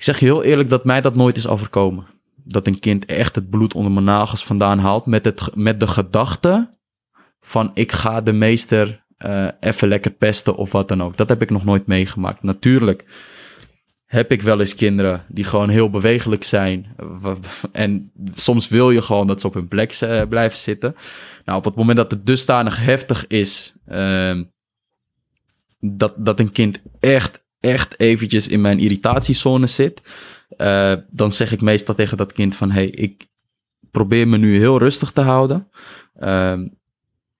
Ik 0.00 0.06
zeg 0.06 0.18
je 0.18 0.24
heel 0.24 0.42
eerlijk 0.42 0.68
dat 0.68 0.84
mij 0.84 1.00
dat 1.00 1.14
nooit 1.14 1.36
is 1.36 1.46
overkomen. 1.46 2.06
Dat 2.34 2.66
een 2.66 2.78
kind 2.78 3.04
echt 3.04 3.34
het 3.34 3.50
bloed 3.50 3.74
onder 3.74 3.92
mijn 3.92 4.04
nagels 4.04 4.44
vandaan 4.44 4.78
haalt 4.78 5.06
met, 5.06 5.24
het, 5.24 5.54
met 5.54 5.80
de 5.80 5.86
gedachte 5.86 6.68
van 7.40 7.70
ik 7.74 7.92
ga 7.92 8.20
de 8.20 8.32
meester 8.32 9.04
eh, 9.16 9.48
even 9.60 9.88
lekker 9.88 10.10
pesten 10.10 10.56
of 10.56 10.72
wat 10.72 10.88
dan 10.88 11.02
ook. 11.02 11.16
Dat 11.16 11.28
heb 11.28 11.42
ik 11.42 11.50
nog 11.50 11.64
nooit 11.64 11.86
meegemaakt. 11.86 12.42
Natuurlijk 12.42 13.04
heb 14.04 14.32
ik 14.32 14.42
wel 14.42 14.60
eens 14.60 14.74
kinderen 14.74 15.24
die 15.28 15.44
gewoon 15.44 15.68
heel 15.68 15.90
bewegelijk 15.90 16.44
zijn. 16.44 16.96
En 17.72 18.12
soms 18.32 18.68
wil 18.68 18.90
je 18.90 19.02
gewoon 19.02 19.26
dat 19.26 19.40
ze 19.40 19.46
op 19.46 19.54
hun 19.54 19.68
plek 19.68 19.92
eh, 19.92 20.22
blijven 20.28 20.58
zitten. 20.58 20.94
Nou, 21.44 21.58
op 21.58 21.64
het 21.64 21.74
moment 21.74 21.96
dat 21.96 22.10
het 22.10 22.26
dusdanig 22.26 22.84
heftig 22.84 23.26
is, 23.26 23.74
ehm, 23.86 24.44
dat, 25.80 26.14
dat 26.16 26.40
een 26.40 26.52
kind 26.52 26.80
echt, 27.00 27.48
echt 27.60 28.00
eventjes 28.00 28.48
in 28.48 28.60
mijn 28.60 28.78
irritatiezone 28.78 29.66
zit, 29.66 30.00
eh, 30.56 30.92
dan 31.10 31.32
zeg 31.32 31.52
ik 31.52 31.60
meestal 31.60 31.94
tegen 31.94 32.16
dat 32.16 32.32
kind 32.32 32.54
van, 32.54 32.70
hey, 32.70 32.86
ik 32.86 33.28
probeer 33.90 34.28
me 34.28 34.36
nu 34.36 34.58
heel 34.58 34.78
rustig 34.78 35.10
te 35.10 35.20
houden. 35.20 35.68
Ehm, 36.14 36.66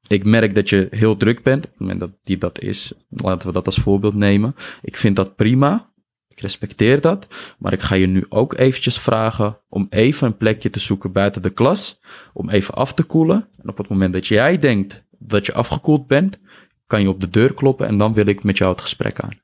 ik 0.07 0.25
merk 0.25 0.55
dat 0.55 0.68
je 0.68 0.87
heel 0.91 1.16
druk 1.16 1.43
bent. 1.43 1.64
Op 1.64 1.71
het 1.71 1.81
moment 1.81 2.01
dat 2.01 2.11
die 2.25 2.39
dat 2.39 2.61
is, 2.61 2.93
laten 3.09 3.49
we 3.49 3.55
dat 3.55 3.66
als 3.66 3.77
voorbeeld 3.77 4.14
nemen. 4.14 4.55
Ik 4.83 4.97
vind 4.97 5.16
dat 5.16 5.37
prima. 5.37 5.93
Ik 6.29 6.41
respecteer 6.41 7.01
dat. 7.01 7.27
Maar 7.59 7.73
ik 7.73 7.81
ga 7.81 7.95
je 7.95 8.07
nu 8.07 8.27
ook 8.29 8.59
eventjes 8.59 8.99
vragen 8.99 9.59
om 9.68 9.87
even 9.91 10.27
een 10.27 10.37
plekje 10.37 10.71
te 10.71 10.81
zoeken 10.81 11.12
buiten 11.12 11.43
de 11.43 11.51
klas. 11.51 12.01
Om 12.33 12.49
even 12.49 12.75
af 12.75 12.95
te 12.95 13.03
koelen. 13.03 13.49
En 13.62 13.68
op 13.68 13.79
het 13.79 13.89
moment 13.89 14.12
dat 14.12 14.27
jij 14.27 14.59
denkt 14.59 15.05
dat 15.18 15.47
je 15.47 15.53
afgekoeld 15.53 16.07
bent, 16.07 16.39
kan 16.87 17.03
je 17.03 17.09
op 17.09 17.21
de 17.21 17.31
deur 17.31 17.55
kloppen 17.55 17.87
en 17.87 17.97
dan 17.97 18.12
wil 18.12 18.27
ik 18.27 18.43
met 18.43 18.59
jou 18.59 18.71
het 18.71 18.81
gesprek 18.81 19.21
aan. 19.21 19.41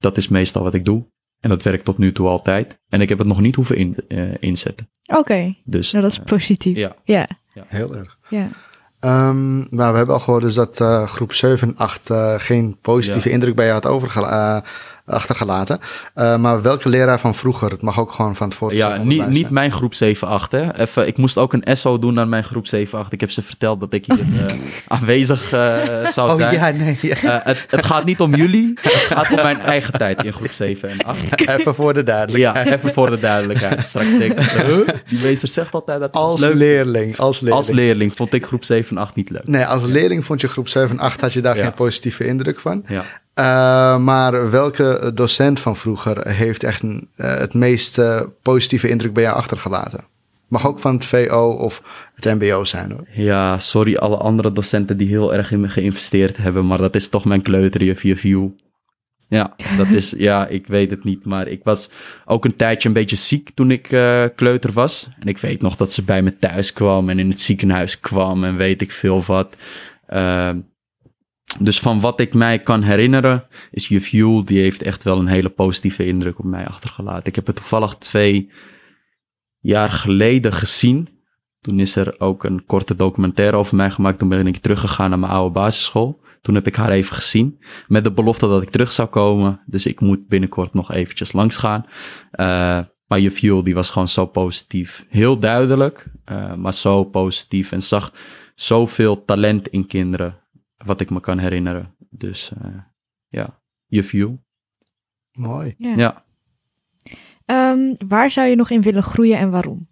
Dat 0.00 0.16
is 0.16 0.28
meestal 0.28 0.62
wat 0.62 0.74
ik 0.74 0.84
doe. 0.84 1.04
En 1.40 1.48
dat 1.48 1.62
werkt 1.62 1.84
tot 1.84 1.98
nu 1.98 2.12
toe 2.12 2.28
altijd. 2.28 2.78
En 2.88 3.00
ik 3.00 3.08
heb 3.08 3.18
het 3.18 3.26
nog 3.26 3.40
niet 3.40 3.54
hoeven 3.54 3.76
in, 3.76 3.96
eh, 4.08 4.32
inzetten. 4.40 4.90
Oké, 5.14 5.54
Dus, 5.64 5.90
nou 5.92 6.04
dat 6.04 6.12
is 6.12 6.18
eh, 6.18 6.24
positief. 6.24 6.76
ja. 6.76 6.96
Ja, 7.04 7.28
Heel 7.66 7.96
erg. 7.96 8.18
ja. 8.28 8.48
Ehm, 9.00 9.58
maar 9.76 9.90
we 9.90 9.96
hebben 9.96 10.14
al 10.14 10.20
gehoord 10.20 10.42
dus 10.42 10.54
dat 10.54 10.80
eh, 10.80 11.06
groep 11.06 11.32
7 11.32 11.68
en 11.68 11.76
8 11.76 12.10
eh, 12.10 12.34
geen 12.38 12.78
positieve 12.80 13.28
Ja. 13.28 13.34
indruk 13.34 13.54
bij 13.56 13.66
je 13.66 13.72
had 13.72 13.86
overgela- 13.86 14.56
eh, 14.56 14.68
achtergelaten. 15.10 15.78
Eh, 16.14 16.36
maar 16.36 16.62
welke 16.62 16.88
leraar 16.88 17.18
van 17.20 17.34
vroeger? 17.34 17.70
Het 17.70 17.82
mag 17.82 18.00
ook 18.00 18.12
gewoon 18.12 18.36
van 18.36 18.48
het 18.48 18.56
voortgezet 18.56 18.88
Ja, 18.90 19.02
niet, 19.02 19.26
niet 19.28 19.50
mijn 19.50 19.72
groep 19.72 19.94
7-8. 19.94 19.98
Hè. 20.50 20.74
Even, 20.78 21.06
ik 21.06 21.16
moest 21.16 21.38
ook 21.38 21.52
een 21.52 21.76
SO 21.76 21.98
doen 21.98 22.20
aan 22.20 22.28
mijn 22.28 22.44
groep 22.44 22.66
7-8. 22.66 22.68
Ik 23.10 23.20
heb 23.20 23.30
ze 23.30 23.42
verteld 23.42 23.80
dat 23.80 23.92
ik 23.92 24.04
hier 24.06 24.20
eh, 24.20 24.54
aanwezig 24.98 25.52
eh, 25.52 26.06
zou 26.08 26.30
Oh 26.30 26.36
zijn. 26.36 26.54
ja, 26.54 26.70
nee. 26.70 26.98
ja. 27.00 27.40
Het, 27.44 27.66
het 27.70 27.86
gaat 27.86 28.04
niet 28.04 28.20
om 28.20 28.34
jullie, 28.34 28.72
het 28.80 28.92
gaat 28.92 29.30
om 29.30 29.42
mijn 29.42 29.60
eigen 29.60 29.92
tijd 29.92 30.24
in 30.24 30.32
groep 30.32 30.52
7 30.52 30.88
en 30.88 31.02
8. 31.04 31.40
Even 31.48 31.74
voor 31.74 31.94
de 31.94 32.02
duidelijkheid. 32.02 32.66
Ja, 32.66 32.76
even 32.76 32.92
voor 32.92 33.10
de 33.10 33.18
duidelijkheid. 33.18 33.86
Straks 33.88 34.18
denk 34.18 34.32
ik, 34.32 34.38
huh? 34.50 34.88
die 35.08 35.20
meester 35.22 35.48
zegt 35.48 35.72
altijd 35.74 36.00
dat 36.00 36.08
het 36.08 36.16
Als 36.22 36.40
leuk 36.40 36.54
leerling, 36.54 37.16
als 37.18 37.40
leerling. 37.40 37.56
Als 37.66 37.70
leerling 37.70 38.12
vond 38.16 38.32
ik 38.32 38.46
groep 38.46 38.64
7 38.64 38.96
en 38.96 39.02
8 39.02 39.14
niet 39.14 39.30
leuk. 39.30 39.46
Nee, 39.46 39.64
als 39.66 39.82
leerling 39.84 40.24
vond 40.24 40.40
je 40.40 40.48
groep 40.48 40.68
7 40.68 40.90
en 40.90 40.98
8 41.04 41.20
had 41.20 41.32
je 41.32 41.40
daar 41.40 41.56
Ja. 41.56 41.62
geen 41.62 41.74
positieve 41.74 42.26
indruk 42.26 42.60
van. 42.60 42.82
Ja. 42.86 43.04
Eh, 43.40 43.98
maar 43.98 44.50
welke 44.50 45.10
docent 45.14 45.60
van 45.60 45.76
vroeger 45.76 46.28
heeft 46.28 46.62
echt 46.62 46.82
een, 46.82 47.08
eh, 47.16 47.34
het 47.34 47.54
meest 47.54 47.98
eh, 47.98 48.22
positieve 48.42 48.88
indruk 48.88 49.12
bij 49.12 49.22
jou 49.22 49.36
achtergelaten? 49.36 50.04
Mag 50.48 50.66
ook 50.66 50.78
van 50.78 50.94
het 50.94 51.04
VO 51.04 51.50
of 51.50 51.82
het 52.14 52.24
MBO 52.24 52.64
zijn 52.64 52.90
hoor. 52.90 53.06
ja, 53.10 53.58
sorry 53.58 53.96
alle 53.96 54.16
andere 54.16 54.52
docenten 54.52 54.96
die 54.96 55.08
heel 55.08 55.34
erg 55.34 55.52
in 55.52 55.60
me 55.60 55.68
geïnvesteerd 55.68 56.36
hebben, 56.36 56.66
maar 56.66 56.78
dat 56.78 56.94
is 56.94 57.08
toch 57.08 57.24
mijn 57.24 57.42
kleuterjuf, 57.42 58.02
juf 58.02 58.20
View. 58.20 58.48
Ja, 59.28 59.54
dat 59.76 59.86
is, 59.86 60.14
ja, 60.28 60.46
ik 60.46 60.66
weet 60.66 60.90
het 60.90 61.04
niet, 61.04 61.24
maar 61.24 61.48
ik 61.48 61.60
was 61.64 61.90
ook 62.24 62.44
een 62.44 62.56
tijdje 62.56 62.88
een 62.88 62.94
beetje 62.94 63.16
ziek 63.16 63.50
toen 63.54 63.70
ik 63.70 63.82
kleuter 64.34 64.72
was. 64.72 65.08
En 65.18 65.26
ik 65.28 65.38
weet 65.38 65.62
nog 65.62 65.76
dat 65.76 65.92
ze 65.92 66.02
bij 66.02 66.22
me 66.22 66.38
thuis 66.38 66.72
kwam 66.72 67.08
en 67.08 67.18
in 67.18 67.28
het 67.28 67.40
ziekenhuis 67.40 68.00
kwam 68.00 68.44
en 68.44 68.56
weet 68.56 68.82
ik 68.82 68.92
veel 68.92 69.22
wat. 69.26 69.56
Ehm, 70.06 70.56
dus 71.58 71.80
van 71.80 72.00
wat 72.00 72.20
ik 72.20 72.34
mij 72.34 72.58
kan 72.58 72.82
herinneren, 72.82 73.46
is 73.70 73.88
juf 73.88 74.08
Jule, 74.08 74.44
die 74.44 74.60
heeft 74.60 74.82
echt 74.82 75.02
wel 75.02 75.18
een 75.18 75.26
hele 75.26 75.48
positieve 75.48 76.06
indruk 76.06 76.38
op 76.38 76.44
mij 76.44 76.66
achtergelaten. 76.66 77.28
Ik 77.28 77.34
heb 77.34 77.46
het 77.46 77.56
toevallig 77.56 77.94
twee 77.94 78.50
jaar 79.60 79.90
geleden 79.90 80.52
gezien. 80.52 81.08
Toen 81.60 81.80
is 81.80 81.96
er 81.96 82.14
ook 82.18 82.44
een 82.44 82.66
korte 82.66 82.96
documentaire 82.96 83.56
over 83.56 83.76
mij 83.76 83.90
gemaakt. 83.90 84.18
Toen 84.18 84.28
ben 84.28 84.46
ik 84.46 84.56
teruggegaan 84.56 85.10
naar 85.10 85.18
mijn 85.18 85.32
oude 85.32 85.52
basisschool. 85.52 86.20
Toen 86.40 86.54
heb 86.54 86.66
ik 86.66 86.76
haar 86.76 86.90
even 86.90 87.16
gezien. 87.16 87.58
Met 87.86 88.04
de 88.04 88.12
belofte 88.12 88.46
dat 88.46 88.62
ik 88.62 88.70
terug 88.70 88.92
zou 88.92 89.08
komen. 89.08 89.60
Dus 89.66 89.86
ik 89.86 90.00
moet 90.00 90.28
binnenkort 90.28 90.74
nog 90.74 90.92
eventjes 90.92 91.32
langs 91.32 91.56
gaan. 91.56 91.86
Eh, 92.30 92.80
maar 93.06 93.20
die 93.40 93.74
was 93.74 93.90
gewoon 93.90 94.08
zo 94.08 94.26
positief. 94.26 95.06
Heel 95.08 95.38
duidelijk, 95.38 96.06
eh, 96.24 96.54
maar 96.54 96.74
zo 96.74 97.04
positief. 97.04 97.72
En 97.72 97.82
zag 97.82 98.12
zoveel 98.54 99.24
talent 99.24 99.68
in 99.68 99.86
kinderen. 99.86 100.39
Wat 100.84 101.00
ik 101.00 101.10
me 101.10 101.20
kan 101.20 101.38
herinneren. 101.38 101.94
Dus 102.10 102.52
eh, 102.62 102.70
ja, 103.28 103.60
je 103.86 104.04
Fuel. 104.04 104.42
Mooi. 105.32 105.74
ja. 105.78 105.94
Ja. 105.96 106.24
Ehm, 107.44 107.94
waar 108.08 108.30
zou 108.30 108.48
je 108.48 108.56
nog 108.56 108.70
in 108.70 108.82
willen 108.82 109.02
groeien 109.02 109.38
en 109.38 109.50
waarom? 109.50 109.88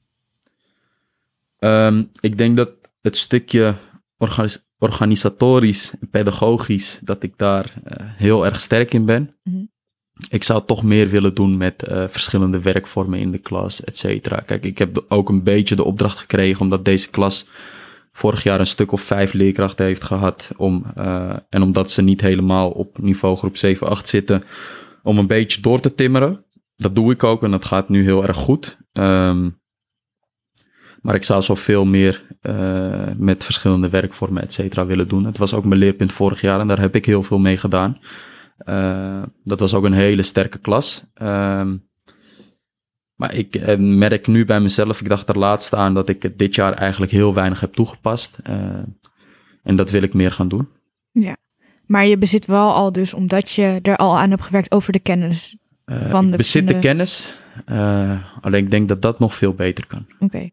Ehm, 1.59 2.05
ik 2.20 2.39
denk 2.39 2.57
dat 2.57 2.70
het 3.01 3.16
stukje 3.16 3.74
organis- 4.16 4.66
organisatorisch 4.78 5.93
en 6.01 6.09
pedagogisch, 6.11 7.01
dat 7.03 7.22
ik 7.22 7.32
daar 7.36 7.74
eh, 7.84 8.07
heel 8.16 8.45
erg 8.45 8.61
sterk 8.61 8.95
in 8.95 9.05
ben. 9.05 9.36
Mhm. 9.43 9.64
Ik 10.28 10.43
zou 10.43 10.64
toch 10.66 10.82
meer 10.82 11.09
willen 11.09 11.34
doen 11.34 11.57
met 11.57 11.82
eh, 11.82 12.09
verschillende 12.09 12.61
werkvormen 12.61 13.18
in 13.18 13.30
de 13.30 13.39
klas, 13.39 13.84
et 13.84 13.97
cetera. 13.97 14.41
Kijk, 14.41 14.64
ik 14.64 14.78
heb 14.78 15.05
ook 15.09 15.28
een 15.28 15.43
beetje 15.43 15.76
de 15.76 15.84
opdracht 15.84 16.18
gekregen, 16.18 16.61
omdat 16.61 16.84
deze 16.84 17.11
klas 17.11 17.47
vorig 18.19 18.43
jaar 18.43 18.61
een 18.61 18.66
stuk 18.66 18.93
of 18.93 19.01
vijf 19.01 19.33
leerkrachten 19.33 19.85
heeft 19.85 20.05
gehad. 20.05 20.51
Om, 20.57 20.85
eh, 20.95 21.37
en 21.49 21.62
omdat 21.62 21.91
ze 21.91 22.03
niet 22.03 22.21
helemaal 22.21 22.71
op 22.71 22.99
niveau 22.99 23.37
groep 23.37 23.57
7, 23.57 23.89
8 23.89 24.09
zitten, 24.09 24.43
om 25.03 25.19
een 25.19 25.27
beetje 25.27 25.61
door 25.61 25.81
te 25.81 25.95
timmeren. 25.95 26.45
Dat 26.77 26.95
doe 26.95 27.12
ik 27.12 27.25
ook 27.25 27.43
en 27.43 27.51
dat 27.51 27.64
gaat 27.64 27.89
nu 27.89 28.03
heel 28.03 28.27
erg 28.27 28.37
goed. 28.37 28.79
Ehm, 28.93 29.49
maar 31.03 31.14
ik 31.14 31.23
zou 31.23 31.43
zoveel 31.43 31.85
meer 31.85 32.27
eh, 32.41 33.11
met 33.16 33.45
verschillende 33.45 33.89
werkvormen, 33.89 34.43
et 34.43 34.53
cetera, 34.53 34.87
willen 34.87 35.09
doen. 35.09 35.25
Het 35.25 35.39
was 35.39 35.55
ook 35.55 35.64
mijn 35.64 35.81
leerpunt 35.81 36.12
vorig 36.12 36.41
jaar 36.41 36.61
en 36.61 36.69
daar 36.69 36.81
heb 36.81 36.95
ik 36.95 37.05
heel 37.07 37.23
veel 37.23 37.39
mee 37.39 37.57
gedaan. 37.57 37.99
Eh, 38.59 39.23
dat 39.45 39.61
was 39.61 39.75
ook 39.75 39.85
een 39.85 39.93
hele 39.93 40.23
sterke 40.23 40.59
klas. 40.59 41.05
Ehm, 41.14 41.77
maar 43.19 43.35
ik 43.35 43.55
eh, 43.55 43.79
merk 43.79 44.27
nu 44.27 44.45
bij 44.45 44.61
mezelf, 44.61 45.01
ik 45.01 45.09
dacht 45.09 45.29
er 45.29 45.39
laatst 45.39 45.75
aan 45.75 45.95
dat 45.95 46.09
ik 46.09 46.23
het 46.23 46.39
dit 46.39 46.55
jaar 46.55 46.73
eigenlijk 46.73 47.12
heel 47.12 47.35
weinig 47.35 47.61
heb 47.61 47.73
toegepast. 47.73 48.39
Eh, 48.43 48.55
en 49.62 49.77
dat 49.77 49.91
wil 49.91 50.03
ik 50.03 50.14
meer 50.14 50.33
gaan 50.33 50.49
doen. 50.49 50.69
Maar 51.89 52.07
je 52.07 52.19
bezit 52.19 52.47
wel 52.47 52.73
al 52.73 52.93
dus, 52.93 53.14
omdat 53.14 53.51
je 53.51 53.79
er 53.83 53.97
al 53.97 54.19
aan 54.19 54.31
hebt 54.31 54.43
gewerkt 54.43 54.73
over 54.73 54.93
de 54.93 54.99
kennis. 54.99 55.57
Eh, 55.85 56.11
Van 56.11 56.25
ik 56.25 56.31
de 56.31 56.37
bezit 56.37 56.69
de 56.69 56.79
kennis, 56.79 57.39
eh, 57.64 58.25
alleen 58.41 58.64
ik 58.64 58.71
denk 58.71 58.89
dat 58.89 59.03
dat 59.03 59.19
nog 59.19 59.35
veel 59.35 59.55
beter 59.55 59.87
kan. 59.87 60.07
Oké. 60.19 60.49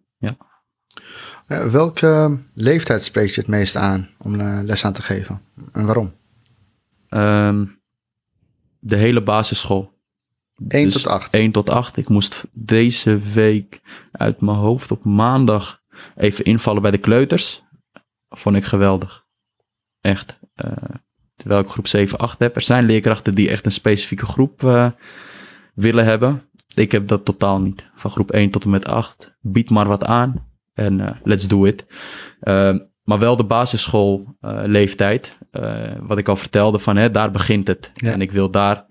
Eh, 1.45 1.65
welke 1.65 2.39
leeftijd 2.53 3.03
spreekt 3.03 3.35
je 3.35 3.41
het 3.41 3.49
meest 3.49 3.75
aan 3.75 4.09
om 4.17 4.35
les 4.41 4.85
aan 4.85 4.93
te 4.93 5.01
geven? 5.01 5.41
En 5.71 5.85
waarom? 5.85 6.13
Ehm, 7.09 7.65
de 8.79 8.95
hele 8.95 9.23
basisschool. 9.23 9.94
1 10.67 10.83
Dus 10.83 10.93
tot 10.93 11.07
8. 11.07 11.33
1 11.33 11.51
tot 11.51 11.69
8. 11.69 11.97
Ik 11.97 12.09
moest 12.09 12.47
deze 12.51 13.17
week 13.17 13.81
uit 14.11 14.41
mijn 14.41 14.57
hoofd 14.57 14.91
op 14.91 15.05
maandag 15.05 15.81
even 16.15 16.45
invallen 16.45 16.81
bij 16.81 16.91
de 16.91 16.97
kleuters. 16.97 17.63
Vond 18.29 18.55
ik 18.55 18.63
geweldig. 18.63 19.25
Echt. 20.01 20.39
Eh, 20.53 20.71
terwijl 21.35 21.61
ik 21.61 21.67
groep 21.67 21.87
7, 21.87 22.17
8 22.17 22.39
heb. 22.39 22.55
Er 22.55 22.61
zijn 22.61 22.85
leerkrachten 22.85 23.35
die 23.35 23.49
echt 23.49 23.65
een 23.65 23.71
specifieke 23.71 24.25
groep 24.25 24.63
eh, 24.63 24.89
willen 25.73 26.05
hebben. 26.05 26.49
Ik 26.73 26.91
heb 26.91 27.07
dat 27.07 27.25
totaal 27.25 27.61
niet. 27.61 27.89
Van 27.95 28.11
groep 28.11 28.31
1 28.31 28.49
tot 28.49 28.63
en 28.63 28.69
met 28.69 28.87
8. 28.87 29.37
Bied 29.41 29.69
maar 29.69 29.87
wat 29.87 30.05
aan. 30.05 30.53
En 30.73 30.99
eh, 30.99 31.15
let's 31.23 31.47
do 31.47 31.65
it. 31.65 31.85
Maar 33.03 33.19
wel 33.19 33.35
de 33.35 33.45
basisschoolleeftijd. 33.45 35.37
Wat 36.01 36.17
ik 36.17 36.27
al 36.27 36.35
vertelde 36.35 36.79
van, 36.79 36.95
hè, 36.95 37.11
daar 37.11 37.31
begint 37.31 37.67
het. 37.67 37.91
Ja. 37.93 38.11
En 38.11 38.21
ik 38.21 38.31
wil 38.31 38.51
daar 38.51 38.85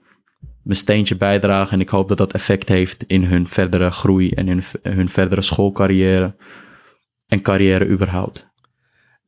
mijn 0.65 0.79
steentje 0.79 1.17
bijdragen. 1.17 1.73
En 1.73 1.81
ik 1.81 1.89
hoop 1.89 2.09
dat 2.09 2.19
dat 2.19 2.33
effect 2.33 2.69
heeft 2.69 3.05
in 3.07 3.25
hun 3.25 3.49
verdere 3.49 3.91
groei 3.91 4.31
en 4.31 4.49
in 4.49 4.63
hun 4.83 5.09
verdere 5.09 5.43
schoolcarrière. 5.43 6.35
En 7.29 7.43
carrière 7.43 7.89
überhaupt. 7.89 8.47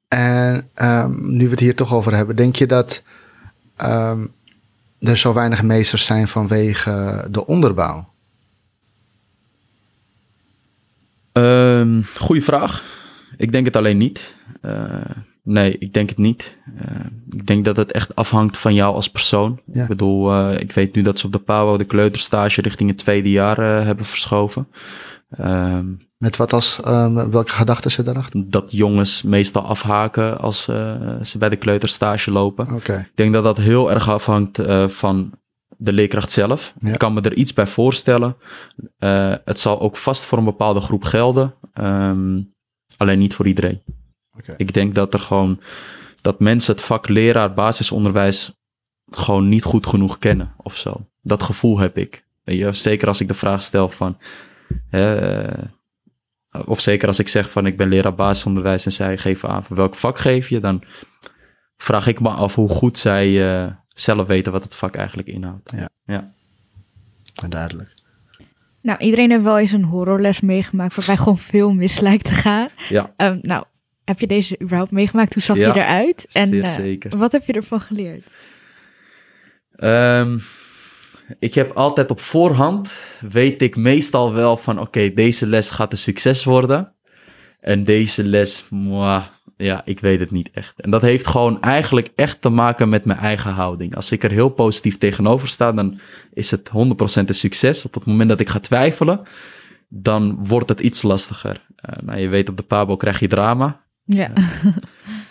En 0.08 0.70
ehm, 0.74 1.36
nu 1.36 1.44
we 1.44 1.50
het 1.50 1.60
hier 1.60 1.74
toch 1.74 1.94
over 1.94 2.14
hebben, 2.14 2.36
denk 2.36 2.56
je 2.56 2.66
dat 2.66 3.02
ehm, 3.76 4.26
er 4.98 5.16
zo 5.16 5.32
weinig 5.32 5.62
meesters 5.62 6.04
zijn 6.04 6.28
vanwege 6.28 7.26
de 7.30 7.46
onderbouw? 7.46 8.12
Ehm 11.32 12.02
goeie 12.18 12.44
vraag. 12.44 12.82
Ik 13.36 13.52
denk 13.52 13.66
het 13.66 13.76
alleen 13.76 13.96
niet. 13.96 14.34
Eh, 14.60 15.00
nee, 15.46 15.78
ik 15.78 15.92
denk 15.92 16.08
het 16.08 16.18
niet. 16.18 16.58
Eh, 16.78 17.04
ik 17.30 17.46
denk 17.46 17.64
dat 17.64 17.76
het 17.76 17.92
echt 17.92 18.14
afhangt 18.14 18.56
van 18.58 18.74
jou 18.74 18.94
als 18.94 19.10
persoon. 19.10 19.60
Ja. 19.72 19.82
Ik 19.82 19.88
bedoel, 19.88 20.32
eh, 20.32 20.60
ik 20.60 20.72
weet 20.72 20.94
nu 20.94 21.02
dat 21.02 21.18
ze 21.18 21.26
op 21.26 21.32
de 21.32 21.38
PAWO 21.38 21.76
de 21.76 21.84
kleuterstage 21.84 22.60
richting 22.60 22.88
het 22.90 22.98
tweede 22.98 23.30
jaar 23.30 23.58
eh, 23.58 23.84
hebben 23.84 24.04
verschoven. 24.04 24.68
Ehm, 25.30 25.86
Met 26.18 26.36
wat 26.36 26.52
als, 26.52 26.80
ehm, 26.80 27.30
welke 27.30 27.50
gedachten 27.50 27.90
zit 27.90 28.04
daarachter? 28.04 28.44
dat 28.50 28.72
jongens 28.72 29.22
meestal 29.22 29.62
afhaken 29.62 30.38
als 30.38 30.64
ze 31.22 31.38
bij 31.38 31.48
de 31.48 31.56
kleuterstage 31.56 32.30
lopen. 32.30 32.74
Ik 32.86 33.10
denk 33.14 33.32
dat 33.32 33.44
dat 33.44 33.56
heel 33.56 33.90
erg 33.90 34.08
afhangt 34.10 34.62
van 34.86 35.30
de 35.76 35.92
leerkracht 35.92 36.30
zelf. 36.30 36.74
Ja. 36.80 36.92
Ik 36.92 36.98
kan 36.98 37.14
me 37.14 37.20
er 37.20 37.34
iets 37.34 37.52
bij 37.52 37.66
voorstellen. 37.66 38.36
Het 39.44 39.60
zal 39.60 39.80
ook 39.80 39.96
vast 39.96 40.24
voor 40.24 40.38
een 40.38 40.44
bepaalde 40.44 40.80
groep 40.80 41.04
gelden. 41.04 41.54
ehm, 41.72 42.40
alleen 42.96 43.18
niet 43.18 43.34
voor 43.34 43.46
iedereen. 43.46 43.82
Oké. 44.38 44.54
Ik 44.56 44.72
denk 44.72 44.94
dat 44.94 45.14
er 45.14 45.20
gewoon 45.20 45.60
dat 46.20 46.40
mensen 46.40 46.72
het 46.74 46.84
vak 46.84 47.08
leraar 47.08 47.54
basisonderwijs 47.54 48.52
gewoon 49.10 49.48
niet 49.48 49.62
goed 49.62 49.86
genoeg 49.86 50.18
kennen 50.18 50.52
of 50.56 50.76
zo. 50.76 51.06
Dat 51.22 51.42
gevoel 51.42 51.78
heb 51.78 51.98
ik. 51.98 52.24
Weet 52.44 52.58
je, 52.58 52.72
zeker 52.72 53.08
als 53.08 53.20
ik 53.20 53.28
de 53.28 53.34
vraag 53.34 53.62
stel 53.62 53.88
van. 53.88 54.18
hè, 54.88 55.16
eh, 55.40 55.64
of 56.66 56.80
zeker 56.80 57.08
als 57.08 57.18
ik 57.18 57.28
zeg 57.28 57.50
van 57.50 57.66
ik 57.66 57.76
ben 57.76 57.88
leraar 57.88 58.14
basisonderwijs 58.14 58.84
en 58.84 58.92
zij 58.92 59.18
geven 59.18 59.48
aan 59.48 59.64
voor 59.64 59.76
welk 59.76 59.94
vak 59.94 60.18
geef 60.18 60.48
je, 60.48 60.60
dan 60.60 60.82
vraag 61.76 62.06
ik 62.06 62.20
me 62.20 62.28
af 62.28 62.54
hoe 62.54 62.68
goed 62.68 62.98
zij 62.98 63.54
eh, 63.64 63.72
zelf 63.88 64.26
weten 64.26 64.52
wat 64.52 64.62
het 64.62 64.74
vak 64.74 64.94
eigenlijk 64.96 65.28
inhoudt. 65.28 65.72
Duidelijk. 67.48 67.94
Nou, 68.82 68.98
iedereen 68.98 69.30
heeft 69.30 69.42
wel 69.42 69.58
eens 69.58 69.72
een 69.72 69.84
horrorles 69.84 70.40
meegemaakt 70.40 70.94
waarbij 70.94 71.16
gewoon 71.16 71.38
veel 71.38 71.72
mis 71.72 72.00
lijkt 72.00 72.24
te 72.24 72.32
gaan. 72.32 72.68
Ja, 72.88 73.12
Ehm, 73.16 73.38
nou, 73.42 73.64
heb 74.06 74.20
je 74.20 74.26
deze 74.26 74.60
überhaupt 74.62 74.90
meegemaakt? 74.90 75.34
Hoe 75.34 75.42
zag 75.42 75.56
Ja, 75.56 75.74
je 75.74 75.80
eruit? 75.80 76.26
En 76.32 76.46
zeer 76.46 76.62
eh, 76.62 76.70
zeker. 76.70 77.16
wat 77.16 77.32
heb 77.32 77.46
je 77.46 77.52
ervan 77.52 77.80
geleerd? 77.80 78.24
Ehm, 79.76 80.38
ik 81.38 81.54
heb 81.54 81.72
altijd 81.72 82.10
op 82.10 82.20
voorhand, 82.20 82.98
weet 83.28 83.62
ik 83.62 83.76
meestal 83.76 84.32
wel 84.32 84.56
van 84.56 84.80
oké, 84.80 85.12
deze 85.14 85.46
les 85.46 85.70
gaat 85.70 85.92
een 85.92 85.98
succes 85.98 86.44
worden. 86.44 86.92
En 87.60 87.84
deze 87.84 88.24
les, 88.24 88.64
mwah, 88.70 89.24
ja, 89.56 89.82
ik 89.84 90.00
weet 90.00 90.20
het 90.20 90.30
niet 90.30 90.50
echt. 90.52 90.80
En 90.80 90.90
dat 90.90 91.02
heeft 91.02 91.26
gewoon 91.26 91.60
eigenlijk 91.60 92.08
echt 92.14 92.40
te 92.40 92.48
maken 92.48 92.88
met 92.88 93.04
mijn 93.04 93.18
eigen 93.18 93.50
houding. 93.50 93.94
Als 93.96 94.12
ik 94.12 94.22
er 94.24 94.30
heel 94.30 94.48
positief 94.48 94.98
tegenover 94.98 95.48
sta, 95.48 95.72
dan 95.72 96.00
is 96.32 96.50
het 96.50 96.68
100% 96.68 97.28
een 97.28 97.34
succes. 97.34 97.84
Op 97.84 97.94
het 97.94 98.04
moment 98.04 98.28
dat 98.28 98.40
ik 98.40 98.48
ga 98.48 98.60
twijfelen, 98.60 99.20
dan 99.88 100.36
wordt 100.46 100.68
het 100.68 100.80
iets 100.80 101.02
lastiger. 101.02 101.66
Eh, 101.76 102.02
nou, 102.02 102.18
je 102.18 102.28
weet, 102.28 102.48
op 102.48 102.56
de 102.56 102.62
Pabo 102.62 102.96
krijg 102.96 103.20
je 103.20 103.28
drama. 103.28 103.84
Ja. 104.06 104.32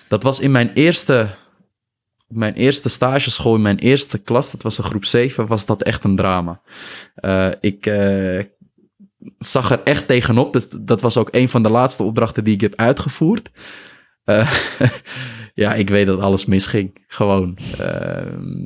Dat 0.08 0.24
was 0.24 0.40
in 0.40 0.52
mijn 0.52 0.74
eerste, 0.74 1.36
mijn 2.28 2.54
eerste 2.54 2.90
stageschool, 2.90 3.56
in 3.56 3.62
mijn 3.62 3.80
eerste 3.80 4.18
klas, 4.18 4.52
dat 4.52 4.64
was 4.64 4.78
een 4.78 4.84
groep 4.84 5.06
7, 5.06 5.48
was 5.48 5.66
dat 5.66 5.84
echt 5.84 6.04
een 6.04 6.16
drama. 6.16 6.62
Eh, 7.16 7.52
ik 7.60 7.86
eh, 7.86 8.44
zag 9.38 9.72
er 9.72 9.84
echt 9.84 10.08
tegenop, 10.08 10.54
dus 10.54 10.68
dat 10.70 11.02
was 11.02 11.18
ook 11.18 11.30
een 11.32 11.50
van 11.50 11.64
de 11.64 11.70
laatste 11.70 12.04
opdrachten 12.04 12.44
die 12.44 12.54
ik 12.54 12.62
heb 12.62 12.76
uitgevoerd. 12.76 13.52
Eh, 14.24 14.52
ja, 15.56 15.74
ik 15.74 15.90
weet 15.90 16.06
dat 16.06 16.20
alles 16.20 16.46
misging, 16.46 17.04
gewoon. 17.08 17.58
Eh, 17.80 18.26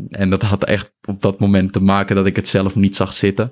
en 0.10 0.30
dat 0.30 0.42
had 0.42 0.64
echt 0.64 0.94
op 1.08 1.22
dat 1.22 1.40
moment 1.40 1.74
te 1.74 1.82
maken 1.82 2.16
dat 2.16 2.26
ik 2.26 2.36
het 2.36 2.48
zelf 2.48 2.76
niet 2.76 2.96
zag 2.96 3.14
zitten. 3.14 3.52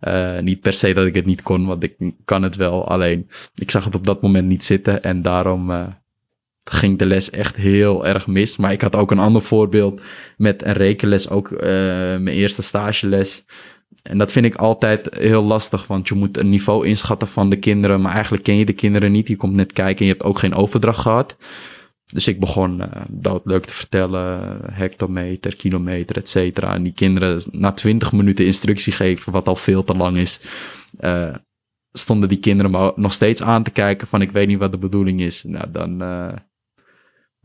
Eh, 0.00 0.38
niet 0.38 0.60
per 0.60 0.72
se 0.72 0.92
dat 0.92 1.06
ik 1.06 1.14
het 1.14 1.26
niet 1.26 1.42
kon, 1.42 1.66
want 1.66 1.82
ik 1.82 1.96
kan 2.24 2.42
het 2.42 2.56
wel. 2.56 2.88
Alleen, 2.88 3.28
ik 3.54 3.70
zag 3.70 3.84
het 3.84 3.94
op 3.94 4.06
dat 4.06 4.22
moment 4.22 4.48
niet 4.48 4.64
zitten 4.64 5.02
en 5.02 5.22
daarom 5.22 5.70
eh, 5.70 5.86
ging 6.64 6.98
de 6.98 7.06
les 7.06 7.30
echt 7.30 7.56
heel 7.56 8.06
erg 8.06 8.26
mis. 8.26 8.56
Maar 8.56 8.72
ik 8.72 8.80
had 8.80 8.96
ook 8.96 9.10
een 9.10 9.18
ander 9.18 9.42
voorbeeld 9.42 10.00
met 10.36 10.64
een 10.64 10.72
rekenles, 10.72 11.30
ook 11.30 11.52
eh, 11.52 11.68
mijn 12.18 12.28
eerste 12.28 12.62
stageles. 12.62 13.44
En 14.02 14.18
dat 14.18 14.32
vind 14.32 14.46
ik 14.46 14.54
altijd 14.54 15.14
heel 15.14 15.42
lastig, 15.42 15.86
want 15.86 16.08
je 16.08 16.14
moet 16.14 16.38
een 16.38 16.48
niveau 16.48 16.86
inschatten 16.86 17.28
van 17.28 17.50
de 17.50 17.58
kinderen, 17.58 18.00
maar 18.00 18.12
eigenlijk 18.12 18.42
ken 18.42 18.56
je 18.56 18.64
de 18.64 18.72
kinderen 18.72 19.12
niet. 19.12 19.28
Je 19.28 19.36
komt 19.36 19.54
net 19.54 19.72
kijken 19.72 19.98
en 19.98 20.06
je 20.06 20.12
hebt 20.12 20.24
ook 20.24 20.38
geen 20.38 20.54
overdracht 20.54 21.00
gehad. 21.00 21.36
Dus 22.12 22.28
ik 22.28 22.40
begon 22.40 22.80
uh, 22.80 22.86
doodleuk 23.08 23.64
te 23.64 23.72
vertellen, 23.72 24.60
hectometer, 24.72 25.56
kilometer, 25.56 26.16
et 26.16 26.28
cetera. 26.28 26.74
En 26.74 26.82
die 26.82 26.92
kinderen 26.92 27.42
na 27.50 27.72
20 27.72 28.12
minuten 28.12 28.44
instructie 28.44 28.92
geven, 28.92 29.32
wat 29.32 29.48
al 29.48 29.56
veel 29.56 29.84
te 29.84 29.96
lang 29.96 30.16
is, 30.16 30.40
uh, 31.00 31.34
stonden 31.92 32.28
die 32.28 32.38
kinderen 32.38 32.70
me 32.70 32.92
nog 32.96 33.12
steeds 33.12 33.42
aan 33.42 33.62
te 33.62 33.70
kijken 33.70 34.06
van 34.06 34.22
ik 34.22 34.32
weet 34.32 34.46
niet 34.46 34.58
wat 34.58 34.72
de 34.72 34.78
bedoeling 34.78 35.20
is. 35.20 35.42
Nou, 35.42 35.70
dan... 35.70 36.02
Uh, 36.02 36.32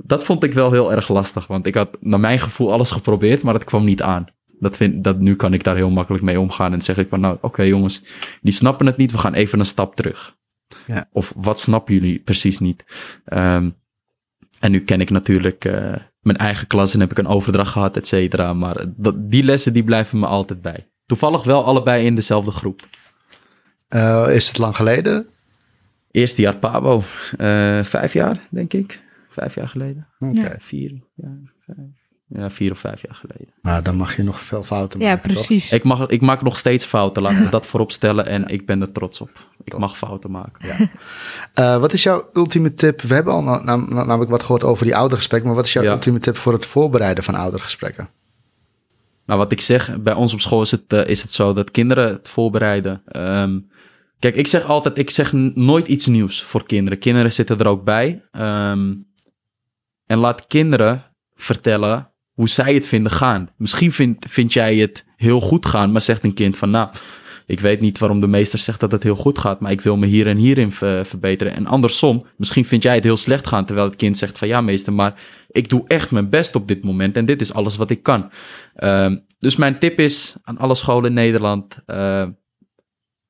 dat 0.03 0.24
vond 0.24 0.43
ik 0.43 0.53
wel 0.53 0.72
heel 0.72 0.93
erg 0.93 1.07
lastig, 1.07 1.47
want 1.47 1.66
ik 1.66 1.76
had 1.76 1.97
naar 1.99 2.20
mijn 2.20 2.39
gevoel 2.39 2.72
alles 2.72 2.91
geprobeerd, 2.91 3.43
maar 3.43 3.53
het 3.53 3.64
kwam 3.64 3.84
niet 3.84 4.01
aan. 4.01 4.26
Dat 4.59 4.78
vind, 4.78 5.03
dat, 5.03 5.20
nu 5.20 5.36
kan 5.36 5.53
ik 5.53 5.64
daar 5.64 5.76
heel 5.76 5.89
makkelijk 5.89 6.24
mee 6.24 6.39
omgaan 6.39 6.74
en 6.74 6.82
zeg 6.82 6.97
ik 6.97 7.09
van 7.09 7.20
nou, 7.20 7.36
oké 7.36 7.45
okay, 7.45 7.68
jongens, 7.68 8.03
die 8.41 8.53
snappen 8.53 8.86
het 8.86 8.97
niet, 8.97 9.12
we 9.12 9.18
gaan 9.18 9.34
even 9.34 9.59
een 9.59 9.66
stap 9.66 9.95
terug. 9.95 10.38
Ja. 10.88 11.09
Of 11.12 11.34
wat 11.36 11.59
snappen 11.59 11.93
jullie 11.93 12.20
precies 12.20 12.59
niet? 12.59 12.86
Um, 13.34 13.81
en 14.62 14.72
nu 14.72 14.80
ken 14.80 15.01
ik 15.01 15.09
natuurlijk 15.09 15.66
uh, 15.66 15.95
mijn 16.20 16.38
eigen 16.38 16.68
klas 16.68 16.93
en 16.93 16.99
heb 16.99 17.12
ik 17.12 17.18
een 17.18 17.28
overdracht 17.28 17.72
gehad, 17.72 17.97
et 17.97 18.07
cetera. 18.07 18.53
Maar 18.53 18.86
dat, 18.95 19.32
die 19.32 19.43
lessen 19.43 19.74
die 19.74 19.84
blijven 19.84 20.20
me 20.20 20.26
altijd 20.26 20.62
bij. 20.62 20.88
Toevallig 21.05 21.43
wel 21.43 21.66
allebei 21.66 22.05
in 22.05 22.16
dezelfde 22.16 22.51
groep. 22.51 22.82
Uh, 23.89 24.28
is 24.30 24.47
het 24.47 24.57
lang 24.57 24.76
geleden? 24.76 25.28
Eerste 26.12 26.41
jaar 26.41 26.57
Pabo. 26.57 26.97
Uh, 26.97 27.03
vijf 27.84 28.14
jaar, 28.14 28.47
denk 28.49 28.74
ik. 28.74 29.03
Vijf 29.30 29.55
jaar 29.55 29.70
geleden. 29.70 30.07
Oké. 30.20 30.32
Okay. 30.39 30.51
Ja, 30.51 30.57
vier 30.59 31.01
jaar, 31.16 31.53
vijf. 31.66 32.01
Ja, 32.34 32.50
vier 32.50 32.72
of 32.72 32.80
vijf 32.80 33.02
jaar 33.02 33.16
geleden. 33.16 33.54
Maar 33.62 33.84
dan 33.84 33.96
mag 33.96 34.16
je 34.16 34.24
nog 34.24 34.44
veel 34.44 34.64
fouten 34.64 35.00
ja, 35.00 35.06
maken. 35.06 35.30
Ja, 35.30 35.36
precies. 35.36 35.70
Toch? 35.70 35.80
Ik, 35.80 35.84
mag, 35.84 36.08
ik 36.08 36.22
maak 36.22 36.42
nog 36.42 36.58
steeds 36.58 36.86
fouten, 36.86 37.22
laten 37.24 37.44
we 37.44 37.50
dat 37.60 37.66
voorop 37.66 37.92
stellen. 37.92 38.26
En 38.26 38.48
ik 38.48 38.66
ben 38.66 38.82
er 38.82 38.92
trots 38.92 39.22
op. 39.22 39.48
Ik 39.64 39.78
mag 39.78 39.98
fouten 39.98 40.32
maken. 40.32 40.68
Ja. 40.68 40.90
Uh, 41.76 41.80
wat 41.80 41.94
is 41.94 42.04
jouw 42.04 42.30
ultieme 42.34 42.74
tip? 42.74 43.02
We 43.02 43.14
hebben 43.14 43.34
al 43.34 43.44
na, 43.44 43.62
na, 43.62 43.76
namelijk 43.76 44.30
wat 44.30 44.44
gehoord 44.44 44.64
over 44.64 44.86
die 44.86 44.96
oudergesprekken. 44.96 45.48
Maar 45.48 45.58
wat 45.58 45.68
is 45.68 45.74
jouw 45.74 45.84
ja. 45.84 45.92
ultieme 45.92 46.20
tip 46.20 46.38
voor 46.38 46.54
het 46.54 46.66
voorbereiden 46.66 47.24
van 47.24 47.36
oudergesprekken? 47.36 48.10
Nou, 49.26 49.40
wat 49.40 49.52
ik 49.52 49.62
zeg, 49.62 50.02
bij 50.02 50.14
ons 50.14 50.34
op 50.34 50.42
school 50.42 50.62
is 50.62 50.72
het, 50.72 50.94
uh, 50.94 51.06
is 51.06 51.22
het 51.22 51.32
zo 51.32 51.54
dat 51.54 51.72
kinderen 51.72 52.08
het 52.08 52.30
voorbereiden. 52.30 53.04
Um, 53.16 53.70
kijk, 54.20 54.36
ik 54.36 54.48
zeg 54.48 54.66
altijd, 54.66 54.98
ik 54.98 55.10
zeg 55.10 55.34
nooit 55.54 55.88
iets 55.88 56.06
nieuws 56.06 56.44
voor 56.44 56.66
kinderen. 56.66 57.00
Kinderen 57.00 57.34
zitten 57.34 57.58
er 57.58 57.68
ook 57.68 57.84
bij. 57.84 58.24
Um, 58.32 59.10
en 60.06 60.18
laat 60.18 60.48
kinderen 60.48 61.04
vertellen 61.36 62.11
hoe 62.42 62.50
zij 62.50 62.74
het 62.74 62.88
vinden 62.88 63.12
gaan. 63.12 63.50
Misschien 63.58 63.92
vind, 63.92 64.26
vind 64.30 64.54
jij 64.54 64.76
het 64.76 65.06
heel 65.16 65.39
goed 65.39 65.66
gaan, 65.66 65.92
maar 65.92 66.02
zegt 66.02 66.24
een 66.24 66.34
kind 66.34 66.58
van, 66.58 66.70
nou, 66.70 66.89
ik 67.46 67.60
weet 67.60 67.82
niet 67.82 68.00
waarom 68.00 68.20
de 68.20 68.28
meester 68.28 68.60
zegt 68.60 68.80
dat 68.80 68.92
het 68.92 69.04
heel 69.04 69.16
goed 69.16 69.38
gaat, 69.39 69.60
maar 69.60 69.72
ik 69.72 69.82
wil 69.82 69.98
me 69.98 70.06
hier 70.06 70.28
en 70.28 70.38
hierin 70.38 70.72
ver, 70.72 71.06
verbeteren. 71.06 71.56
En 71.56 71.66
andersom, 71.66 72.26
misschien 72.38 72.66
vind 72.66 72.84
jij 72.84 72.96
het 72.96 73.04
heel 73.04 73.18
slecht 73.18 73.48
gaan, 73.48 73.66
terwijl 73.66 73.88
het 73.88 73.96
kind 73.96 74.18
zegt 74.18 74.38
van, 74.38 74.48
ja 74.48 74.62
meester, 74.62 74.94
maar 74.94 75.22
ik 75.48 75.70
doe 75.70 75.84
echt 75.88 76.12
mijn 76.12 76.30
best 76.30 76.56
op 76.56 76.68
dit 76.68 76.84
moment 76.84 77.18
en 77.18 77.26
dit 77.26 77.42
is 77.42 77.54
alles 77.54 77.76
wat 77.76 77.92
ik 77.92 78.04
kan. 78.04 78.32
Uh, 78.78 79.16
dus 79.39 79.56
mijn 79.56 79.80
tip 79.80 80.00
is 80.00 80.36
aan 80.44 80.58
alle 80.58 80.76
scholen 80.76 81.10
in 81.10 81.16
Nederland, 81.16 81.78
uh, 81.88 82.28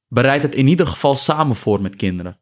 bereid 0.07 0.41
het 0.41 0.55
in 0.55 0.68
ieder 0.68 0.88
geval 0.88 1.16
samen 1.16 1.55
voor 1.55 1.82
met 1.82 1.95
kinderen. 1.95 2.39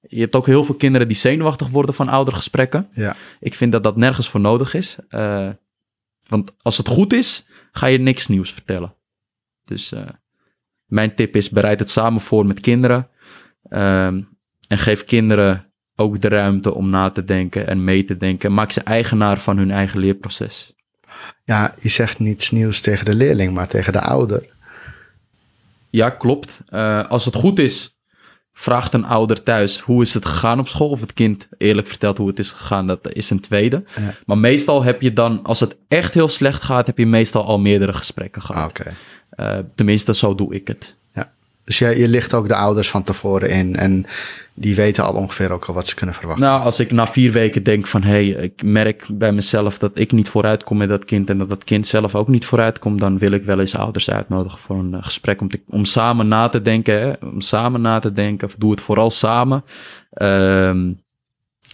Je 0.00 0.20
hebt 0.20 0.36
ook 0.36 0.46
heel 0.46 0.64
veel 0.64 0.74
kinderen 0.74 1.08
die 1.08 1.16
zenuwachtig 1.16 1.68
worden 1.68 1.94
van 1.94 2.08
oudergesprekken. 2.08 2.88
Ja. 2.92 3.16
Ik 3.40 3.54
vind 3.54 3.72
dat 3.72 3.82
dat 3.82 3.96
nergens 3.96 4.28
voor 4.28 4.40
nodig 4.40 4.74
is. 4.74 4.98
Uh, 5.10 5.48
want 6.32 6.52
als 6.62 6.76
het 6.76 6.88
goed 6.88 7.12
is, 7.12 7.46
ga 7.72 7.86
je 7.86 7.98
niks 7.98 8.26
nieuws 8.26 8.52
vertellen. 8.52 8.94
Dus 9.64 9.92
uh, 9.92 10.00
mijn 10.86 11.14
tip 11.14 11.36
is, 11.36 11.50
bereid 11.50 11.78
het 11.78 11.90
samen 11.90 12.20
voor 12.20 12.46
met 12.46 12.60
kinderen. 12.60 13.08
Um, 13.70 14.28
en 14.68 14.78
geef 14.78 15.04
kinderen 15.04 15.72
ook 15.96 16.20
de 16.20 16.28
ruimte 16.28 16.74
om 16.74 16.90
na 16.90 17.10
te 17.10 17.24
denken 17.24 17.66
en 17.66 17.84
mee 17.84 18.04
te 18.04 18.16
denken. 18.16 18.54
Maak 18.54 18.72
ze 18.72 18.80
eigenaar 18.80 19.40
van 19.40 19.56
hun 19.56 19.70
eigen 19.70 20.00
leerproces. 20.00 20.74
Ja, 21.44 21.74
je 21.80 21.88
zegt 21.88 22.18
niets 22.18 22.50
nieuws 22.50 22.80
tegen 22.80 23.04
de 23.04 23.14
leerling, 23.14 23.54
maar 23.54 23.68
tegen 23.68 23.92
de 23.92 24.00
ouder. 24.00 24.50
Ja, 25.90 26.10
klopt. 26.10 26.60
Uh, 26.70 27.08
als 27.08 27.24
het 27.24 27.34
goed 27.34 27.58
is, 27.58 27.91
vraagt 28.52 28.94
een 28.94 29.04
ouder 29.04 29.42
thuis 29.42 29.80
hoe 29.80 30.02
is 30.02 30.14
het 30.14 30.24
gegaan 30.24 30.58
op 30.58 30.68
school. 30.68 30.88
Of 30.88 31.00
het 31.00 31.12
kind 31.12 31.48
eerlijk 31.58 31.86
vertelt 31.86 32.18
hoe 32.18 32.28
het 32.28 32.38
is 32.38 32.50
gegaan, 32.50 32.86
dat 32.86 33.12
is 33.12 33.30
een 33.30 33.40
tweede. 33.40 33.84
Ja. 33.96 34.14
Maar 34.26 34.38
meestal 34.38 34.82
heb 34.82 35.02
je 35.02 35.12
dan, 35.12 35.42
als 35.42 35.60
het 35.60 35.76
echt 35.88 36.14
heel 36.14 36.28
slecht 36.28 36.62
gaat, 36.62 36.86
heb 36.86 36.98
je 36.98 37.06
meestal 37.06 37.44
al 37.44 37.58
meerdere 37.58 37.92
gesprekken 37.92 38.42
gehad. 38.42 38.62
Ah. 38.62 38.68
Okay. 38.68 38.92
Uh, 39.36 39.64
tenminste, 39.74 40.14
zo 40.14 40.34
doe 40.34 40.54
ik 40.54 40.68
het. 40.68 40.96
Ja. 41.64 41.68
Dus 41.68 41.78
je, 41.78 41.98
je 41.98 42.08
ligt 42.08 42.34
ook 42.34 42.48
de 42.48 42.54
ouders 42.54 42.90
van 42.90 43.02
tevoren 43.02 43.50
in 43.50 43.76
en 43.76 44.06
die 44.54 44.74
weten 44.74 45.04
al 45.04 45.14
ongeveer 45.14 45.50
ook 45.50 45.64
al 45.64 45.74
wat 45.74 45.86
ze 45.86 45.94
kunnen 45.94 46.14
verwachten. 46.14 46.44
Nou, 46.44 46.62
als 46.62 46.80
ik 46.80 46.92
na 46.92 47.06
vier 47.06 47.32
weken 47.32 47.62
denk 47.62 47.86
van, 47.86 48.02
hé, 48.02 48.10
hey, 48.10 48.44
ik 48.44 48.62
merk 48.62 49.06
bij 49.12 49.32
mezelf 49.32 49.78
dat 49.78 49.98
ik 49.98 50.12
niet 50.12 50.28
vooruit 50.28 50.64
kom 50.64 50.76
met 50.76 50.88
dat 50.88 51.04
kind 51.04 51.30
en 51.30 51.38
dat 51.38 51.48
dat 51.48 51.64
kind 51.64 51.86
zelf 51.86 52.14
ook 52.14 52.28
niet 52.28 52.44
vooruit 52.44 52.78
komt, 52.78 53.00
dan 53.00 53.18
wil 53.18 53.32
ik 53.32 53.44
wel 53.44 53.60
eens 53.60 53.76
ouders 53.76 54.10
uitnodigen 54.10 54.58
voor 54.58 54.78
een 54.78 54.92
uh, 54.92 55.02
gesprek 55.02 55.40
om, 55.40 55.48
te, 55.48 55.60
om 55.68 55.84
samen 55.84 56.28
na 56.28 56.48
te 56.48 56.62
denken, 56.62 57.00
hè? 57.00 57.12
om 57.26 57.40
samen 57.40 57.80
na 57.80 57.98
te 57.98 58.12
denken, 58.12 58.48
of 58.48 58.54
doe 58.58 58.70
het 58.70 58.80
vooral 58.80 59.10
samen, 59.10 59.64
um, 60.14 61.00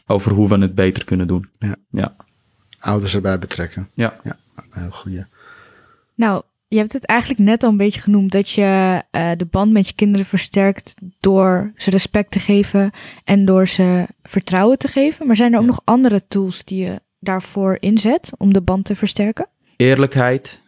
over 0.06 0.32
hoe 0.32 0.48
we 0.48 0.58
het 0.58 0.74
beter 0.74 1.04
kunnen 1.04 1.26
doen. 1.26 1.48
Ja. 1.58 1.76
ja. 1.90 2.16
Ouders 2.80 3.14
erbij 3.14 3.38
betrekken. 3.38 3.88
Ja. 3.94 4.20
Ja, 4.24 4.36
heel 4.70 4.90
goeie. 4.90 5.24
Nou, 6.14 6.42
je 6.68 6.76
hebt 6.76 6.92
het 6.92 7.04
eigenlijk 7.06 7.40
net 7.40 7.62
al 7.62 7.70
een 7.70 7.76
beetje 7.76 8.00
genoemd 8.00 8.32
dat 8.32 8.50
je 8.50 9.02
uh, 9.12 9.30
de 9.36 9.46
band 9.50 9.72
met 9.72 9.88
je 9.88 9.94
kinderen 9.94 10.26
versterkt 10.26 10.94
door 11.20 11.72
ze 11.76 11.90
respect 11.90 12.30
te 12.30 12.38
geven 12.38 12.90
en 13.24 13.44
door 13.44 13.68
ze 13.68 14.06
vertrouwen 14.22 14.78
te 14.78 14.88
geven. 14.88 15.26
Maar 15.26 15.36
zijn 15.36 15.52
er 15.52 15.58
ook 15.58 15.64
Ja. 15.64 15.70
nog 15.70 15.80
andere 15.84 16.26
tools 16.28 16.64
die 16.64 16.84
je 16.84 17.00
daarvoor 17.20 17.76
inzet 17.80 18.30
om 18.36 18.52
de 18.52 18.62
band 18.62 18.84
te 18.84 18.94
versterken? 18.94 19.48
Eerlijkheid, 19.76 20.62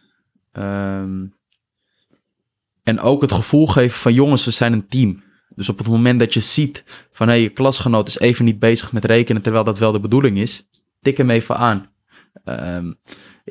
Ehm, 0.51 1.25
en 2.83 2.99
ook 2.99 3.21
het 3.21 3.31
gevoel 3.31 3.67
geven 3.67 3.99
van 3.99 4.13
jongens, 4.13 4.45
we 4.45 4.51
zijn 4.51 4.73
een 4.73 4.87
team. 4.87 5.23
Dus 5.55 5.69
op 5.69 5.77
het 5.77 5.87
moment 5.87 6.19
dat 6.19 6.33
je 6.33 6.39
ziet 6.39 6.83
van 7.11 7.27
hé, 7.27 7.33
hey, 7.33 7.41
je 7.43 7.49
klasgenoot 7.49 8.07
is 8.07 8.19
even 8.19 8.45
niet 8.45 8.59
bezig 8.59 8.91
met 8.91 9.05
rekenen 9.05 9.41
terwijl 9.41 9.63
dat 9.63 9.79
wel 9.79 9.91
de 9.91 9.99
bedoeling 9.99 10.37
is, 10.37 10.67
tik 11.01 11.17
hem 11.17 11.29
even 11.29 11.57
aan. 11.57 11.89
Ehm, 12.43 12.91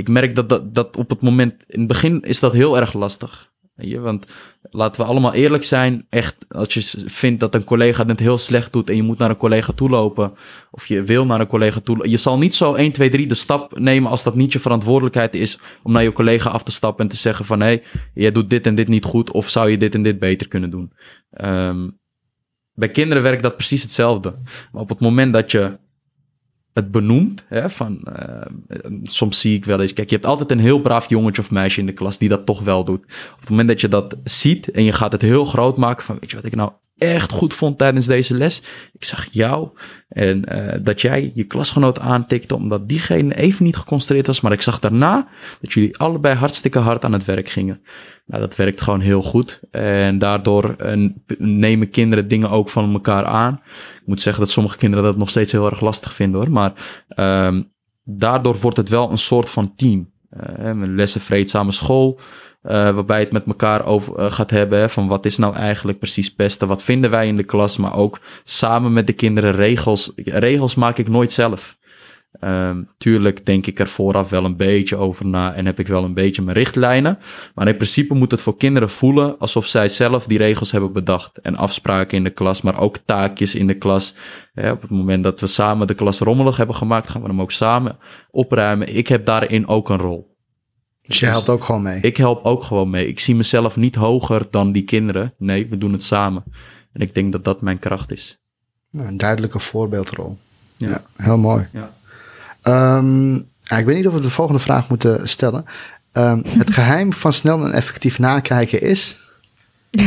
ik 0.00 0.08
merk 0.08 0.34
dat, 0.34 0.48
dat, 0.48 0.74
dat 0.74 0.96
op 0.96 1.10
het 1.10 1.20
moment, 1.20 1.64
in 1.66 1.78
het 1.78 1.88
begin 1.88 2.22
is 2.22 2.40
dat 2.40 2.52
heel 2.52 2.76
erg 2.76 2.92
lastig. 2.92 3.52
Je, 3.74 4.00
want 4.00 4.26
laten 4.62 5.00
we 5.00 5.06
allemaal 5.06 5.32
eerlijk 5.32 5.64
zijn. 5.64 6.06
Echt, 6.08 6.36
als 6.48 6.74
je 6.74 6.82
vindt 7.06 7.40
dat 7.40 7.54
een 7.54 7.64
collega 7.64 8.06
het 8.06 8.20
heel 8.20 8.38
slecht 8.38 8.72
doet 8.72 8.90
en 8.90 8.96
je 8.96 9.02
moet 9.02 9.18
naar 9.18 9.30
een 9.30 9.36
collega 9.36 9.72
toe 9.72 9.88
lopen. 9.88 10.32
Of 10.70 10.86
je 10.86 11.02
wil 11.02 11.26
naar 11.26 11.40
een 11.40 11.46
collega 11.46 11.80
toe 11.80 12.08
Je 12.08 12.16
zal 12.16 12.38
niet 12.38 12.54
zo 12.54 12.74
1, 12.74 12.92
2, 12.92 13.10
3 13.10 13.26
de 13.26 13.34
stap 13.34 13.78
nemen 13.78 14.10
als 14.10 14.22
dat 14.22 14.34
niet 14.34 14.52
je 14.52 14.58
verantwoordelijkheid 14.58 15.34
is. 15.34 15.58
Om 15.82 15.92
naar 15.92 16.02
je 16.02 16.12
collega 16.12 16.50
af 16.50 16.62
te 16.62 16.72
stappen 16.72 17.04
en 17.04 17.10
te 17.10 17.16
zeggen 17.16 17.44
van 17.44 17.60
hé, 17.60 17.66
hey, 17.66 17.82
jij 18.14 18.32
doet 18.32 18.50
dit 18.50 18.66
en 18.66 18.74
dit 18.74 18.88
niet 18.88 19.04
goed. 19.04 19.32
Of 19.32 19.48
zou 19.48 19.70
je 19.70 19.76
dit 19.76 19.94
en 19.94 20.02
dit 20.02 20.18
beter 20.18 20.48
kunnen 20.48 20.70
doen. 20.70 20.92
Um, 21.44 21.98
bij 22.74 22.88
kinderen 22.88 23.22
werkt 23.22 23.42
dat 23.42 23.56
precies 23.56 23.82
hetzelfde. 23.82 24.34
Maar 24.72 24.82
op 24.82 24.88
het 24.88 25.00
moment 25.00 25.32
dat 25.32 25.50
je 25.50 25.78
het 26.72 26.90
benoemt. 26.90 27.44
Hè, 27.48 27.70
van, 27.70 28.00
uh, 28.16 28.46
soms 29.02 29.40
zie 29.40 29.56
ik 29.56 29.64
wel 29.64 29.80
eens, 29.80 29.92
kijk, 29.92 30.08
je 30.08 30.14
hebt 30.14 30.26
altijd 30.26 30.50
een 30.50 30.60
heel 30.60 30.80
braaf 30.80 31.08
jongetje 31.08 31.42
of 31.42 31.50
meisje 31.50 31.80
in 31.80 31.86
de 31.86 31.92
klas 31.92 32.18
die 32.18 32.28
dat 32.28 32.46
toch 32.46 32.60
wel 32.60 32.84
doet. 32.84 33.04
Op 33.32 33.40
het 33.40 33.50
moment 33.50 33.68
dat 33.68 33.80
je 33.80 33.88
dat 33.88 34.16
ziet 34.24 34.70
en 34.70 34.84
je 34.84 34.92
gaat 34.92 35.12
het 35.12 35.22
heel 35.22 35.44
groot 35.44 35.76
maken 35.76 36.04
van, 36.04 36.16
weet 36.20 36.30
je 36.30 36.36
wat 36.36 36.46
ik 36.46 36.54
nou 36.54 36.70
echt 36.98 37.32
goed 37.32 37.54
vond 37.54 37.78
tijdens 37.78 38.06
deze 38.06 38.36
les? 38.36 38.62
Ik 38.92 39.04
zag 39.04 39.28
jou 39.30 39.68
en 40.08 40.44
uh, 40.54 40.74
dat 40.82 41.00
jij 41.00 41.30
je 41.34 41.44
klasgenoot 41.44 41.98
aantikte 41.98 42.54
omdat 42.54 42.88
diegene 42.88 43.36
even 43.36 43.64
niet 43.64 43.76
geconcentreerd 43.76 44.26
was, 44.26 44.40
maar 44.40 44.52
ik 44.52 44.62
zag 44.62 44.78
daarna 44.78 45.28
dat 45.60 45.72
jullie 45.72 45.98
allebei 45.98 46.34
hartstikke 46.34 46.78
hard 46.78 47.04
aan 47.04 47.12
het 47.12 47.24
werk 47.24 47.48
gingen. 47.48 47.80
Nou, 48.30 48.42
dat 48.42 48.56
werkt 48.56 48.80
gewoon 48.80 49.00
heel 49.00 49.22
goed. 49.22 49.60
En 49.70 50.18
daardoor 50.18 50.76
uh, 50.78 51.10
nemen 51.38 51.90
kinderen 51.90 52.28
dingen 52.28 52.50
ook 52.50 52.68
van 52.68 52.92
elkaar 52.92 53.24
aan. 53.24 53.60
Ik 54.00 54.06
moet 54.06 54.20
zeggen 54.20 54.42
dat 54.42 54.52
sommige 54.52 54.76
kinderen 54.76 55.04
dat 55.04 55.16
nog 55.16 55.30
steeds 55.30 55.52
heel 55.52 55.70
erg 55.70 55.80
lastig 55.80 56.14
vinden 56.14 56.40
hoor. 56.40 56.50
Maar 56.50 56.72
um, 57.46 57.72
daardoor 58.04 58.58
wordt 58.58 58.76
het 58.76 58.88
wel 58.88 59.10
een 59.10 59.18
soort 59.18 59.50
van 59.50 59.74
team. 59.76 60.10
Een 60.30 60.94
lessen 60.94 61.20
vreedzame 61.20 61.72
school. 61.72 62.18
Uh, 62.62 62.70
waarbij 62.70 63.20
het 63.20 63.32
met 63.32 63.46
elkaar 63.46 63.84
over 63.84 64.30
gaat 64.30 64.50
hebben. 64.50 64.90
Van 64.90 65.08
wat 65.08 65.26
is 65.26 65.38
nou 65.38 65.54
eigenlijk 65.54 65.98
precies 65.98 66.34
beste? 66.34 66.66
Wat 66.66 66.82
vinden 66.82 67.10
wij 67.10 67.26
in 67.26 67.36
de 67.36 67.44
klas? 67.44 67.76
Maar 67.76 67.94
ook 67.94 68.20
samen 68.44 68.92
met 68.92 69.06
de 69.06 69.12
kinderen 69.12 69.52
regels. 69.52 70.12
Regels 70.16 70.74
maak 70.74 70.98
ik 70.98 71.08
nooit 71.08 71.32
zelf. 71.32 71.78
Um, 72.44 72.88
tuurlijk 72.98 73.46
denk 73.46 73.66
ik 73.66 73.78
er 73.78 73.88
vooraf 73.88 74.30
wel 74.30 74.44
een 74.44 74.56
beetje 74.56 74.96
over 74.96 75.26
na 75.26 75.54
en 75.54 75.66
heb 75.66 75.78
ik 75.78 75.86
wel 75.86 76.04
een 76.04 76.14
beetje 76.14 76.42
mijn 76.42 76.56
richtlijnen. 76.56 77.18
Maar 77.54 77.68
in 77.68 77.76
principe 77.76 78.14
moet 78.14 78.30
het 78.30 78.40
voor 78.40 78.56
kinderen 78.56 78.90
voelen 78.90 79.38
alsof 79.38 79.66
zij 79.66 79.88
zelf 79.88 80.26
die 80.26 80.38
regels 80.38 80.72
hebben 80.72 80.92
bedacht. 80.92 81.38
En 81.40 81.56
afspraken 81.56 82.16
in 82.16 82.24
de 82.24 82.30
klas, 82.30 82.62
maar 82.62 82.80
ook 82.80 82.96
taakjes 83.04 83.54
in 83.54 83.66
de 83.66 83.74
klas. 83.74 84.14
Ja, 84.52 84.72
op 84.72 84.82
het 84.82 84.90
moment 84.90 85.22
dat 85.24 85.40
we 85.40 85.46
samen 85.46 85.86
de 85.86 85.94
klas 85.94 86.18
rommelig 86.18 86.56
hebben 86.56 86.76
gemaakt, 86.76 87.10
gaan 87.10 87.22
we 87.22 87.28
hem 87.28 87.40
ook 87.40 87.52
samen 87.52 87.98
opruimen. 88.30 88.96
Ik 88.96 89.08
heb 89.08 89.24
daarin 89.24 89.68
ook 89.68 89.88
een 89.88 89.98
rol. 89.98 90.36
Dus 91.06 91.20
je 91.20 91.26
helpt 91.26 91.48
ook 91.48 91.64
gewoon 91.64 91.82
mee? 91.82 92.00
Ik 92.00 92.16
help 92.16 92.44
ook 92.44 92.62
gewoon 92.62 92.90
mee. 92.90 93.06
Ik 93.06 93.20
zie 93.20 93.34
mezelf 93.34 93.76
niet 93.76 93.94
hoger 93.94 94.46
dan 94.50 94.72
die 94.72 94.84
kinderen. 94.84 95.34
Nee, 95.38 95.66
we 95.68 95.78
doen 95.78 95.92
het 95.92 96.02
samen. 96.02 96.44
En 96.92 97.00
ik 97.00 97.14
denk 97.14 97.32
dat 97.32 97.44
dat 97.44 97.60
mijn 97.60 97.78
kracht 97.78 98.12
is. 98.12 98.38
Nou, 98.90 99.08
een 99.08 99.16
duidelijke 99.16 99.58
voorbeeldrol. 99.58 100.38
Ja, 100.76 100.88
ja 100.88 101.04
heel 101.16 101.38
mooi. 101.38 101.68
Ja. 101.72 101.98
Um, 102.62 103.36
ik 103.78 103.84
weet 103.84 103.96
niet 103.96 104.06
of 104.06 104.14
we 104.14 104.20
de 104.20 104.30
volgende 104.30 104.60
vraag 104.60 104.88
moeten 104.88 105.28
stellen. 105.28 105.64
Um, 106.12 106.42
het 106.58 106.70
geheim 106.80 107.12
van 107.12 107.32
snel 107.32 107.64
en 107.64 107.72
effectief 107.72 108.18
nakijken 108.18 108.80
is. 108.80 109.18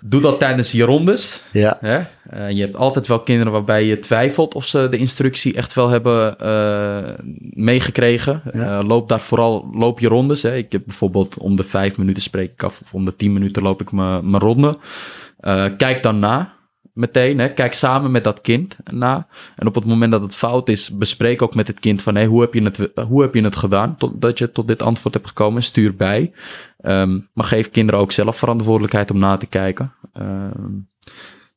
Doe 0.00 0.20
dat 0.20 0.38
tijdens 0.38 0.72
je 0.72 0.84
rondes. 0.84 1.42
Ja. 1.52 1.78
Hè? 1.80 1.98
Uh, 1.98 2.50
je 2.50 2.60
hebt 2.60 2.76
altijd 2.76 3.06
wel 3.06 3.20
kinderen 3.20 3.52
waarbij 3.52 3.84
je 3.84 3.98
twijfelt 3.98 4.54
of 4.54 4.64
ze 4.64 4.86
de 4.90 4.96
instructie 4.96 5.54
echt 5.54 5.74
wel 5.74 5.88
hebben 5.88 6.36
uh, 6.42 7.26
meegekregen. 7.50 8.42
Ja. 8.52 8.78
Uh, 8.78 8.88
loop 8.88 9.08
daar 9.08 9.20
vooral, 9.20 9.70
loop 9.72 10.00
je 10.00 10.08
rondes. 10.08 10.42
Hè? 10.42 10.56
Ik 10.56 10.72
heb 10.72 10.82
bijvoorbeeld 10.86 11.38
om 11.38 11.56
de 11.56 11.64
vijf 11.64 11.96
minuten 11.96 12.22
spreek 12.22 12.52
ik 12.52 12.62
af 12.62 12.80
of 12.80 12.94
om 12.94 13.04
de 13.04 13.16
tien 13.16 13.32
minuten 13.32 13.62
loop 13.62 13.80
ik 13.80 13.92
mijn 13.92 14.38
ronde. 14.38 14.78
kijk 15.76 16.02
dan 16.02 16.18
na 16.18 16.53
meteen. 16.94 17.38
Hè? 17.38 17.52
Kijk 17.52 17.72
samen 17.72 18.10
met 18.10 18.24
dat 18.24 18.40
kind 18.40 18.76
na. 18.92 19.26
En 19.56 19.66
op 19.66 19.74
het 19.74 19.84
moment 19.84 20.12
dat 20.12 20.20
het 20.20 20.36
fout 20.36 20.68
is, 20.68 20.96
bespreek 20.96 21.42
ook 21.42 21.54
met 21.54 21.66
het 21.66 21.80
kind 21.80 22.02
van 22.02 22.14
hey, 22.14 22.26
hoe, 22.26 22.40
heb 22.40 22.54
je 22.54 22.62
het, 22.62 22.90
hoe 23.08 23.22
heb 23.22 23.34
je 23.34 23.42
het 23.42 23.56
gedaan 23.56 23.96
tot, 23.96 24.20
dat 24.20 24.38
je 24.38 24.52
tot 24.52 24.68
dit 24.68 24.82
antwoord 24.82 25.14
hebt 25.14 25.28
gekomen. 25.28 25.62
Stuur 25.62 25.96
bij. 25.96 26.32
Um, 26.82 27.28
maar 27.32 27.46
geef 27.46 27.70
kinderen 27.70 28.00
ook 28.00 28.12
zelf 28.12 28.36
verantwoordelijkheid 28.36 29.10
om 29.10 29.18
na 29.18 29.36
te 29.36 29.46
kijken. 29.46 29.92
Um, 30.20 30.88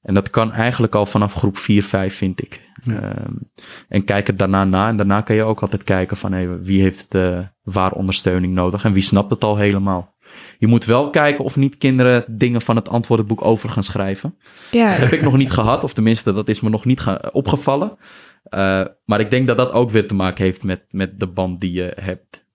en 0.02 0.14
dat 0.14 0.30
kan 0.30 0.52
eigenlijk 0.52 0.96
al 0.96 1.06
vanaf 1.06 1.34
groep 1.34 1.58
4, 1.58 1.84
5, 1.84 2.16
vind 2.16 2.42
ik. 2.42 2.62
Ja. 2.84 3.18
Um, 3.26 3.52
en 3.88 4.04
kijk 4.04 4.28
het 4.28 4.40
daarna 4.40 4.64
na. 4.64 4.88
En 4.88 4.98
daarna 4.98 5.22
kan 5.22 5.36
je 5.36 5.44
ook 5.44 5.62
altijd 5.62 5.84
kijken 5.84 6.18
van 6.18 6.32
hey, 6.32 6.60
wie 6.60 6.82
heeft 6.82 7.16
uh, 7.16 7.40
waar 7.64 7.92
ondersteuning 7.92 8.54
nodig 8.54 8.84
en 8.84 8.94
wie 8.94 9.04
snapt 9.04 9.30
het 9.30 9.44
al 9.44 9.58
helemaal. 9.58 10.16
Je 10.58 10.68
moet 10.68 10.86
wel 10.86 11.10
kijken 11.10 11.44
of 11.44 11.56
niet 11.56 11.78
kinderen 11.78 12.26
dingen 12.28 12.62
van 12.62 12.76
het 12.76 12.90
antwoordenboek 12.90 13.42
over 13.42 13.70
gaan 13.70 13.84
schrijven. 13.84 14.36
Ja. 14.72 14.90
Dat 14.90 14.98
heb 14.98 15.12
ik 15.12 15.22
nog 15.22 15.38
niet 15.38 15.52
gehad, 15.52 15.84
of 15.84 15.94
tenminste, 15.94 16.34
dat 16.34 16.50
is 16.50 16.62
me 16.62 16.70
nog 16.70 16.86
niet 16.86 17.04
opgevallen. 17.32 17.98
Uh, 18.50 18.86
maar 19.06 19.20
ik 19.20 19.32
denk 19.32 19.48
dat 19.48 19.58
dat 19.58 19.72
ook 19.72 19.90
weer 19.90 20.08
te 20.08 20.14
maken 20.14 20.44
heeft 20.44 20.64
met, 20.64 20.82
met 20.90 21.20
de 21.20 21.28
band 21.28 21.62
die 21.62 21.72
je 21.72 21.98
hebt. 22.02 22.46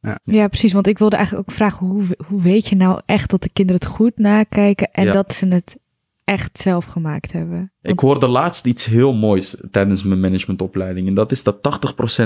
Ja. 0.00 0.18
ja, 0.22 0.48
precies. 0.48 0.72
Want 0.72 0.86
ik 0.86 0.98
wilde 0.98 1.16
eigenlijk 1.16 1.48
ook 1.48 1.54
vragen: 1.54 1.86
hoe, 1.86 2.04
hoe 2.26 2.42
weet 2.42 2.68
je 2.68 2.76
nou 2.76 3.00
echt 3.06 3.30
dat 3.30 3.42
de 3.42 3.50
kinderen 3.52 3.80
het 3.82 3.90
goed 3.90 4.18
nakijken 4.18 4.90
en 4.90 5.04
ja. 5.04 5.12
dat 5.12 5.34
ze 5.34 5.46
het 5.46 5.76
echt 6.24 6.58
zelf 6.58 6.84
gemaakt 6.84 7.32
hebben? 7.32 7.56
Want... 7.56 7.94
Ik 7.94 8.00
hoorde 8.00 8.28
laatst 8.28 8.66
iets 8.66 8.86
heel 8.86 9.12
moois 9.12 9.56
tijdens 9.70 10.02
mijn 10.02 10.20
managementopleiding. 10.20 11.08
En 11.08 11.14
dat 11.14 11.30
is 11.32 11.42
dat 11.42 11.56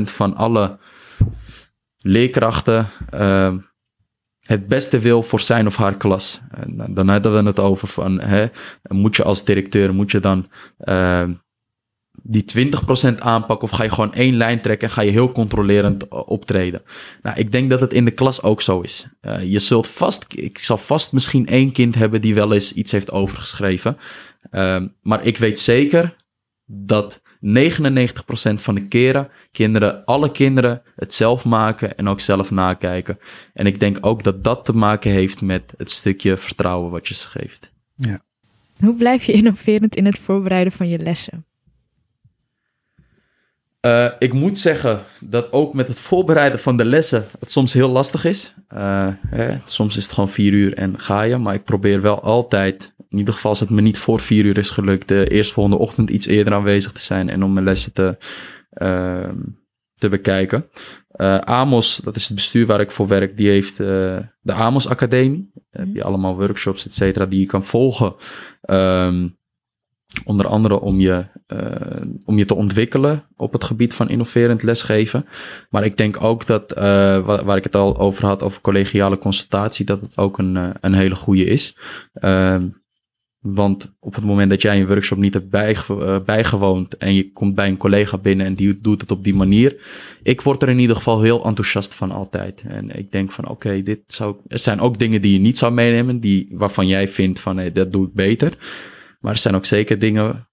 80% 0.01 0.03
van 0.03 0.37
alle 0.37 0.79
leerkrachten. 1.99 2.87
Uh, 3.15 3.55
het 4.47 4.69
beste 4.69 4.99
wil 4.99 5.23
voor 5.23 5.41
zijn 5.41 5.67
of 5.67 5.77
haar 5.77 5.97
klas. 5.97 6.41
En 6.51 6.95
dan 6.95 7.09
hadden 7.09 7.33
we 7.33 7.49
het 7.49 7.61
over 7.61 7.89
van, 7.89 8.21
hè, 8.21 8.47
moet 8.89 9.17
je 9.17 9.23
als 9.23 9.45
directeur, 9.45 9.95
moet 9.95 10.11
je 10.11 10.21
dan 10.21 10.47
uh, 10.81 11.25
die 12.23 12.45
20% 13.15 13.19
aanpakken 13.19 13.69
of 13.69 13.77
ga 13.77 13.83
je 13.83 13.91
gewoon 13.91 14.15
één 14.15 14.37
lijn 14.37 14.61
trekken 14.61 14.89
en 14.89 14.95
ga 14.95 15.01
je 15.01 15.11
heel 15.11 15.33
controlerend 15.33 16.09
optreden? 16.09 16.83
Nou, 17.23 17.39
ik 17.39 17.53
denk 17.53 17.71
dat 17.71 17.81
het 17.81 17.93
in 17.93 18.05
de 18.05 18.11
klas 18.11 18.43
ook 18.43 18.63
zo 18.63 18.81
is. 18.81 19.07
Je 19.43 19.59
zult 19.59 19.89
vast, 19.89 20.25
ik 20.29 20.59
zal 20.59 20.79
vast 20.79 21.13
misschien 21.13 21.47
één 21.47 21.73
kind 21.73 21.95
hebben 21.95 22.21
die 22.21 22.35
wel 22.35 22.53
eens 22.53 22.73
iets 22.73 22.93
heeft 22.93 23.11
overgeschreven. 23.11 23.97
Uh, 24.51 24.83
maar 25.03 25.25
ik 25.25 25.37
weet 25.37 25.59
zeker 25.59 26.17
dat 26.67 27.21
99% 27.41 28.55
van 28.55 28.75
de 28.75 28.87
keren 28.89 29.29
kinderen, 29.53 30.05
alle 30.05 30.31
kinderen 30.31 30.83
het 30.97 31.15
zelf 31.15 31.45
maken 31.45 31.97
en 31.97 32.09
ook 32.09 32.21
zelf 32.21 32.51
nakijken. 32.51 33.19
En 33.53 33.67
ik 33.67 33.81
denk 33.81 33.99
ook 34.01 34.23
dat 34.23 34.45
dat 34.45 34.65
te 34.65 34.73
maken 34.73 35.11
heeft 35.11 35.41
met 35.41 35.75
het 35.77 35.91
stukje 35.91 36.37
vertrouwen 36.37 36.91
wat 36.91 37.09
je 37.09 37.15
ze 37.15 37.29
geeft. 37.29 37.73
Ja. 37.95 38.25
Hoe 38.79 38.95
blijf 38.95 39.25
je 39.25 39.33
innoverend 39.33 39.97
in 39.97 40.05
het 40.07 40.19
voorbereiden 40.19 40.73
van 40.73 40.89
je 40.89 40.99
lessen? 40.99 41.45
Uh, 43.87 44.07
ik 44.19 44.33
moet 44.33 44.59
zeggen 44.59 45.03
dat 45.21 45.53
ook 45.53 45.75
met 45.75 45.89
het 45.89 46.01
voorbereiden 46.01 46.59
van 46.59 46.77
de 46.77 46.85
lessen 46.85 47.25
het 47.41 47.51
soms 47.51 47.73
heel 47.73 47.89
lastig 47.89 48.25
is. 48.25 48.55
Uh, 48.75 49.09
hè, 49.29 49.59
soms 49.65 49.97
is 49.97 50.03
het 50.03 50.13
gewoon 50.13 50.29
vier 50.29 50.53
uur 50.53 50.75
en 50.75 51.01
ga 51.01 51.23
je. 51.23 51.37
Maar 51.37 51.55
ik 51.55 51.65
probeer 51.65 52.01
wel 52.01 52.23
altijd, 52.23 52.95
in 53.09 53.19
ieder 53.19 53.35
geval 53.35 53.51
als 53.51 53.61
het 53.61 53.71
me 53.71 53.81
niet 53.81 53.99
voor 53.99 54.21
vier 54.21 54.45
uur 54.45 54.59
is 54.59 54.71
gelukt, 54.71 55.09
de 55.09 55.29
eerstvolgende 55.29 55.79
ochtend 55.79 56.11
iets 56.11 56.27
eerder 56.27 56.53
aanwezig 56.53 56.93
te 56.93 57.01
zijn 57.01 57.29
en 57.29 57.43
om 57.43 57.53
mijn 57.53 57.65
lessen 57.65 57.93
te, 57.93 58.17
uh, 58.83 59.29
te 59.95 60.09
bekijken. 60.09 60.67
Uh, 61.17 61.39
Amos, 61.39 62.01
dat 62.05 62.17
is 62.17 62.25
het 62.25 62.35
bestuur 62.35 62.67
waar 62.67 62.81
ik 62.81 62.91
voor 62.91 63.09
werk, 63.09 63.37
die 63.37 63.49
heeft 63.49 63.77
de 63.77 64.53
Amos 64.53 64.89
Academie. 64.89 65.51
Mm. 65.53 65.63
Heb 65.71 65.95
je 65.95 66.05
allemaal 66.05 66.37
workshops, 66.37 66.87
et 66.87 66.95
cetera, 66.95 67.27
die 67.27 67.41
je 67.41 67.47
kan 67.47 67.65
volgen. 67.65 68.15
Um, 68.71 69.39
onder 70.25 70.47
andere 70.47 70.81
om 70.81 71.01
je, 71.01 71.27
uh, 71.49 72.03
om 72.25 72.39
je 72.39 72.45
te 72.45 72.55
ontwikkelen 72.55 73.25
op 73.37 73.53
het 73.53 73.65
gebied 73.65 73.95
van 73.95 74.09
innoverend 74.09 74.63
lesgeven. 74.63 75.27
Maar 75.71 75.85
ik 75.85 75.97
denk 75.97 76.23
ook 76.23 76.47
dat, 76.47 76.77
uh, 76.77 76.83
waar, 77.45 77.57
ik 77.57 77.65
het 77.65 77.77
al 77.77 77.99
over 77.99 78.27
had, 78.27 78.43
over 78.43 78.61
collegiale 78.61 79.19
consultatie, 79.19 79.85
dat 79.85 80.01
het 80.01 80.17
ook 80.17 80.39
een, 80.39 80.55
uh, 80.55 80.71
een 80.81 80.95
hele 80.95 81.15
goede 81.15 81.45
is. 81.45 81.77
want 83.41 83.95
op 84.01 84.15
het 84.15 84.25
moment 84.25 84.51
dat 84.51 84.63
jij 84.63 84.81
een 84.81 84.87
workshop 84.87 85.19
niet 85.19 85.35
hebt 85.35 85.51
bijge 85.51 86.23
bijgewoond 86.25 86.97
en 86.97 87.15
je 87.15 87.33
komt 87.33 87.55
bij 87.55 87.69
een 87.69 87.77
collega 87.77 88.19
binnen 88.19 88.47
en 88.47 88.55
die 88.55 88.81
doet 88.81 89.01
het 89.01 89.11
op 89.11 89.25
die 89.25 89.35
manier. 89.35 89.77
Ik 90.23 90.41
word 90.41 90.63
er 90.63 90.69
in 90.69 90.79
ieder 90.79 90.97
geval 90.97 91.23
heel 91.23 91.45
enthousiast 91.45 91.95
van 91.95 92.11
altijd. 92.11 92.63
En 92.67 92.99
ik 92.99 93.13
denk 93.13 93.33
van 93.33 93.49
oké, 93.49 93.83
dit 93.83 94.01
zou. 94.07 94.37
Er 94.49 94.59
zijn 94.59 94.81
ook 94.81 94.99
dingen 94.99 95.23
die 95.23 95.33
je 95.33 95.39
niet 95.39 95.59
zou 95.59 95.73
meenemen, 95.73 96.21
die, 96.21 96.49
waarvan 96.51 96.87
jij 96.87 97.09
vindt 97.09 97.41
van 97.41 97.57
hey, 97.57 97.73
dat 97.73 97.93
doe 97.93 98.07
ik 98.07 98.13
beter. 98.13 98.57
Maar 99.27 99.35
er 99.35 99.41
zijn 99.41 99.55
ook 99.55 99.65
zeker 99.65 99.99
dingen, 99.99 100.49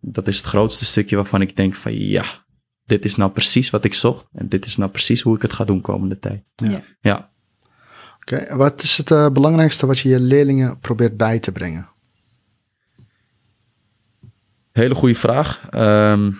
dat 0.00 0.28
is 0.28 0.36
het 0.36 0.46
grootste 0.46 0.84
stukje 0.84 1.16
waarvan 1.16 1.40
ik 1.40 1.56
denk 1.56 1.76
van 1.76 1.98
ja, 1.98 2.24
dit 2.84 3.04
is 3.04 3.16
nou 3.16 3.30
precies 3.30 3.70
wat 3.70 3.84
ik 3.84 3.94
zocht. 3.94 4.26
En 4.32 4.48
dit 4.48 4.64
is 4.64 4.76
nou 4.76 4.90
precies 4.90 5.20
hoe 5.20 5.36
ik 5.36 5.42
het 5.42 5.52
ga 5.52 5.64
doen 5.64 5.80
komende 5.80 6.18
tijd. 6.18 6.50
Ja. 6.54 6.82
ja. 7.00 7.32
Oké, 8.16 8.56
wat 8.56 8.82
is 8.82 8.96
het 8.96 9.10
eh, 9.10 9.28
belangrijkste 9.28 9.86
wat 9.86 9.98
je 9.98 10.08
je 10.08 10.20
leerlingen 10.20 10.78
probeert 10.78 11.16
bij 11.16 11.38
te 11.38 11.52
brengen? 11.52 11.88
Hele 14.72 14.94
goede 14.94 15.14
vraag. 15.14 15.66
Ehm, 15.70 16.32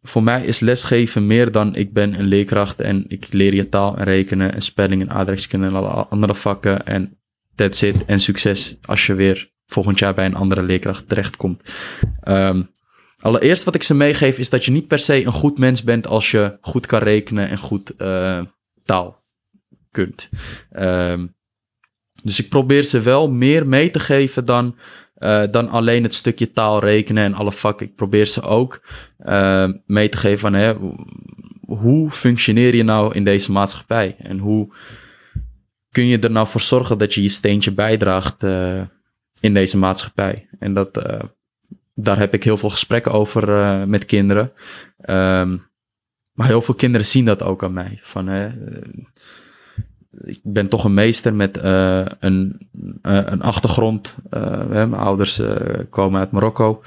voor 0.00 0.22
mij 0.22 0.44
is 0.44 0.60
lesgeven 0.60 1.26
meer 1.26 1.52
dan 1.52 1.74
ik 1.74 1.92
ben 1.92 2.18
een 2.18 2.26
leerkracht 2.26 2.80
en 2.80 3.04
ik 3.06 3.32
leer 3.32 3.54
je 3.54 3.68
taal 3.68 3.96
en 3.96 4.04
rekenen 4.04 4.54
en 4.54 4.62
spelling 4.62 5.02
en 5.02 5.10
aardrijkskunde 5.10 5.66
en 5.66 5.74
alle 5.74 5.88
andere 5.88 6.34
vakken 6.34 6.86
en 6.86 7.18
that's 7.54 7.82
it 7.82 8.04
en 8.04 8.18
succes 8.18 8.76
als 8.82 9.06
je 9.06 9.14
weer 9.14 9.56
volgend 9.68 9.98
jaar 9.98 10.14
bij 10.14 10.24
een 10.24 10.34
andere 10.34 10.62
leerkracht 10.62 11.08
terechtkomt. 11.08 11.72
Ehm, 12.20 12.62
allereerst 13.20 13.64
wat 13.64 13.74
ik 13.74 13.82
ze 13.82 13.94
meegeef 13.94 14.38
is 14.38 14.50
dat 14.50 14.64
je 14.64 14.70
niet 14.70 14.86
per 14.86 14.98
se 14.98 15.24
een 15.24 15.32
goed 15.32 15.58
mens 15.58 15.82
bent 15.82 16.06
als 16.06 16.30
je 16.30 16.58
goed 16.60 16.86
kan 16.86 17.00
rekenen 17.00 17.48
en 17.48 17.58
goed 17.58 17.96
eh, 17.96 18.40
taal 18.84 19.24
kunt. 19.90 20.28
Ehm, 20.70 21.26
dus 22.22 22.40
ik 22.40 22.48
probeer 22.48 22.82
ze 22.82 23.00
wel 23.00 23.30
meer 23.30 23.66
mee 23.66 23.90
te 23.90 23.98
geven 23.98 24.44
dan, 24.44 24.76
eh, 25.14 25.42
dan 25.50 25.68
alleen 25.68 26.02
het 26.02 26.14
stukje 26.14 26.52
taal 26.52 26.80
rekenen 26.80 27.24
en 27.24 27.34
alle 27.34 27.52
vakken. 27.52 27.86
Ik 27.86 27.94
probeer 27.94 28.26
ze 28.26 28.42
ook 28.42 28.86
eh, 29.18 29.68
mee 29.86 30.08
te 30.08 30.16
geven 30.16 30.38
van 30.38 30.52
hè, 30.52 30.74
hoe 31.66 32.10
functioneer 32.10 32.74
je 32.74 32.82
nou 32.82 33.14
in 33.14 33.24
deze 33.24 33.52
maatschappij? 33.52 34.16
En 34.18 34.38
hoe 34.38 34.74
kun 35.90 36.06
je 36.06 36.18
er 36.18 36.30
nou 36.30 36.46
voor 36.46 36.60
zorgen 36.60 36.98
dat 36.98 37.14
je 37.14 37.22
je 37.22 37.28
steentje 37.28 37.72
bijdraagt 37.72 38.42
in 39.40 39.54
deze 39.54 39.78
maatschappij? 39.78 40.48
En 40.58 40.74
dat, 40.74 41.20
daar 41.94 42.18
heb 42.18 42.34
ik 42.34 42.44
heel 42.44 42.56
veel 42.56 42.70
gesprekken 42.70 43.12
over 43.12 43.48
met 43.88 44.04
kinderen. 44.04 44.52
Um, 45.10 45.66
maar 46.32 46.46
heel 46.46 46.62
veel 46.62 46.74
kinderen 46.74 47.06
zien 47.06 47.24
dat 47.24 47.42
ook 47.42 47.62
aan 47.62 47.72
mij. 47.72 47.98
Van, 48.02 48.26
hè, 48.26 48.48
ik 50.10 50.40
ben 50.42 50.68
toch 50.68 50.84
een 50.84 50.94
meester 50.94 51.34
met 51.34 51.58
een, 52.20 52.68
een 53.02 53.42
achtergrond. 53.42 54.16
Uh, 54.30 54.66
mijn 54.66 54.94
ouders 54.94 55.40
komen 55.90 56.20
uit 56.20 56.30
Marokko. 56.30 56.82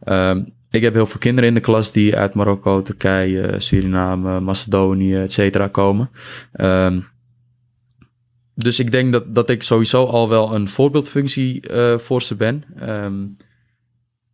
Ehm, 0.00 0.42
ik 0.70 0.82
heb 0.82 0.94
heel 0.94 1.06
veel 1.06 1.20
kinderen 1.20 1.48
in 1.48 1.54
de 1.54 1.60
klas 1.60 1.92
die 1.92 2.16
uit 2.16 2.34
Marokko, 2.34 2.82
Turkije, 2.82 3.54
Suriname, 3.60 4.40
Macedonië, 4.40 5.16
et 5.16 5.32
cetera 5.32 5.68
komen. 5.68 6.10
Um, 6.60 7.04
dus 8.62 8.78
ik 8.78 8.92
denk 8.92 9.12
dat, 9.12 9.34
dat 9.34 9.50
ik 9.50 9.62
sowieso 9.62 10.04
al 10.04 10.28
wel 10.28 10.54
een 10.54 10.68
voorbeeldfunctie 10.68 11.62
voor 11.96 12.22
ze 12.22 12.34
ben. 12.34 12.64
Um, 12.82 13.36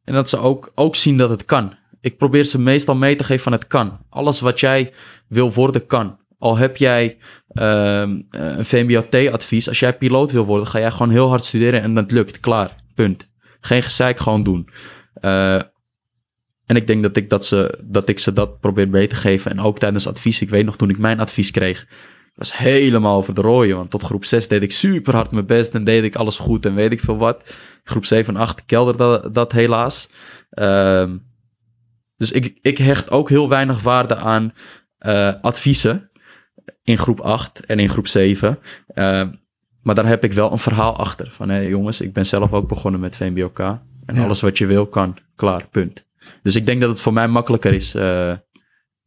en 0.04 0.14
dat 0.14 0.28
ze 0.28 0.38
ook, 0.38 0.72
ook 0.74 0.96
zien 0.96 1.16
dat 1.16 1.30
het 1.30 1.44
kan. 1.44 1.74
Ik 2.00 2.16
probeer 2.16 2.44
ze 2.44 2.60
meestal 2.60 2.94
mee 2.94 3.16
te 3.16 3.24
geven 3.24 3.42
van 3.42 3.52
het 3.52 3.66
kan. 3.66 3.98
Alles 4.08 4.40
wat 4.40 4.60
jij 4.60 4.92
wil 5.28 5.52
worden 5.52 5.86
kan. 5.86 6.18
Al 6.38 6.56
heb 6.56 6.76
jij 6.76 7.18
um, 7.52 8.26
een 8.30 8.64
VMBO-T-advies, 8.64 9.68
als 9.68 9.78
jij 9.78 9.96
piloot 9.96 10.30
wil 10.30 10.44
worden, 10.44 10.66
ga 10.66 10.78
jij 10.78 10.90
gewoon 10.90 11.10
heel 11.10 11.28
hard 11.28 11.44
studeren 11.44 11.82
en 11.82 11.94
dat 11.94 12.10
lukt. 12.10 12.40
Klaar, 12.40 12.74
punt. 12.94 13.28
Geen 13.60 13.82
gezeik, 13.82 14.18
gewoon 14.18 14.42
doen. 14.42 14.68
Uh, 15.20 15.54
en 16.66 16.76
ik 16.76 16.86
denk 16.86 17.02
dat 17.02 17.16
ik, 17.16 17.30
dat, 17.30 17.46
ze, 17.46 17.78
dat 17.82 18.08
ik 18.08 18.18
ze 18.18 18.32
dat 18.32 18.60
probeer 18.60 18.88
mee 18.88 19.06
te 19.06 19.16
geven. 19.16 19.50
En 19.50 19.60
ook 19.60 19.78
tijdens 19.78 20.06
advies. 20.06 20.40
Ik 20.40 20.50
weet 20.50 20.64
nog 20.64 20.76
toen 20.76 20.90
ik 20.90 20.98
mijn 20.98 21.20
advies 21.20 21.50
kreeg. 21.50 21.86
Was 22.38 22.56
helemaal 22.56 23.16
over 23.16 23.34
de 23.34 23.40
rooien. 23.40 23.76
Want 23.76 23.90
tot 23.90 24.02
groep 24.02 24.24
6 24.24 24.48
deed 24.48 24.62
ik 24.62 24.72
super 24.72 25.14
hard 25.14 25.30
mijn 25.30 25.46
best. 25.46 25.74
En 25.74 25.84
deed 25.84 26.04
ik 26.04 26.16
alles 26.16 26.38
goed 26.38 26.66
en 26.66 26.74
weet 26.74 26.92
ik 26.92 27.00
veel 27.00 27.16
wat. 27.16 27.54
Groep 27.84 28.04
7 28.04 28.34
en 28.34 28.40
8 28.40 28.64
kelderde 28.64 28.98
dat, 28.98 29.34
dat 29.34 29.52
helaas. 29.52 30.10
Uh, 30.50 31.10
dus 32.16 32.32
ik, 32.32 32.58
ik 32.62 32.78
hecht 32.78 33.10
ook 33.10 33.28
heel 33.28 33.48
weinig 33.48 33.82
waarde 33.82 34.16
aan 34.16 34.52
uh, 35.06 35.32
adviezen 35.40 36.10
in 36.82 36.98
groep 36.98 37.20
8 37.20 37.66
en 37.66 37.78
in 37.78 37.88
groep 37.88 38.06
7. 38.06 38.58
Uh, 38.94 39.22
maar 39.82 39.94
daar 39.94 40.06
heb 40.06 40.24
ik 40.24 40.32
wel 40.32 40.52
een 40.52 40.58
verhaal 40.58 40.96
achter. 40.96 41.30
Van 41.30 41.48
hé 41.48 41.56
hey, 41.56 41.68
jongens, 41.68 42.00
ik 42.00 42.12
ben 42.12 42.26
zelf 42.26 42.52
ook 42.52 42.68
begonnen 42.68 43.00
met 43.00 43.16
VMBOK. 43.16 43.58
En 43.58 44.14
ja. 44.14 44.24
alles 44.24 44.40
wat 44.40 44.58
je 44.58 44.66
wil 44.66 44.86
kan, 44.86 45.18
klaar, 45.36 45.68
punt. 45.70 46.06
Dus 46.42 46.56
ik 46.56 46.66
denk 46.66 46.80
dat 46.80 46.90
het 46.90 47.00
voor 47.00 47.12
mij 47.12 47.28
makkelijker 47.28 47.72
is 47.72 47.94
uh, 47.94 48.32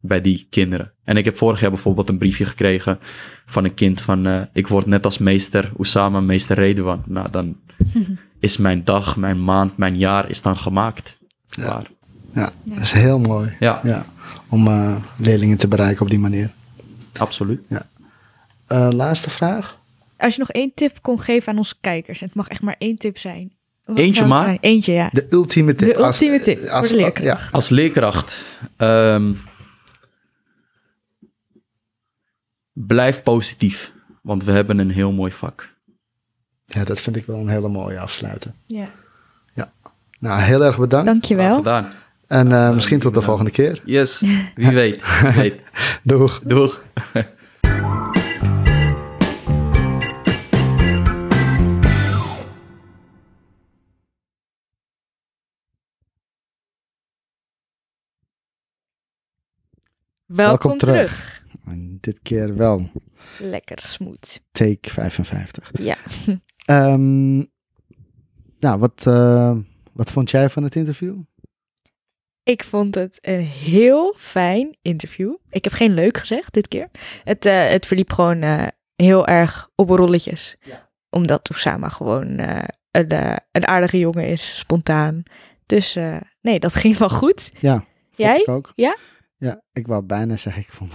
bij 0.02 0.20
die 0.20 0.46
kinderen. 0.50 0.92
En 1.04 1.16
ik 1.16 1.24
heb 1.24 1.36
vorig 1.36 1.60
jaar 1.60 1.70
bijvoorbeeld 1.70 2.08
een 2.08 2.18
briefje 2.18 2.44
gekregen 2.44 2.98
van 3.46 3.64
een 3.64 3.74
kind 3.74 4.00
van... 4.00 4.26
Uh, 4.26 4.40
ik 4.52 4.68
word 4.68 4.86
net 4.86 5.04
als 5.04 5.18
meester 5.18 5.72
Oussama, 5.76 6.20
meester 6.20 6.56
Redouan. 6.56 7.02
Nou, 7.06 7.30
dan 7.30 7.56
is 8.40 8.56
mijn 8.56 8.84
dag, 8.84 9.16
mijn 9.16 9.44
maand, 9.44 9.76
mijn 9.76 9.98
jaar 9.98 10.28
is 10.28 10.42
dan 10.42 10.56
gemaakt. 10.56 11.18
Ja, 11.46 11.82
ja 12.34 12.52
dat 12.62 12.82
is 12.82 12.92
heel 12.92 13.18
mooi. 13.18 13.56
Ja. 13.60 13.80
ja 13.84 14.06
om 14.48 14.68
uh, 14.68 14.96
leerlingen 15.16 15.56
te 15.56 15.68
bereiken 15.68 16.02
op 16.02 16.10
die 16.10 16.18
manier. 16.18 16.50
Absoluut. 17.18 17.60
Ja. 17.68 17.86
Uh, 18.68 18.88
laatste 18.90 19.30
vraag. 19.30 19.78
Als 20.16 20.32
je 20.32 20.38
nog 20.38 20.50
één 20.50 20.72
tip 20.74 20.98
kon 21.00 21.20
geven 21.20 21.52
aan 21.52 21.58
onze 21.58 21.74
kijkers, 21.80 22.20
en 22.20 22.26
het 22.26 22.36
mag 22.36 22.48
echt 22.48 22.62
maar 22.62 22.76
één 22.78 22.96
tip 22.96 23.18
zijn. 23.18 23.52
Wat 23.84 23.98
Eentje 23.98 24.26
maar? 24.26 24.44
Zijn? 24.44 24.58
Eentje, 24.60 24.92
ja. 24.92 25.08
De 25.12 25.26
ultieme 25.30 25.74
tip. 25.74 25.94
De 25.94 26.00
ultieme 26.00 26.36
als, 26.36 26.44
tip 26.44 26.68
als, 26.68 26.88
voor 26.88 26.96
de 26.96 27.02
leerkracht. 27.02 27.42
Ja. 27.42 27.48
Als 27.50 27.68
leerkracht. 27.68 28.44
Um, 28.78 29.38
blijf 32.72 33.22
positief, 33.22 33.92
want 34.22 34.44
we 34.44 34.52
hebben 34.52 34.78
een 34.78 34.90
heel 34.90 35.12
mooi 35.12 35.32
vak. 35.32 35.70
Ja, 36.64 36.84
dat 36.84 37.00
vind 37.00 37.16
ik 37.16 37.26
wel 37.26 37.36
een 37.38 37.48
hele 37.48 37.68
mooie 37.68 37.98
afsluiten. 38.00 38.54
Ja. 38.66 38.88
Ja. 39.54 39.72
Nou, 40.18 40.40
heel 40.40 40.64
erg 40.64 40.78
bedankt. 40.78 41.06
Dankjewel. 41.06 41.56
gedaan. 41.56 41.92
En 42.26 42.50
uh, 42.50 42.72
misschien 42.72 42.98
tot 43.00 43.14
de 43.14 43.22
volgende 43.22 43.50
keer. 43.50 43.80
Yes, 43.84 44.20
wie 44.54 44.70
weet. 44.70 45.20
Wie 45.22 45.30
weet. 45.32 45.62
Doeg. 46.02 46.40
Doeg. 46.44 46.82
Welkom, 60.26 60.46
Welkom 60.46 60.78
terug. 60.78 60.94
terug. 60.94 61.41
En 61.72 61.98
dit 62.00 62.20
keer 62.22 62.56
wel. 62.56 62.90
Lekker 63.38 63.78
smooth. 63.78 64.40
Take 64.50 64.90
55. 64.90 65.70
Ja. 65.78 65.96
um, 66.66 67.36
nou, 68.64 68.78
wat, 68.78 69.04
uh, 69.08 69.56
wat 69.92 70.10
vond 70.10 70.30
jij 70.30 70.50
van 70.50 70.62
het 70.62 70.76
interview? 70.76 71.20
Ik 72.42 72.64
vond 72.64 72.94
het 72.94 73.18
een 73.20 73.44
heel 73.44 74.14
fijn 74.18 74.76
interview. 74.82 75.34
Ik 75.48 75.64
heb 75.64 75.72
geen 75.72 75.94
leuk 75.94 76.16
gezegd 76.18 76.52
dit 76.52 76.68
keer. 76.68 76.90
Het, 77.24 77.46
uh, 77.46 77.68
het 77.68 77.86
verliep 77.86 78.12
gewoon 78.12 78.42
uh, 78.42 78.66
heel 78.96 79.26
erg 79.26 79.68
op 79.74 79.88
rolletjes. 79.88 80.56
Ja. 80.60 80.90
Omdat 81.10 81.50
Osama 81.50 81.88
gewoon 81.88 82.38
een, 82.90 83.40
een, 83.52 83.66
aardige 83.66 83.98
jongen 83.98 84.28
is, 84.28 84.58
spontaan. 84.58 85.22
Dus 85.66 85.98
nee, 86.40 86.58
dat 86.58 86.74
ging 86.82 86.96
wel 86.96 87.10
goed. 87.10 87.50
Ja, 87.60 87.84
Jij? 88.10 88.40
Ik 88.40 88.48
ook. 88.48 88.72
Ja? 88.74 88.96
Ja, 89.36 89.62
ik 89.72 89.86
wou 89.86 90.02
bijna 90.02 90.36
zeggen, 90.36 90.62
ik 90.62 90.72
vond 90.72 90.92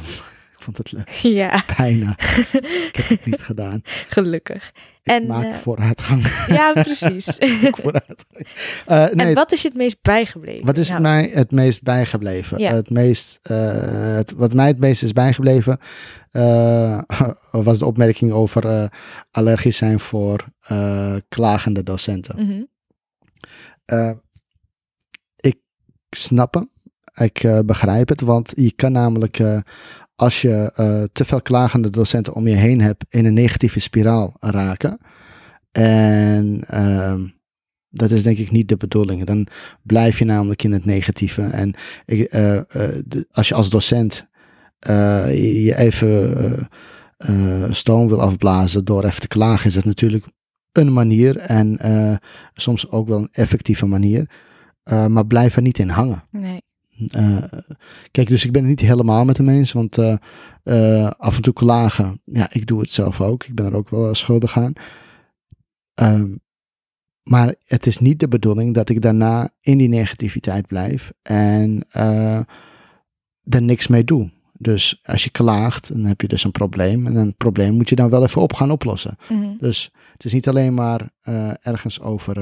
vond 0.73 0.77
het 0.77 0.91
leuk. 0.91 1.09
Ja. 1.37 1.63
Bijna. 1.77 2.15
ik 2.51 2.95
heb 2.95 3.07
het 3.07 3.25
niet 3.25 3.41
gedaan. 3.51 3.81
Gelukkig. 4.07 4.71
Ik 5.03 5.13
en, 5.13 5.27
maak 5.27 5.55
vooruitgang. 5.55 6.45
Ja, 6.47 6.73
precies. 6.73 7.25
vooruitgang. 7.81 8.47
Uh, 8.87 9.05
nee, 9.13 9.27
en 9.27 9.33
wat 9.33 9.51
is 9.51 9.61
je 9.61 9.67
het 9.67 9.77
meest 9.77 9.97
bijgebleven? 10.01 10.65
Wat 10.65 10.77
is 10.77 10.89
nou. 10.89 11.01
mij 11.01 11.31
het 11.33 11.51
meest 11.51 11.83
bijgebleven? 11.83 12.59
Ja. 12.59 12.73
Het 12.73 12.89
meest, 12.89 13.39
uh, 13.51 14.15
het, 14.15 14.31
wat 14.31 14.53
mij 14.53 14.67
het 14.67 14.79
meest 14.79 15.03
is 15.03 15.13
bijgebleven 15.13 15.79
was 17.51 17.79
de 17.79 17.85
opmerking 17.85 18.31
over 18.31 18.91
allergisch 19.31 19.77
zijn 19.77 19.99
voor 19.99 20.45
klagende 21.29 21.83
docenten. 21.83 22.35
Mm 22.37 22.67
-hmm. 23.85 24.21
ik 25.35 25.57
snap 26.09 26.53
hem. 26.53 26.71
Ik 27.13 27.63
begrijp 27.65 28.09
het, 28.09 28.21
want 28.21 28.51
je 28.55 28.71
kan 28.71 28.91
namelijk, 28.91 29.39
als 30.17 30.41
je 30.41 30.73
uh, 30.79 31.03
te 31.13 31.25
veel 31.25 31.41
klagende 31.41 31.89
docenten 31.89 32.33
om 32.33 32.47
je 32.47 32.55
heen 32.55 32.81
hebt, 32.81 33.05
in 33.09 33.25
een 33.25 33.33
negatieve 33.33 33.79
spiraal 33.79 34.33
raken. 34.39 34.97
En 35.71 36.63
ehm, 36.67 37.27
dat 37.89 38.11
is 38.11 38.23
denk 38.23 38.37
ik 38.37 38.51
niet 38.51 38.69
de 38.69 38.77
bedoeling. 38.77 39.23
Dan 39.23 39.47
blijf 39.83 40.19
je 40.19 40.25
namelijk 40.25 40.63
in 40.63 40.71
het 40.71 40.85
negatieve. 40.85 41.41
En 41.41 41.73
ik, 42.05 42.31
de, 42.31 43.27
als 43.31 43.47
je 43.47 43.53
als 43.53 43.69
docent 43.69 44.27
je 44.79 45.73
even 45.77 46.69
stoom 47.69 48.07
wil 48.07 48.21
afblazen 48.21 48.85
door 48.85 49.03
even 49.03 49.21
te 49.21 49.27
klagen, 49.27 49.67
is 49.67 49.73
dat 49.73 49.85
natuurlijk 49.85 50.25
een 50.71 50.93
manier 50.93 51.37
en 51.37 51.79
soms 52.53 52.91
ook 52.91 53.07
wel 53.07 53.17
een 53.17 53.29
effectieve 53.31 53.85
manier. 53.85 54.29
maar 54.83 55.27
blijf 55.27 55.55
er 55.55 55.61
niet 55.61 55.79
in 55.79 55.89
hangen. 55.89 56.23
Nee. 56.31 56.61
Uh, 56.97 57.43
kijk, 58.11 58.27
dus 58.27 58.45
ik 58.45 58.51
ben 58.51 58.61
het 58.61 58.69
niet 58.69 58.89
helemaal 58.89 59.25
met 59.25 59.37
hem 59.37 59.49
eens, 59.49 59.71
want 59.71 59.97
uh, 59.97 60.15
uh, 60.63 61.09
af 61.17 61.35
en 61.35 61.41
toe 61.41 61.53
klagen, 61.53 62.21
ja, 62.25 62.47
ik 62.51 62.65
doe 62.65 62.79
het 62.79 62.91
zelf 62.91 63.21
ook. 63.21 63.43
Ik 63.43 63.55
ben 63.55 63.65
er 63.65 63.75
ook 63.75 63.89
wel 63.89 64.15
schuldig 64.15 64.57
aan. 64.57 64.73
Um, 65.95 66.39
maar 67.23 67.55
het 67.65 67.85
is 67.85 67.97
niet 67.97 68.19
de 68.19 68.27
bedoeling 68.27 68.73
dat 68.73 68.89
ik 68.89 69.01
daarna 69.01 69.49
in 69.61 69.77
die 69.77 69.89
negativiteit 69.89 70.67
blijf 70.67 71.11
en 71.21 71.85
er 73.43 73.61
niks 73.61 73.87
mee 73.87 74.03
doe. 74.03 74.31
Dus 74.59 74.99
als 75.03 75.23
je 75.23 75.29
klaagt, 75.29 75.87
dan 75.87 76.05
heb 76.05 76.21
je 76.21 76.27
dus 76.27 76.43
een 76.43 76.51
probleem. 76.51 77.07
En 77.07 77.15
een 77.15 77.35
probleem 77.35 77.73
moet 77.73 77.89
je 77.89 77.95
dan 77.95 78.09
wel 78.09 78.23
even 78.23 78.41
op 78.41 78.53
gaan 78.53 78.71
oplossen. 78.71 79.17
Mhm. 79.29 79.57
Dus 79.57 79.91
het 80.11 80.25
is 80.25 80.33
niet 80.33 80.47
alleen 80.47 80.73
maar 80.73 81.09
eh, 81.21 81.51
ergens 81.61 82.01
over 82.01 82.37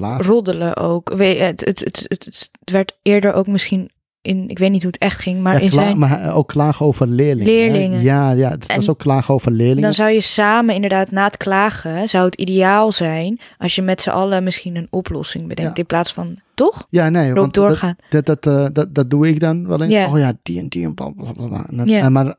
eh. 0.00 0.18
Roddelen 0.20 0.76
ook. 0.76 1.08
We- 1.14 1.24
Het, 1.24 1.64
het, 1.64 1.80
het, 1.80 2.04
het, 2.08 2.24
het 2.24 2.70
werd 2.72 2.96
eerder 3.02 3.32
ook 3.32 3.46
misschien 3.46 3.90
in, 4.22 4.48
ik 4.48 4.58
weet 4.58 4.70
niet 4.70 4.82
hoe 4.82 4.90
het 4.90 5.00
echt 5.00 5.20
ging, 5.20 5.40
maar 5.42 5.54
Ja, 5.54 5.60
in 5.60 5.70
zijn... 5.70 5.98
Maar 5.98 6.34
ook 6.34 6.48
klagen 6.48 6.86
over 6.86 7.06
leerlingen. 7.08 7.52
hè? 7.52 7.58
Leerlingen. 7.70 8.00
Ja, 8.02 8.30
ja, 8.30 8.50
het 8.50 8.66
En 8.66 8.76
was 8.76 8.88
ook 8.88 8.98
klagen 8.98 9.34
over 9.34 9.52
leerlingen. 9.52 9.82
Dan 9.82 9.94
zou 9.94 10.10
je 10.10 10.20
samen 10.20 10.74
inderdaad 10.74 11.10
na 11.10 11.24
het 11.24 11.36
klagen, 11.36 12.08
zou 12.08 12.24
het 12.24 12.34
ideaal 12.34 12.92
zijn 12.92 13.40
als 13.58 13.74
je 13.74 13.82
met 13.82 14.02
z'n 14.02 14.10
allen 14.10 14.44
misschien 14.44 14.76
een 14.76 14.86
oplossing 14.90 15.48
bedenkt. 15.48 15.76
Ja. 15.76 15.82
In 15.82 15.86
plaats 15.86 16.12
van, 16.12 16.36
toch? 16.54 16.86
ja, 16.90 17.08
nee, 17.08 17.32
want 17.32 17.54
dat, 17.54 17.64
doorgaan. 17.64 17.96
dat, 18.10 18.26
dat, 18.26 18.46
eh, 18.46 18.66
dat, 18.72 18.94
dat 18.94 19.10
doe 19.10 19.28
ik 19.28 19.40
dan 19.40 19.66
wel 19.68 19.82
eens. 19.82 20.10
Oh 20.12 20.18
ja, 20.18 20.32
die 20.42 20.58
en 20.58 20.68
die 20.68 20.84
en 20.84 20.94
bla 20.94 21.08
bla 21.10 21.32
bla. 21.32 21.46
bla. 21.46 21.66
En 21.70 21.76
dan- 21.76 21.86
Ja. 21.88 22.00
en 22.00 22.12
maar 22.12 22.36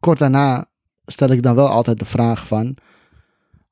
kort 0.00 0.18
daarna 0.18 0.64
stel 1.06 1.28
ik 1.30 1.42
dan 1.42 1.54
wel 1.54 1.68
altijd 1.68 1.98
de 1.98 2.04
vraag 2.04 2.46
van... 2.46 2.76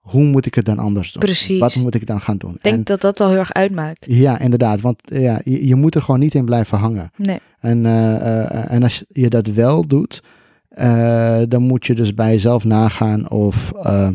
Hoe 0.00 0.24
moet 0.24 0.46
ik 0.46 0.54
het 0.54 0.64
dan 0.64 0.78
anders 0.78 1.12
doen? 1.12 1.22
Precies. 1.22 1.58
Wat 1.58 1.74
moet 1.74 1.94
ik 1.94 2.06
dan 2.06 2.20
gaan 2.20 2.36
doen? 2.36 2.54
Ik 2.54 2.62
denk 2.62 2.76
En- 2.76 2.84
dat 2.84 3.00
dat 3.00 3.20
al 3.20 3.28
heel 3.28 3.38
erg 3.38 3.52
uitmaakt. 3.52 4.06
Ja, 4.08 4.38
inderdaad. 4.38 4.80
Want 4.80 5.02
ja, 5.04 5.40
je, 5.44 5.66
je 5.66 5.74
moet 5.74 5.94
er 5.94 6.02
gewoon 6.02 6.20
niet 6.20 6.34
in 6.34 6.44
blijven 6.44 6.78
hangen. 6.78 7.10
Nee. 7.16 7.38
En, 7.60 7.86
eh, 7.86 8.14
eh, 8.44 8.70
en 8.72 8.82
als 8.82 9.04
je 9.08 9.28
dat 9.28 9.46
wel 9.46 9.86
doet, 9.86 10.22
eh, 10.68 11.42
dan 11.48 11.62
moet 11.62 11.86
je 11.86 11.94
dus 11.94 12.14
bij 12.14 12.30
jezelf 12.30 12.64
nagaan 12.64 13.30
of, 13.30 13.72
eh, 13.72 14.08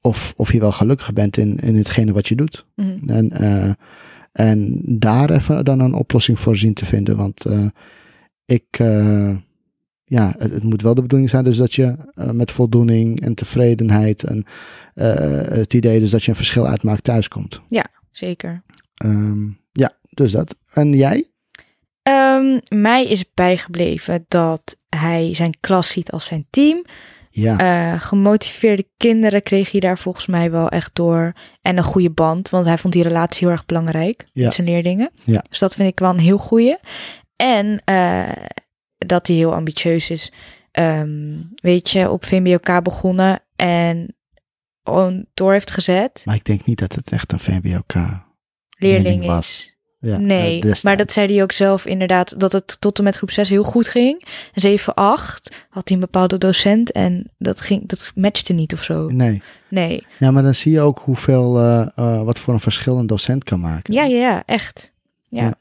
of, 0.00 0.34
of 0.36 0.52
je 0.52 0.60
wel 0.60 0.72
gelukkig 0.72 1.12
bent 1.12 1.36
in, 1.36 1.56
in 1.58 1.76
hetgene 1.76 2.12
wat 2.12 2.28
je 2.28 2.34
doet. 2.36 2.66
Mhm. 2.76 3.08
En, 3.10 3.30
eh, 3.30 3.70
en 4.32 4.82
daar 4.98 5.30
even 5.30 5.64
dan 5.64 5.80
een 5.80 5.94
oplossing 5.94 6.40
voor 6.40 6.56
zien 6.56 6.74
te 6.74 6.86
vinden. 6.86 7.16
Want 7.16 7.44
eh, 7.44 7.64
ik, 8.44 8.64
eh, 8.70 9.36
ja, 10.08 10.34
het, 10.38 10.52
het 10.52 10.62
moet 10.62 10.82
wel 10.82 10.94
de 10.94 11.02
bedoeling 11.02 11.30
zijn 11.30 11.44
dus 11.44 11.56
dat 11.56 11.74
je 11.74 11.94
eh, 12.14 12.30
met 12.30 12.50
voldoening 12.50 13.20
en 13.20 13.34
tevredenheid 13.34 14.24
en 14.24 14.44
eh, 14.94 15.14
het 15.58 15.74
idee 15.74 16.00
dus 16.00 16.10
dat 16.10 16.22
je 16.24 16.30
een 16.30 16.36
verschil 16.36 16.66
uitmaakt 16.66 17.02
thuiskomt. 17.04 17.60
Zeker. 18.10 18.62
Ehm, 18.94 19.44
ja, 19.72 19.92
dus 20.10 20.32
dat. 20.32 20.56
En 20.72 20.92
jij? 20.92 21.28
Ehm, 22.02 22.58
mij 22.74 23.06
is 23.06 23.24
bijgebleven 23.34 24.24
dat 24.28 24.76
hij 24.88 25.34
zijn 25.34 25.54
klas 25.60 25.90
ziet 25.90 26.10
als 26.10 26.24
zijn 26.24 26.46
team. 26.50 26.84
Ja, 27.30 27.58
Eh, 27.58 28.00
gemotiveerde 28.00 28.86
kinderen 28.96 29.42
kreeg 29.42 29.70
hij 29.70 29.80
daar 29.80 29.98
volgens 29.98 30.26
mij 30.26 30.50
wel 30.50 30.68
echt 30.68 30.94
door. 30.94 31.32
En 31.62 31.76
een 31.76 31.84
goede 31.84 32.10
band, 32.10 32.48
want 32.50 32.66
hij 32.66 32.78
vond 32.78 32.92
die 32.94 33.02
relatie 33.02 33.46
heel 33.46 33.56
erg 33.56 33.66
belangrijk 33.66 34.28
Ja. 34.32 34.44
met 34.44 34.54
zijn 34.54 34.66
leerlingen. 34.66 35.10
Ja. 35.24 35.44
Dus 35.48 35.58
dat 35.58 35.74
vind 35.74 35.88
ik 35.88 35.98
wel 35.98 36.10
een 36.10 36.18
heel 36.18 36.38
goeie. 36.38 36.76
En 37.36 37.82
dat 38.98 39.26
hij 39.26 39.36
heel 39.36 39.54
ambitieus 39.54 40.10
is. 40.10 40.32
Ehm, 40.70 41.34
weet 41.54 41.90
je, 41.90 42.10
op 42.10 42.24
VMBOK 42.24 42.82
begonnen 42.82 43.42
en 43.56 44.16
door 45.34 45.52
heeft 45.52 45.70
gezet. 45.70 46.22
maar 46.24 46.34
ik 46.34 46.44
denk 46.44 46.64
niet 46.64 46.78
dat 46.78 46.94
het 46.94 47.12
echt 47.12 47.32
een 47.32 47.40
VWOK 47.40 47.94
Leerling 47.94 48.22
leerling 48.78 49.20
is. 49.22 49.26
was. 49.26 49.76
Ja, 50.00 50.18
nee, 50.18 50.46
eh, 50.46 50.52
destijds. 50.52 50.82
maar 50.82 50.96
dat 50.96 51.12
zei 51.12 51.32
hij 51.32 51.42
ook 51.42 51.52
zelf 51.52 51.86
inderdaad, 51.86 52.40
dat 52.40 52.52
het 52.52 52.76
tot 52.80 52.98
en 52.98 53.04
met 53.04 53.16
groep 53.16 53.30
6 53.30 53.48
heel 53.48 53.62
goed 53.62 53.88
ging. 53.88 54.24
En 54.52 54.60
7, 54.60 54.94
8 54.94 55.66
had 55.68 55.88
hij 55.88 55.96
een 55.96 56.02
bepaalde 56.02 56.38
docent 56.38 56.92
en 56.92 57.30
dat, 57.38 57.60
ging, 57.60 57.88
dat 57.88 58.12
matchte 58.14 58.52
niet 58.52 58.72
of 58.72 58.82
zo. 58.82 59.08
Nee. 59.08 59.42
Nee, 59.68 60.06
Ja, 60.18 60.30
maar 60.30 60.42
dan 60.42 60.54
zie 60.54 60.72
je 60.72 60.80
ook 60.80 60.98
hoeveel, 60.98 61.58
eh, 61.58 61.88
eh, 61.94 62.22
wat 62.22 62.38
voor 62.38 62.54
een 62.54 62.60
verschil 62.60 62.98
een 62.98 63.06
docent 63.06 63.44
kan 63.44 63.60
maken. 63.60 63.94
ja, 63.94 64.04
ja, 64.04 64.18
ja, 64.18 64.42
echt. 64.46 64.92
Ja. 65.28 65.42
Ja. 65.42 65.54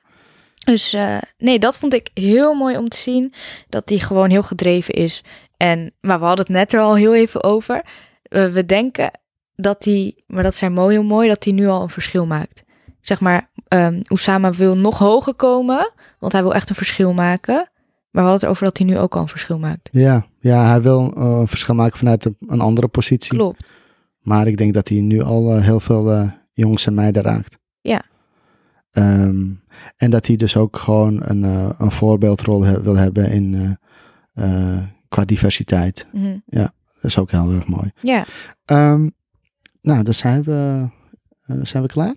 Dus 0.72 0.94
eh, 0.94 1.18
nee, 1.38 1.60
dat 1.60 1.78
vond 1.78 1.94
ik 1.94 2.10
heel 2.14 2.54
mooi 2.54 2.78
om 2.78 2.90
te 2.90 2.98
zien, 2.98 3.34
dat 3.70 3.90
hij 3.90 4.00
gewoon 4.00 4.30
heel 4.30 4.44
gedreven 4.44 4.94
is. 4.94 5.24
En, 5.58 5.94
maar 6.02 6.20
we 6.20 6.26
hadden 6.26 6.46
het 6.46 6.56
net 6.56 6.74
er 6.74 6.80
al 6.80 6.96
heel 6.96 7.16
even 7.16 7.44
over. 7.44 7.86
We 8.30 8.66
denken 8.66 9.12
dat 9.56 9.84
hij, 9.84 10.18
maar 10.28 10.44
dat 10.44 10.56
zijn 10.56 10.74
mooi 10.74 10.96
heel 10.96 11.04
mooi, 11.04 11.28
dat 11.28 11.44
hij 11.44 11.54
nu 11.54 11.68
al 11.68 11.82
een 11.82 11.90
verschil 11.90 12.26
maakt. 12.26 12.64
Zeg 13.02 13.20
maar, 13.20 13.50
ehm 13.68 14.02
Oussama 14.04 14.52
wil 14.52 14.78
nog 14.78 14.98
hoger 14.98 15.34
komen, 15.34 15.92
want 16.20 16.34
hij 16.34 16.42
wil 16.42 16.54
echt 16.54 16.70
een 16.70 16.76
verschil 16.76 17.14
maken. 17.14 17.56
Maar 18.12 18.24
we 18.24 18.30
hadden 18.30 18.34
het 18.34 18.44
erover 18.44 18.64
dat 18.64 18.78
hij 18.78 18.88
nu 18.88 18.98
ook 18.98 19.16
al 19.16 19.22
een 19.22 19.28
verschil 19.28 19.60
maakt. 19.60 19.90
Ja, 19.92 20.26
ja 20.40 20.66
hij 20.66 20.82
wil 20.82 21.14
eh, 21.16 21.24
een 21.24 21.48
verschil 21.48 21.76
maken 21.76 21.98
vanuit 21.98 22.26
een, 22.26 22.62
andere 22.62 22.88
positie. 22.88 23.38
Klopt. 23.38 23.72
Maar 24.22 24.48
ik 24.48 24.58
denk 24.58 24.74
dat 24.74 24.88
hij 24.88 25.02
nu 25.02 25.22
al 25.22 25.56
eh, 25.56 25.64
heel 25.64 25.80
veel 25.80 26.32
jongens 26.54 26.86
en 26.86 26.94
meiden 26.94 27.24
raakt. 27.24 27.58
Ja. 27.82 28.02
Ehm, 28.98 29.46
en 29.98 30.10
dat 30.10 30.28
hij 30.28 30.36
dus 30.36 30.58
ook 30.58 30.78
gewoon 30.78 31.20
een, 31.24 31.44
eh, 31.44 31.70
een 31.78 31.92
voorbeeldrol 31.92 32.64
he- 32.64 32.82
wil 32.82 32.96
hebben 32.96 33.30
in, 33.32 33.78
eh, 34.34 34.74
eh, 34.74 34.84
qua 35.10 35.26
diversiteit. 35.26 36.08
Mhm. 36.12 36.38
Dat 36.46 36.72
is 37.02 37.18
ook 37.18 37.32
heel 37.32 37.52
erg 37.52 37.68
mooi. 37.68 37.92
Ja, 38.02 38.26
Ehm, 38.66 39.10
nou, 39.82 40.04
dan 40.04 40.14
zijn 40.14 40.44
we, 40.44 40.88
zijn 41.62 41.84
we 41.84 41.90
klaar. 41.90 42.16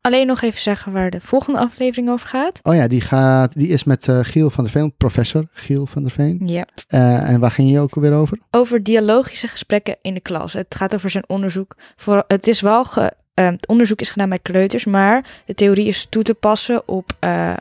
alleen 0.00 0.26
nog 0.26 0.42
even 0.42 0.60
zeggen 0.60 0.92
waar 0.92 1.10
de 1.10 1.20
volgende 1.20 1.58
aflevering 1.58 2.08
over 2.10 2.28
gaat. 2.28 2.60
Oh 2.62 2.74
ja, 2.74 2.88
die, 2.88 3.00
gaat, 3.00 3.58
die 3.58 3.68
is 3.68 3.84
met 3.84 4.08
Giel 4.22 4.50
van 4.50 4.64
der 4.64 4.72
Veen, 4.72 4.94
professor 4.96 5.48
Giel 5.52 5.86
van 5.86 6.02
der 6.02 6.10
Veen. 6.10 6.40
Ja. 6.46 6.66
En 6.86 7.40
waar 7.40 7.50
ging 7.50 7.70
je 7.70 7.80
ook 7.80 7.94
alweer 7.94 8.12
over? 8.12 8.38
Over 8.50 8.82
dialogische 8.82 9.48
gesprekken 9.48 9.96
in 10.02 10.14
de 10.14 10.20
klas. 10.20 10.52
Het 10.52 10.74
gaat 10.74 10.94
over 10.94 11.10
zijn 11.10 11.28
onderzoek. 11.28 11.76
Voor, 11.96 12.24
het 12.26 12.46
is 12.46 12.60
wel 12.60 12.84
ge, 12.84 13.12
eh, 13.36 13.46
het 13.46 13.66
onderzoek 13.66 14.00
is 14.00 14.10
gedaan 14.10 14.28
bij 14.28 14.38
kleuters, 14.38 14.84
maar 14.84 15.24
de 15.46 15.54
theorie 15.54 15.86
is 15.86 16.06
toe 16.08 16.22
te 16.22 16.34
passen 16.34 16.88
op 16.88 17.12
eh, 17.18 17.52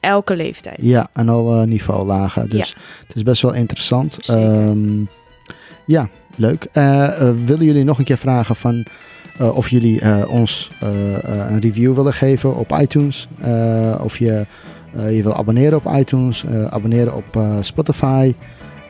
elke 0.00 0.36
leeftijd. 0.36 0.76
Ja, 0.80 1.08
aan 1.12 1.28
alle 1.28 1.66
niveaulagen. 1.66 2.50
Dus 2.50 2.76
het 3.06 3.16
is 3.16 3.22
best 3.22 3.42
wel 3.42 3.52
interessant. 3.52 4.28
Ehm, 4.28 5.00
ja, 5.84 6.08
leuk. 6.36 6.66
Eh, 6.72 7.04
eh, 7.04 7.34
willen 7.44 7.64
jullie 7.64 7.84
nog 7.84 7.98
een 7.98 8.04
keer 8.04 8.18
vragen 8.18 8.56
van 8.56 8.86
eh, 9.38 9.56
of 9.56 9.68
jullie 9.68 10.00
eh, 10.00 10.28
ons 10.30 10.70
eh, 10.80 11.14
eh, 11.14 11.50
een 11.50 11.60
review 11.60 11.94
willen 11.94 12.12
geven 12.12 12.56
op 12.56 12.78
iTunes? 12.80 13.28
Eh, 13.40 14.00
of 14.02 14.18
je 14.18 14.46
eh, 14.94 15.16
je 15.16 15.22
wil 15.22 15.36
abonneren 15.36 15.78
op 15.84 15.92
iTunes, 15.94 16.44
eh, 16.44 16.64
abonneren 16.64 17.14
op 17.14 17.36
eh, 17.36 17.56
Spotify. 17.60 18.34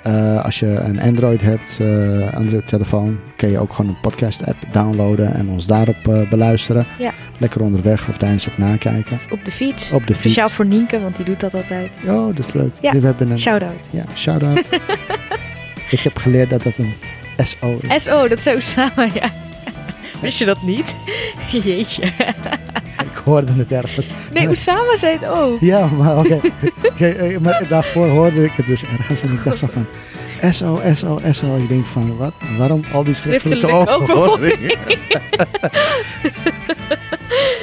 Eh, 0.03 0.44
als 0.44 0.59
je 0.59 0.66
een 0.66 1.00
Android 1.00 1.42
hebt, 1.42 1.78
eh 1.80 2.34
Android 2.34 2.66
telefoon, 2.66 3.18
kun 3.36 3.50
je 3.50 3.59
ook 3.59 3.72
gewoon 3.72 3.90
een 3.90 4.00
podcast 4.00 4.46
app 4.46 4.57
downloaden 4.72 5.34
en 5.34 5.48
ons 5.48 5.66
daarop 5.66 6.09
eh, 6.09 6.28
beluisteren. 6.28 6.86
Ja. 6.98 7.12
Lekker 7.38 7.62
onderweg 7.62 8.09
of 8.09 8.16
tijdens 8.16 8.44
het 8.44 8.59
nakijken. 8.59 9.18
Op 9.30 9.44
de 9.44 9.50
fiets. 9.50 9.92
Op 9.92 10.07
de 10.07 10.14
fiets. 10.14 10.18
Speciaal 10.20 10.48
voor 10.48 10.66
Nienke, 10.66 11.00
want 11.00 11.16
die 11.16 11.24
doet 11.24 11.40
dat 11.40 11.55
altijd. 11.55 11.90
Oh, 12.07 12.36
dat 12.36 12.46
is 12.46 12.53
leuk. 12.53 12.70
Ja. 12.80 12.92
We 12.92 13.07
hebben 13.07 13.30
een 13.30 13.38
Shout-out. 13.38 13.88
ja, 13.90 14.05
shout-out. 14.14 14.68
ik 15.90 16.00
heb 16.00 16.16
geleerd 16.18 16.50
dat 16.50 16.62
dat 16.62 16.78
een 16.78 16.92
SO 17.36 17.78
is. 17.80 18.03
SO, 18.03 18.28
dat 18.28 18.38
is 18.38 18.46
Osama, 18.46 19.09
ja. 19.14 19.30
Wist 20.20 20.38
je 20.38 20.44
dat 20.44 20.62
niet? 20.62 20.94
Jeetje. 21.64 22.12
Ik 23.12 23.20
hoorde 23.24 23.52
het 23.52 23.72
ergens. 23.72 24.08
Nee, 24.32 24.48
Osama 24.48 24.96
zei 24.96 25.18
het 25.20 25.28
ook. 25.30 25.60
Ja, 25.60 25.86
maar 25.86 26.18
oké. 26.18 26.40
Eh, 26.98 27.38
maar 27.38 27.64
daarvoor 27.68 28.06
hoorde 28.08 28.44
ik 28.44 28.52
het 28.52 28.66
dus 28.66 28.84
ergens. 28.98 29.22
En 29.22 29.32
ik 29.32 29.44
dacht 29.44 29.58
zo 29.58 29.66
van... 29.72 29.86
SO, 30.50 30.80
SO, 30.92 31.18
SO. 31.30 31.56
Ik 31.56 31.68
denk 31.68 31.86
van, 31.86 32.16
wat? 32.16 32.32
Waarom 32.58 32.82
al 32.92 33.04
die 33.04 33.14
schriftelijke, 33.14 33.66
Schriftelijke 33.66 34.02
overhoring? 34.02 34.76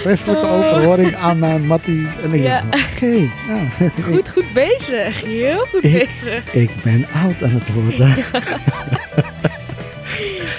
schriftelijke 0.01 0.45
Oh. 0.47 0.53
overhoring 0.53 1.15
aan 1.15 1.39
mijn 1.39 1.65
matties. 1.67 2.15
En 2.23 2.33
ik 2.33 2.41
Ja. 2.43 2.63
dacht, 2.69 2.91
oké. 2.91 3.05
nou, 3.47 3.59
ik, 3.97 4.03
Goed, 4.03 4.29
goed 4.31 4.53
bezig. 4.53 5.23
Heel 5.23 5.65
goed 5.71 5.83
Ik- 5.83 5.93
bezig. 5.93 6.53
ik 6.53 6.69
ben 6.83 7.05
oud 7.23 7.43
aan 7.43 7.49
het 7.63 7.73
worden. 7.73 8.13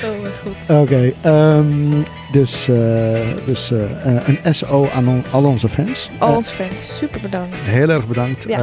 Oh 0.05 0.21
mijn 0.23 0.33
god. 0.67 0.79
Oké, 0.81 1.13
ehm, 1.21 2.03
dus, 2.33 2.69
eh, 2.69 3.21
dus 3.45 3.71
eh, 3.73 4.17
eh, 4.17 4.23
een 4.45 4.55
SO 4.55 4.89
aan 4.95 5.09
on- 5.09 5.25
al 5.31 5.45
onze 5.45 5.69
fans. 5.69 6.11
Al 6.19 6.37
onze 6.37 6.55
fans, 6.55 6.97
super 6.97 7.21
bedankt. 7.21 7.57
heel 7.63 7.89
erg 7.89 8.07
bedankt. 8.07 8.45
Ja. 8.49 8.59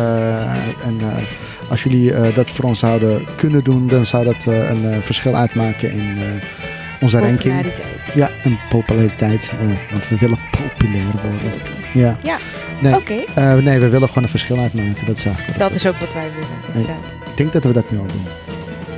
En 0.86 0.98
als 1.70 1.84
jullie 1.84 2.34
dat 2.34 2.50
voor 2.50 2.66
ons 2.66 2.80
zouden 2.80 3.26
kunnen 3.36 3.64
doen, 3.64 3.88
dan 3.88 4.06
zou 4.06 4.24
dat 4.26 4.46
een 4.46 5.04
verschil 5.04 5.36
uitmaken 5.36 5.92
in 5.92 6.18
onze 7.02 7.20
ranking. 7.20 7.56
Populariteit. 7.56 8.14
Ja, 8.14 8.30
en 8.44 8.58
populariteit. 8.70 9.52
want 9.92 10.08
we 10.10 10.18
willen 10.18 10.38
populair 10.52 11.04
worden. 11.22 11.52
Ja. 11.94 12.18
Ja. 12.24 12.38
Nee, 12.82 12.96
Oké, 12.96 13.14
eh, 13.34 13.54
nee, 13.54 13.80
we 13.80 13.90
willen 13.90 14.08
gewoon 14.08 14.24
een 14.24 14.30
verschil 14.30 14.60
uitmaken. 14.60 15.06
Dat 15.06 15.18
is 15.18 15.26
dat 15.58 15.72
is 15.72 15.88
ook 15.88 15.98
wat 15.98 16.14
wij 16.14 16.28
willen. 16.74 16.90
Ik 17.26 17.38
denk 17.38 17.54
dat 17.54 17.64
we 17.64 17.74
dat 17.74 17.92
nu 17.92 17.98
al 17.98 18.06
doen. 18.06 18.26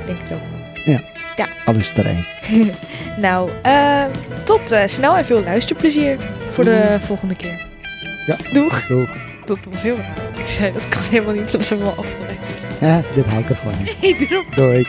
Ik 0.00 0.06
denk 0.06 0.18
het 0.18 0.32
ook 0.32 0.38
wel. 0.84 0.94
Al 0.96 1.19
het 1.64 1.96
er 1.96 2.06
één. 2.06 2.26
Nou, 3.16 3.50
eh, 3.62 4.04
tot 4.44 4.70
eh, 4.70 4.86
snel 4.86 5.16
en 5.16 5.24
veel 5.24 5.42
luisterplezier 5.42 6.16
voor 6.50 6.64
de 6.64 6.96
volgende 7.00 7.36
keer. 7.36 7.66
Ja. 8.26 8.36
Doeg. 8.52 8.86
Doeg. 8.86 9.10
Dat 9.44 9.58
was 9.70 9.82
heel 9.82 9.96
raar. 9.96 10.16
Ik 10.38 10.46
zei, 10.46 10.72
dat 10.72 10.88
kan 10.88 11.02
helemaal 11.02 11.34
niet, 11.34 11.52
dat 11.52 11.60
is 11.60 11.68
helemaal 11.68 11.94
afgelegd. 11.96 12.48
Ja, 12.80 13.02
dit 13.14 13.26
hou 13.26 13.40
ik 13.40 13.48
er 13.48 13.56
gewoon 13.56 13.74
in. 13.78 13.94
Hey, 14.00 14.18
doe 14.18 14.28
erop. 14.28 14.54
Doei. 14.54 14.86